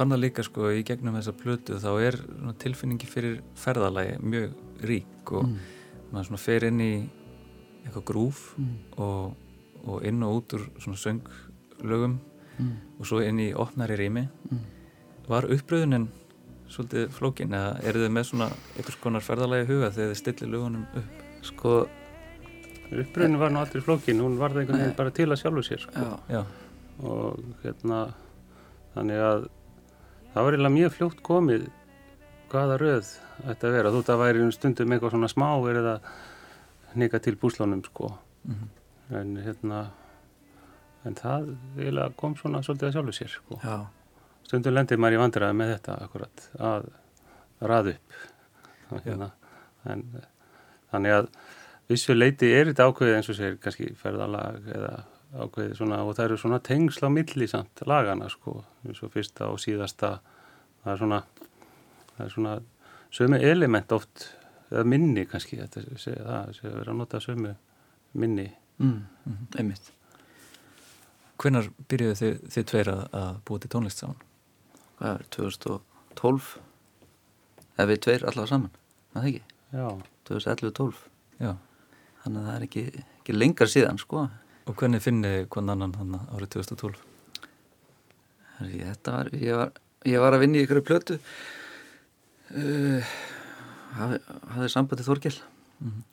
fann 0.00 0.14
það 0.14 0.22
líka 0.22 0.44
sko 0.46 0.70
í 0.72 0.80
gegnum 0.86 1.18
þessa 1.18 1.36
plötu 1.36 1.76
þá 1.80 1.90
er 2.00 2.16
tilfinningi 2.62 3.08
fyrir 3.08 3.40
ferðalagi 3.60 4.16
mjög 4.24 4.54
rík 4.88 5.32
og 5.36 5.44
mm. 5.44 5.58
maður 6.14 6.30
svona 6.30 6.40
fer 6.40 6.66
inn 6.70 6.80
í 6.80 6.92
eitthvað 7.84 8.06
grúf 8.08 8.40
mm. 8.56 8.70
og, 9.04 9.34
og 9.84 10.06
inn 10.08 10.24
og 10.24 10.38
út 10.38 10.56
úr 10.56 10.64
svona 10.80 11.02
sönglögum 11.02 12.16
mm. 12.16 12.72
og 12.96 13.10
svo 13.10 13.20
inn 13.26 13.42
í 13.44 13.50
opnari 13.52 14.00
rými 14.00 14.24
mm. 14.24 14.64
var 15.28 15.50
uppröðunin 15.52 16.08
svolítið 16.70 17.12
flókin 17.18 17.60
eða 17.60 17.76
eru 17.90 18.06
þið 18.06 18.16
með 18.16 18.28
svona 18.30 18.50
einhvers 18.78 18.98
konar 19.04 19.26
ferðalagi 19.26 19.68
huga 19.68 19.92
þegar 19.92 20.12
þið 20.14 20.20
stillir 20.22 20.52
lögunum 20.54 20.88
upp? 21.02 21.22
Sko 21.44 21.76
uppröðunin 22.88 23.40
var 23.44 23.52
nú 23.52 23.60
aldrei 23.60 23.84
flókin 23.84 24.24
hún 24.24 24.40
var 24.40 24.56
það 24.56 24.64
einhvern 24.64 24.84
veginn 24.86 24.98
bara 25.04 25.16
til 25.20 25.28
að 25.28 25.42
sjálfu 25.44 25.68
sér 25.68 25.84
sko. 25.84 26.08
Já. 26.08 26.36
Já. 26.38 26.44
og 27.04 27.64
hérna 27.64 28.04
þannig 28.94 29.26
að 29.28 29.50
það 30.34 30.46
var 30.46 30.56
eiginlega 30.56 30.76
mjög 30.76 30.96
fljótt 30.96 31.22
komið 31.26 31.68
hvaða 32.50 32.80
röð 32.80 33.14
þetta 33.44 33.68
að 33.68 33.76
vera, 33.76 33.92
þú 33.92 34.00
veist 34.00 34.12
að 34.12 34.20
væri 34.20 34.50
stundum 34.54 34.92
eitthvað 34.94 35.14
svona 35.14 35.30
smá 35.30 35.48
verið 35.64 35.88
að 35.94 36.10
neka 37.00 37.20
til 37.22 37.36
búslánum 37.40 37.84
sko 37.84 38.10
mm 38.10 38.54
-hmm. 38.54 39.16
en 39.20 39.36
hérna 39.36 39.80
en 41.04 41.14
það 41.14 41.56
eiginlega 41.78 42.12
kom 42.16 42.36
svona 42.36 42.62
svolítið 42.62 42.88
að 42.88 42.92
sjálfu 42.92 43.12
sér 43.12 43.28
sko 43.28 43.60
Já. 43.64 43.86
stundum 44.42 44.74
lendir 44.74 44.98
maður 44.98 45.14
í 45.14 45.22
vandræði 45.22 45.56
með 45.56 45.72
þetta 45.74 46.02
akkurat 46.04 46.50
að 46.58 46.90
raða 47.60 47.94
upp 47.94 49.04
hérna. 49.04 49.30
en 49.84 50.04
þannig 50.90 51.12
að 51.12 51.28
vissu 51.88 52.14
leiti 52.14 52.52
er 52.52 52.66
þetta 52.66 52.86
ákveðið 52.88 53.16
eins 53.16 53.28
og 53.28 53.36
sér 53.36 53.56
kannski 53.56 53.94
ferðalag 53.94 54.66
eða 54.66 55.04
ákveðið 55.34 55.76
svona 55.78 56.00
og 56.04 56.16
það 56.16 56.26
eru 56.26 56.38
svona 56.42 56.58
tengsla 56.66 57.10
á 57.10 57.16
milli 57.16 57.46
samt 57.50 57.82
lagana 57.86 58.28
sko 58.32 58.60
eins 58.86 59.02
og 59.04 59.12
fyrsta 59.14 59.50
og 59.52 59.60
síðasta. 59.62 60.18
Það 60.82 60.92
er 60.92 61.00
svona 61.02 61.20
það 62.16 62.24
er 62.24 62.34
svona 62.34 62.54
sömu 63.14 63.40
element 63.50 63.92
oft 63.96 64.26
eða 64.70 64.84
minni 64.86 65.26
kannski 65.28 65.60
þetta 65.60 65.84
sé 65.98 66.16
það 66.16 66.52
sé 66.58 66.66
að 66.70 66.78
vera 66.80 66.94
að 66.94 67.00
nota 67.02 67.22
sömu 67.22 67.54
minni. 68.18 68.48
Mm, 68.80 69.06
mm, 69.26 69.46
einmitt. 69.60 69.92
Hvenar 71.40 71.70
byrjuðu 71.88 72.16
þið, 72.20 72.42
þið 72.52 72.66
tveir 72.72 72.90
að, 72.92 73.02
að 73.16 73.40
búa 73.48 73.60
til 73.60 73.70
tónlist 73.72 74.02
saman? 74.02 74.26
Hvað 74.98 75.14
er 75.14 75.26
2012 75.36 76.50
eða 77.76 77.88
við 77.88 78.02
tveir 78.04 78.26
allavega 78.28 78.50
saman 78.50 78.72
það 79.14 79.22
er 79.22 79.28
ekki? 79.30 79.42
Já. 79.70 79.86
2011-12 80.30 81.00
Já. 81.40 81.52
Þannig 82.20 82.40
að 82.40 82.46
það 82.46 82.54
er 82.56 82.64
ekki, 82.66 82.84
ekki 83.20 83.36
lengar 83.36 83.70
síðan 83.72 84.00
sko 84.00 84.26
Og 84.70 84.76
hvernig 84.78 85.02
finnið 85.02 85.48
hvern 85.50 85.72
annan 85.74 85.96
hann 85.98 86.18
árið 86.30 86.52
2012? 86.60 87.00
Þetta 88.60 89.14
var 89.16 89.30
ég, 89.34 89.56
var 89.56 89.72
ég 90.06 90.22
var 90.22 90.36
að 90.36 90.44
vinna 90.44 90.60
í 90.60 90.64
ykkur 90.64 90.80
plötu 90.84 91.16
uh, 92.54 93.10
hafði, 93.96 94.20
hafði 94.54 94.70
sambandið 94.72 95.08
Þorgjell 95.08 95.38
mm 95.40 95.90
-hmm. 95.90 96.04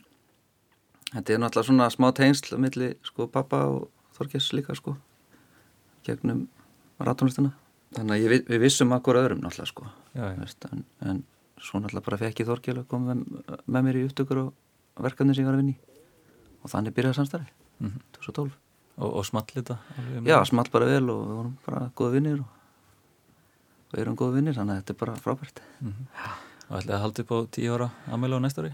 Þetta 1.07 1.33
er 1.33 1.39
náttúrulega 1.39 1.67
svona 1.67 1.89
smá 1.89 2.11
tengsl 2.11 2.57
millir 2.57 2.97
sko 3.03 3.27
pappa 3.27 3.63
og 3.67 3.89
Þorgjells 4.17 4.53
líka 4.53 4.75
sko 4.75 4.97
gegnum 6.03 6.47
ratónlistina 6.99 7.51
þannig 7.95 8.13
að 8.15 8.23
ég, 8.23 8.47
við 8.49 8.59
vissum 8.59 8.91
akkur 8.91 9.15
öðrum 9.15 9.43
náttúrulega 9.43 9.71
sko 9.71 9.87
já, 10.13 10.33
já. 10.33 10.39
Veist, 10.39 10.65
en, 10.71 10.83
en 11.01 11.23
svo 11.57 11.79
náttúrulega 11.79 12.05
bara 12.05 12.17
fekk 12.17 12.39
ég 12.39 12.47
Þorgjell 12.47 12.79
að 12.79 12.87
koma 12.87 13.13
með, 13.13 13.61
með 13.65 13.83
mér 13.83 13.95
í 13.95 14.05
upptökur 14.07 14.37
og 14.37 14.53
verkefni 14.99 15.35
sem 15.35 15.43
ég 15.43 15.47
var 15.47 15.55
að 15.55 15.63
vinni 15.63 15.77
og 16.63 16.71
þannig 16.71 16.93
byrjaði 16.93 17.19
samstarfi 17.21 17.66
mm 17.79 17.87
-hmm. 17.87 18.01
2012 18.17 18.51
Og, 18.97 19.13
og 19.13 19.25
small 19.25 19.45
þetta? 19.45 19.77
Já, 20.25 20.45
small 20.45 20.69
bara 20.73 20.85
vel 20.85 21.09
og 21.09 21.19
við 21.21 21.35
vorum 21.37 21.57
bara 21.65 21.91
góða 21.95 22.11
vinnir 22.11 22.39
og, 22.39 22.47
og 23.93 23.99
erum 23.99 24.15
góða 24.17 24.33
vinnir 24.39 24.57
þannig 24.57 24.73
að 24.73 24.79
þetta 24.81 24.93
er 24.93 24.99
bara 25.05 25.15
frábært 25.15 25.61
mm 25.81 25.93
-hmm. 25.93 26.07
Og 26.69 26.77
ætlaði 26.77 26.97
að 26.97 27.01
halda 27.01 27.21
upp 27.23 27.31
á 27.31 27.37
tíu 27.51 27.73
ára 27.73 27.89
aðmælu 28.07 28.35
á 28.35 28.39
næsta 28.41 28.61
ári? 28.61 28.73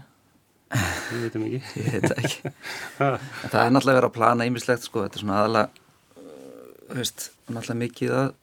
Ég 1.12 1.20
veit 1.22 1.36
um 1.36 1.44
ekki 1.44 1.62
Ég 1.76 1.92
veit 1.92 2.18
ekki 2.18 2.52
Það 3.52 3.64
er 3.64 3.70
náttúrulega 3.70 3.98
verið 4.00 4.10
að 4.10 4.16
plana 4.16 4.46
ýmislegt 4.48 4.82
sko, 4.82 5.02
þetta 5.02 5.16
er 5.16 5.20
svona 5.20 5.38
aðalega 5.40 5.68
uh, 6.16 6.96
veist, 6.96 7.30
náttúrulega 7.48 7.82
mikið 7.84 8.10
að 8.10 8.34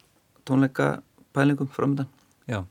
tónleika 0.45 1.01
pælingum 1.33 1.67
framöndan 1.67 2.07
Já, 2.47 2.63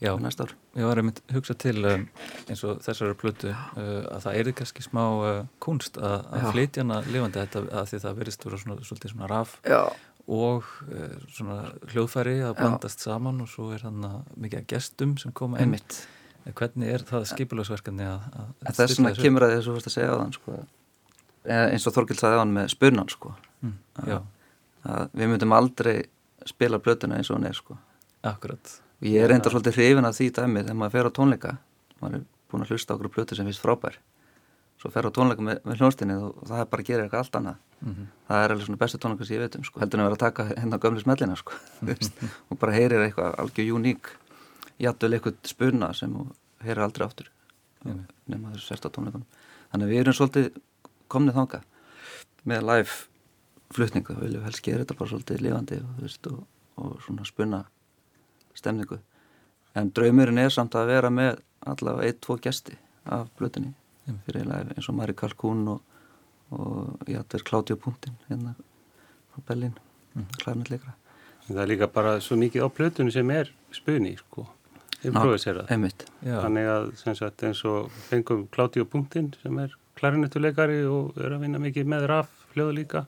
já 0.00 0.12
næsta 0.20 0.46
ár 0.46 0.54
Ég 0.74 0.88
var 0.88 0.98
að 0.98 1.20
hugsa 1.30 1.54
til 1.54 1.84
um, 1.86 2.06
eins 2.50 2.62
og 2.66 2.80
þessari 2.82 3.14
plötu 3.18 3.52
uh, 3.52 3.76
að 4.10 4.24
það 4.24 4.38
er 4.40 4.50
kannski 4.58 4.82
smá 4.82 5.02
uh, 5.04 5.36
kunst 5.62 6.00
að, 6.00 6.26
að 6.34 6.48
flytja 6.50 6.82
hana 6.82 6.98
lifandi 7.06 7.38
þetta 7.44 7.62
að 7.70 7.92
því 7.92 8.00
það 8.02 8.18
verist 8.18 8.46
vera 8.46 8.58
svona, 8.64 8.78
svolítið 8.88 9.12
svona 9.12 9.30
raf 9.30 9.54
já. 9.62 9.78
og 10.26 10.66
uh, 10.88 11.14
svona 11.36 11.60
hljóðfæri 11.92 12.34
að 12.48 12.56
blandast 12.58 13.04
já. 13.04 13.06
saman 13.06 13.40
og 13.44 13.50
svo 13.52 13.70
er 13.76 13.86
hann 13.86 14.02
mikið 14.34 14.66
gestum 14.74 15.14
sem 15.22 15.34
koma 15.36 15.62
inn 15.62 15.70
Einmitt. 15.70 16.00
hvernig 16.50 16.90
er 16.96 17.06
það 17.06 17.28
skipulagsverkefni 17.30 18.08
að, 18.10 18.28
að 18.42 18.70
það 18.72 18.86
er 18.88 18.96
svona 18.98 19.16
kemur 19.20 19.46
að 19.46 19.54
því 19.54 19.60
að 19.60 19.66
þú 19.68 19.78
fórst 19.78 19.92
að 19.92 19.98
segja 19.98 20.10
á 20.10 20.16
þann 20.18 20.38
sko. 20.40 20.60
eins 21.54 21.86
og 21.86 21.98
Þorgild 22.00 22.24
sagði 22.24 22.40
á 22.40 22.42
hann 22.42 22.56
með 22.58 22.70
spurnan 22.74 23.14
sko. 23.14 23.36
mm, 23.62 23.76
að 24.90 25.06
við 25.14 25.30
myndum 25.30 25.54
aldrei 25.54 25.98
spila 26.50 26.82
plötuna 26.82 27.20
eins 27.20 27.30
og 27.30 27.38
hann 27.38 27.46
er 27.48 27.56
sko. 27.56 27.78
Akkurat 28.26 28.80
og 29.00 29.06
ég 29.08 29.22
er 29.22 29.30
reyndar 29.30 29.54
svolítið 29.54 29.78
hrifin 29.78 30.08
að 30.08 30.18
því 30.18 30.30
dæmi 30.38 30.64
þegar 30.64 30.80
maður 30.80 30.94
fer 30.94 31.08
á 31.08 31.16
tónleika. 31.18 31.54
Maður 32.00 32.18
er 32.18 32.26
búin 32.50 32.64
að 32.64 32.74
hlusta 32.74 32.94
okkur 32.94 33.12
plötu 33.14 33.38
sem 33.38 33.48
finnst 33.48 33.62
frábær. 33.62 33.98
Svo 34.80 34.90
fer 34.92 35.08
á 35.08 35.10
tónleika 35.14 35.44
með, 35.44 35.60
með 35.64 35.80
hljónstinni 35.80 36.16
og, 36.18 36.34
og 36.40 36.50
það 36.50 36.62
er 36.62 36.70
bara 36.72 36.84
að 36.84 36.90
gera 36.90 37.06
eitthvað 37.06 37.22
allt 37.24 37.38
annað. 37.40 37.62
Mm 37.80 37.94
-hmm. 37.94 38.06
það 38.28 38.44
er 38.44 38.52
alveg 38.54 38.66
svona 38.66 38.82
bestu 38.82 38.98
tónleika 38.98 39.24
sem 39.24 39.36
ég 39.36 39.42
veit 39.44 39.56
um 39.56 39.64
sko. 39.64 39.80
heldur 39.80 39.98
en 39.98 40.04
að 40.04 40.08
vera 40.08 40.18
að 40.18 40.24
taka 40.26 40.44
hérna 40.60 40.78
gömlu 40.78 41.00
smellina 41.00 41.36
sko. 41.36 41.52
og 42.50 42.58
bara 42.58 42.72
heyrir 42.72 43.04
eitthvað 43.06 43.34
algjör 43.38 43.74
uník. 43.76 44.12
Jættul 44.78 45.12
eitthvað 45.12 45.34
spurna 45.44 45.92
sem 45.92 46.14
heyrir 46.60 46.82
aldrei 46.82 47.06
áttur 47.06 47.30
mm. 47.84 48.04
nema 48.26 48.52
þessu 48.54 48.66
sérsta 48.66 48.90
tónleikunum. 48.90 49.26
Þannig 49.70 49.86
að 49.86 49.92
við 49.92 50.00
erum 50.00 50.14
svolítið 50.14 50.50
komnið 51.08 51.34
þanga 51.38 51.60
með 52.44 52.66
live 52.70 52.90
flutningu 53.74 54.16
við 54.16 54.26
viljum 54.28 54.46
helst 54.46 54.64
gera 54.64 54.84
þetta 54.84 54.98
bara 54.98 55.12
svolítið 55.12 55.44
lifandi 55.44 55.78
og, 55.82 56.42
og 56.80 56.98
svona 57.04 57.26
spunna 57.28 57.64
stemningu. 58.54 59.00
En 59.74 59.90
draumurinn 59.94 60.38
er 60.38 60.52
samt 60.54 60.76
að 60.78 60.92
vera 60.92 61.10
með 61.10 61.40
allavega 61.66 62.08
ein, 62.08 62.20
tvo 62.22 62.36
gesti 62.42 62.76
af 63.04 63.28
blötunni 63.38 63.72
mm. 64.06 64.18
fyrir 64.26 64.46
live 64.48 64.74
eins 64.76 64.88
og 64.88 64.98
Mari 64.98 65.14
Kalkún 65.16 65.66
og, 65.68 65.80
og 66.54 67.08
já, 67.08 67.20
þetta 67.20 67.38
er 67.38 67.46
Claudio 67.48 67.76
Puntin 67.80 68.16
hérna 68.28 68.54
frá 69.32 69.46
Berlin 69.48 69.74
mm. 70.14 70.28
klarnetleikra 70.42 70.96
Það 71.44 71.60
er 71.60 71.68
líka 71.68 71.88
bara 71.92 72.14
svo 72.24 72.38
mikið 72.40 72.64
á 72.64 72.68
blötunni 72.72 73.12
sem 73.12 73.30
er 73.34 73.50
spunni 73.74 74.14
sko, 74.16 74.46
improviserað 75.04 75.68
þannig 75.68 76.70
að 76.72 76.86
sagt, 77.04 77.44
eins 77.44 77.60
og 77.68 77.92
fengum 78.08 78.46
Claudio 78.54 78.86
Puntin 78.88 79.34
sem 79.42 79.58
er 79.60 79.74
klarnetleikari 79.98 80.82
og 80.88 81.18
er 81.20 81.36
að 81.36 81.44
vinna 81.44 81.60
mikið 81.62 81.92
með 81.92 82.08
raf 82.12 82.32
hljóðu 82.54 82.78
líka 82.80 83.06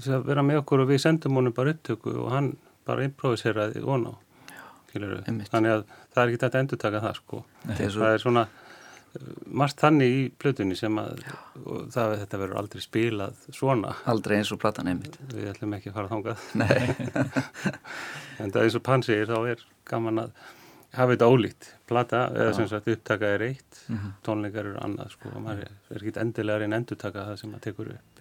að 0.00 0.22
vera 0.24 0.42
með 0.46 0.62
okkur 0.62 0.84
og 0.84 0.92
við 0.92 1.02
sendum 1.02 1.36
honum 1.36 1.52
bara 1.56 1.74
upptöku 1.74 2.14
og 2.22 2.30
hann 2.32 2.54
bara 2.90 3.06
improviseraði 3.06 3.84
von 3.86 4.10
á 4.10 4.14
þannig 4.90 5.70
að 5.70 5.84
það 6.10 6.22
er 6.22 6.30
ekki 6.30 6.42
þetta 6.42 6.60
endur 6.60 6.80
taka 6.80 7.00
það 7.04 7.16
sko. 7.20 7.44
Nei, 7.68 7.76
það 7.78 8.12
er 8.12 8.22
svona 8.22 8.44
margt 9.50 9.82
þannig 9.82 10.12
í 10.14 10.20
plötunni 10.38 10.76
sem 10.78 10.98
að 11.02 11.24
það, 11.90 12.14
þetta 12.22 12.40
verður 12.42 12.60
aldrei 12.60 12.84
spilað 12.84 13.42
svona. 13.54 13.96
Aldrei 14.10 14.36
eins 14.38 14.52
og 14.54 14.60
platan 14.62 14.90
einmitt. 14.90 15.18
Við 15.32 15.50
ætlum 15.50 15.74
ekki 15.78 15.90
að 15.90 15.98
fara 15.98 16.12
þángað 16.12 16.38
en 18.40 18.54
það 18.54 18.62
eins 18.64 18.78
og 18.78 18.86
Pann 18.86 19.06
segir 19.06 19.30
þá 19.30 19.38
er 19.54 19.66
gaman 19.90 20.24
að 20.26 20.32
hafa 20.94 21.14
þetta 21.14 21.30
ólíkt. 21.30 21.72
Plata 21.90 22.22
eða 22.34 22.54
sem 22.58 22.70
sagt 22.70 22.90
upptaka 22.90 23.34
er 23.34 23.46
eitt 23.50 23.82
-hmm. 23.86 24.14
tónleikar 24.26 24.66
eru 24.66 24.78
annað 24.82 25.14
sko. 25.16 25.34
Og 25.34 25.42
maður 25.42 25.70
er 25.70 26.02
ekki 26.02 26.18
endilega 26.22 26.66
einn 26.66 26.78
endur 26.78 26.98
taka 26.98 27.26
það 27.30 27.42
sem 27.42 27.50
maður 27.50 27.66
tekur 27.66 27.92
upp 27.94 28.19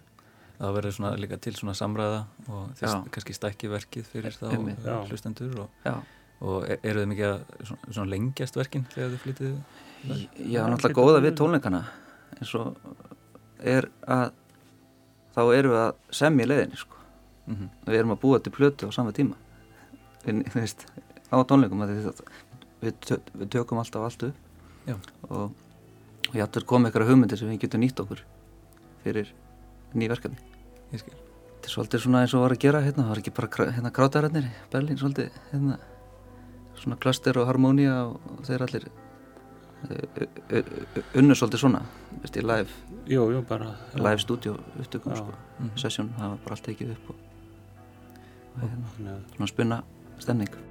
það 0.59 0.75
verður 0.75 0.95
svona 0.95 1.11
líka 1.19 1.39
til 1.41 1.53
svona 1.55 1.75
samræða 1.77 2.21
og 2.47 2.71
þess 2.79 3.11
kannski 3.15 3.35
stækki 3.35 3.69
verkið 3.71 4.09
fyrir 4.11 4.35
þá 4.35 4.49
Já. 4.51 4.95
hlustendur 5.07 5.61
og, 5.65 5.85
og 6.39 6.65
er, 6.67 6.81
eru 6.83 7.03
þið 7.03 7.11
mikið 7.13 7.29
að 7.29 7.39
svona, 7.69 7.93
svona 7.95 8.13
lengjast 8.13 8.59
verkin 8.59 8.85
þegar 8.93 9.13
þið 9.13 9.23
flytið 9.25 9.55
Já, 10.47 10.61
náttúrulega 10.63 10.95
góða 10.95 11.23
við 11.23 11.37
tónleikana 11.39 11.83
eins 12.37 12.53
og 12.55 12.77
er 13.59 13.89
að 14.07 14.29
þá 15.35 15.41
erum 15.55 15.73
við 15.75 15.81
að 15.81 15.89
semja 16.15 16.47
leiðinni 16.47 16.79
sko. 16.79 16.95
Mm 17.49 17.55
-hmm. 17.55 17.69
við 17.87 17.97
erum 17.99 18.13
að 18.15 18.21
búa 18.21 18.39
til 18.39 18.53
plötu 18.53 18.87
á 18.87 18.91
sama 18.95 19.11
tíma. 19.11 19.35
Við, 20.23 20.43
veist, 20.53 20.85
á 21.31 21.37
tónleikum 21.43 21.83
við, 21.83 22.11
við, 22.81 22.93
við 23.33 23.49
tökum 23.49 23.79
alltaf 23.81 24.05
allt 24.07 24.23
upp. 24.29 24.35
Já. 24.87 24.95
og 25.29 25.51
og 26.29 26.37
ég 26.37 26.45
ættur 26.45 26.65
komið 26.69 26.91
eitthvað 26.91 27.09
hugmyndir 27.09 27.39
sem 27.41 27.49
við 27.49 27.63
getum 27.63 27.81
nýtt 27.81 28.01
okkur 28.03 28.21
fyrir 29.03 29.31
nýverkefni 29.97 30.48
Ég 30.93 31.03
skil. 31.03 31.15
Þetta 31.59 31.69
er 31.69 31.73
svolítið 31.75 32.03
svona 32.05 32.23
eins 32.23 32.33
og 32.33 32.45
var 32.45 32.55
að 32.55 32.63
gera 32.63 32.81
hérna, 32.81 33.03
það 33.03 33.13
var 33.13 33.21
ekki 33.21 33.35
bara 33.37 33.71
hérna 33.75 33.91
krátararnir 33.93 34.47
í 34.47 34.51
Berlín 34.71 34.99
svolítið 34.99 35.35
hérna 35.51 35.77
svona 36.79 36.97
klaster 37.03 37.39
og 37.39 37.49
harmónia 37.49 37.95
og, 38.07 38.19
þeir 38.47 38.65
allir 38.65 38.87
unnu 41.19 41.35
svolítið 41.35 41.61
svona, 41.61 41.83
veist 42.23 42.39
ég, 42.39 42.47
live 42.47 42.97
Jú, 43.09 43.29
jú, 43.33 43.43
bara 43.47 43.73
live 43.95 44.19
studio 44.23 44.57
upptökum, 44.79 45.13
Já. 45.13 45.17
sko, 45.17 45.33
mm 45.59 45.67
-hmm. 45.69 45.77
session 45.79 46.09
það 46.17 46.29
var 46.29 46.39
bara 46.45 46.55
allt 46.55 46.63
tekið 46.63 46.91
upp 46.91 47.09
og, 47.09 47.15
og 48.55 48.69
hérna, 48.69 49.11
Já. 49.11 49.35
svona 49.35 49.47
spunna 49.47 49.83
stemning 50.19 50.68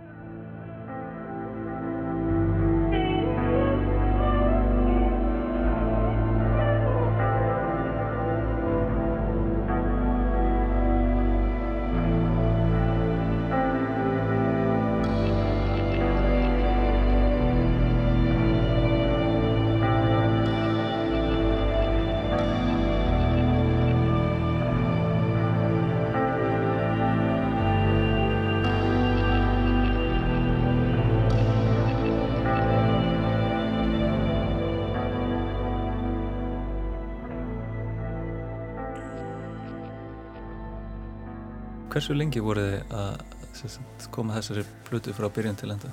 Hversu 41.89 42.13
lengi 42.13 42.41
voru 42.45 42.63
þið 42.67 42.91
að 42.99 44.09
koma 44.13 44.37
þessari 44.37 44.65
blötu 44.89 45.15
frá 45.17 45.27
byrjun 45.33 45.57
til 45.57 45.71
enda? 45.73 45.91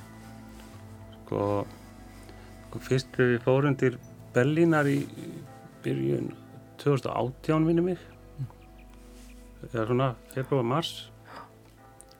Sko, 1.21 1.39
sko 2.65 2.81
fyrst 2.83 3.15
við 3.21 3.37
fórum 3.45 3.77
til 3.79 3.95
Berlínar 4.35 4.89
í 4.91 4.99
byrjun 5.85 6.33
2018 6.83 7.63
minnum 7.63 7.87
mig. 7.91 8.01
Eða 9.71 9.85
svona 9.87 10.09
februar 10.33 10.67
mars. 10.67 10.91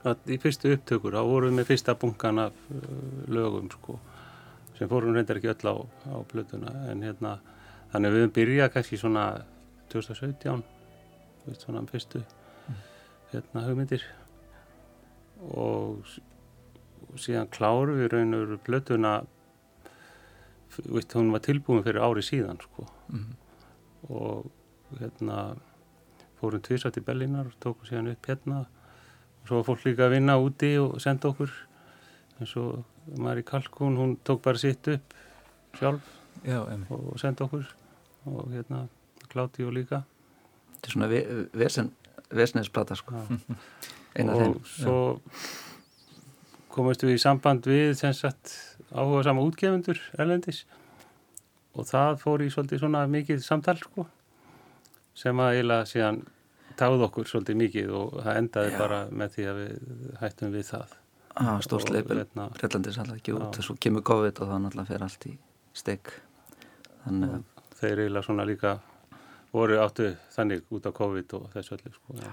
Að 0.08 0.32
í 0.32 0.40
fyrstu 0.40 0.72
upptökur 0.78 1.18
þá 1.18 1.26
vorum 1.28 1.52
við 1.52 1.60
með 1.60 1.70
fyrsta 1.74 1.98
bunkan 2.00 2.42
af 2.46 2.56
uh, 2.70 2.80
lögum 3.28 3.68
sko 3.74 4.00
sem 4.78 4.90
fórum 4.92 5.16
reyndar 5.16 5.40
ekki 5.40 5.52
öll 5.52 5.72
á, 5.72 5.76
á 6.16 6.16
blötuna 6.32 6.72
en 6.92 7.04
hérna 7.04 7.38
þannig 7.92 8.16
við 8.16 8.24
höfum 8.24 8.34
byrjað 8.40 8.74
kannski 8.74 9.00
svona 9.00 9.26
2017 9.92 10.64
veist, 11.46 11.64
svona 11.64 11.84
fyrstu 11.92 12.24
hérna 13.32 13.64
hugmyndir. 13.66 14.04
Og, 15.52 16.06
og 17.10 17.22
síðan 17.22 17.50
kláru 17.54 17.98
við 18.00 18.14
raun 18.14 18.38
og 18.38 18.46
veru 18.46 18.60
blötuna 18.66 19.16
veist, 20.84 21.14
hún 21.16 21.32
var 21.34 21.44
tilbúin 21.44 21.84
fyrir 21.86 22.04
ári 22.04 22.24
síðan 22.26 22.62
sko. 22.62 22.88
Mm 23.10 23.20
-hmm. 23.20 23.36
og 24.10 24.52
hérna 25.00 25.58
fórum 26.40 26.62
tvísvært 26.62 26.98
í 26.98 27.06
Bellinar 27.06 27.46
og 27.46 27.60
tókum 27.60 27.88
síðan 27.88 28.12
upp 28.12 28.28
hérna. 28.28 28.66
Og 29.42 29.48
svo 29.48 29.56
var 29.56 29.64
fólk 29.64 29.86
líka 29.86 30.06
að 30.06 30.12
vinna 30.12 30.38
úti 30.38 30.78
og 30.80 31.02
senda 31.02 31.28
okkur. 31.28 31.52
Eins 32.40 32.56
og 32.58 32.84
Mari 33.18 33.44
Kalkún 33.44 33.98
hún 33.98 34.18
tók 34.24 34.42
bara 34.42 34.58
sitt 34.58 34.88
upp 34.88 35.14
sjálf 35.74 36.02
Já, 36.44 36.60
og 36.90 37.20
senda 37.20 37.44
okkur. 37.44 37.66
Og 38.26 38.52
hérna 38.52 38.88
Kláti 39.30 39.64
og 39.66 39.74
líka. 39.74 40.04
Þetta 40.74 40.88
er 40.88 40.92
svona 40.92 41.08
vesen, 41.54 41.92
vesnesplata 42.34 42.98
sko. 42.98 43.20
Og 44.26 44.62
svo 44.72 45.00
komumst 46.72 47.04
við 47.04 47.18
í 47.18 47.22
samband 47.22 47.68
við 47.68 48.00
áhuga 48.96 49.24
sama 49.28 49.44
útgefundur 49.44 50.00
erlendis. 50.18 50.64
Og 51.76 51.88
það 51.90 52.22
fór 52.22 52.44
í 52.46 52.52
svolítið 52.54 52.86
svona 52.86 53.04
mikið 53.12 53.44
samtal 53.44 53.76
sko 53.82 54.08
sem 55.16 55.40
að 55.40 55.58
eiginlega 55.58 55.88
síðan 55.88 56.22
táð 56.80 57.06
okkur 57.08 57.28
svolítið 57.28 57.60
mikið 57.60 57.92
og 57.96 58.16
það 58.20 58.40
endaði 58.42 58.72
Já. 58.72 58.78
bara 58.80 59.02
með 59.12 59.36
því 59.36 59.46
að 59.48 59.60
við 59.62 60.16
hættum 60.20 60.56
við 60.56 60.66
það. 60.70 60.96
Ah, 61.36 61.58
Stórsleipil, 61.64 62.22
Breitlandis 62.36 63.00
alltaf 63.00 63.20
ekki 63.20 63.36
út. 63.36 63.60
Og 63.60 63.68
svo 63.68 63.76
kemur 63.80 64.04
COVID 64.08 64.40
og 64.44 64.52
þá 64.52 64.56
náttúrulega 64.64 64.92
fer 64.92 65.06
allt 65.08 65.28
í 65.28 65.34
steg 65.76 66.12
Þannig 67.06 67.34
að 67.36 67.44
Þeir 67.76 68.02
eiginlega 68.06 68.24
svona 68.24 68.46
líka 68.48 68.78
voru 69.56 69.80
áttu 69.82 70.12
þannig 70.36 70.60
út 70.76 70.88
á 70.88 70.92
COVID 70.96 71.36
og 71.40 71.50
þessu 71.56 71.76
öllu 71.78 71.92
sko 71.96 72.20
Já, 72.20 72.32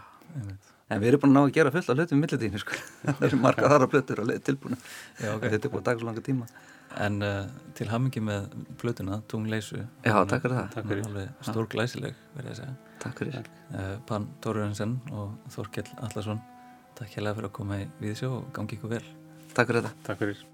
En 0.92 1.00
við 1.00 1.12
erum 1.12 1.22
búin 1.22 1.32
að 1.32 1.38
ná 1.38 1.42
að 1.46 1.54
gera 1.56 1.72
fullt 1.72 1.88
af 1.88 1.96
hlutum 1.96 2.18
í 2.18 2.20
millitíðinu 2.20 2.60
sko. 2.60 2.76
Það 3.06 3.22
eru 3.28 3.38
marga 3.40 3.70
þar 3.72 3.84
að 3.86 3.92
blöttur 3.94 4.22
og 4.22 4.26
tilbúinu 4.48 4.76
okay. 4.76 5.48
Þetta 5.54 5.68
er 5.68 5.72
búin 5.72 5.80
að 5.80 5.88
taka 5.88 6.02
svo 6.02 6.08
langa 6.10 6.24
tíma. 6.26 6.48
En 7.00 7.14
uh, 7.24 7.48
til 7.78 7.86
hamingi 7.88 8.20
með 8.20 8.40
blötuna, 8.82 9.14
Tungleysu 9.32 9.80
Já, 9.80 10.16
takk 10.28 10.44
fyrir 10.44 10.58
það. 10.58 10.66
Takk 10.74 10.86
fyrir. 10.90 11.30
Stór 11.48 11.66
glæsileg, 11.72 12.18
verði 12.36 12.52
að 12.52 12.58
segja. 12.60 12.74
Takk 13.06 13.16
fyrir. 13.22 13.48
Uh, 13.72 13.94
Pann 14.10 14.28
Tóruðansson 14.44 14.92
og 15.16 15.28
Þorkell 15.54 15.88
Allarsson 16.04 16.40
Takk 16.98 17.10
hérlega 17.16 17.38
fyrir 17.38 17.48
að 17.48 17.56
koma 17.56 17.74
í 17.80 17.86
viðsjó 18.02 18.28
og 18.36 18.44
gangi 18.56 18.76
ykkur 18.76 18.90
vel. 18.98 19.06
Takk 19.56 19.72
fyrir 19.72 19.88
þetta. 19.88 19.96
Takk 20.10 20.18
fyrir 20.26 20.44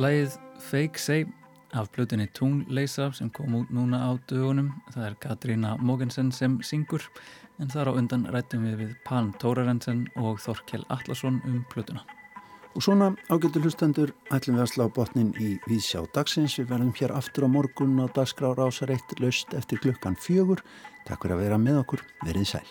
Lægið 0.00 0.36
Fake 0.64 0.96
Say 0.98 1.26
af 1.76 1.90
blöðinni 1.92 2.24
Tungleisa 2.32 3.10
sem 3.12 3.28
kom 3.36 3.58
út 3.58 3.68
núna 3.74 3.98
á 4.00 4.16
dögunum. 4.30 4.70
Það 4.94 5.04
er 5.10 5.16
Katrína 5.20 5.74
Mogensen 5.76 6.30
sem 6.32 6.54
syngur 6.64 7.04
en 7.60 7.68
þar 7.68 7.92
á 7.92 7.98
undan 8.00 8.24
rættum 8.32 8.64
við 8.64 8.80
við 8.80 8.96
Pan 9.04 9.28
Tórarensen 9.42 10.06
og 10.16 10.40
Þorkel 10.40 10.86
Allarsson 10.88 11.42
um 11.44 11.60
blöðuna. 11.74 12.00
Og 12.72 12.86
svona 12.86 13.12
ágættu 13.28 13.60
hlustendur 13.60 14.14
ætlum 14.32 14.56
við 14.56 14.64
að 14.64 14.72
slá 14.72 14.88
botnin 14.88 15.34
í 15.36 15.58
Víðsjá 15.68 16.06
dagsins. 16.16 16.56
Við 16.56 16.72
verðum 16.72 16.96
hér 16.96 17.18
aftur 17.20 17.44
á 17.44 17.48
morgun 17.52 18.00
á 18.00 18.08
dagskrár 18.08 18.62
ásar 18.64 18.94
eitt 18.96 19.18
löst 19.20 19.52
eftir 19.52 19.84
klukkan 19.84 20.16
fjögur. 20.16 20.64
Takk 21.04 21.26
fyrir 21.26 21.36
að 21.36 21.44
vera 21.44 21.60
með 21.60 21.84
okkur. 21.84 22.06
Verið 22.24 22.54
sæl. 22.54 22.68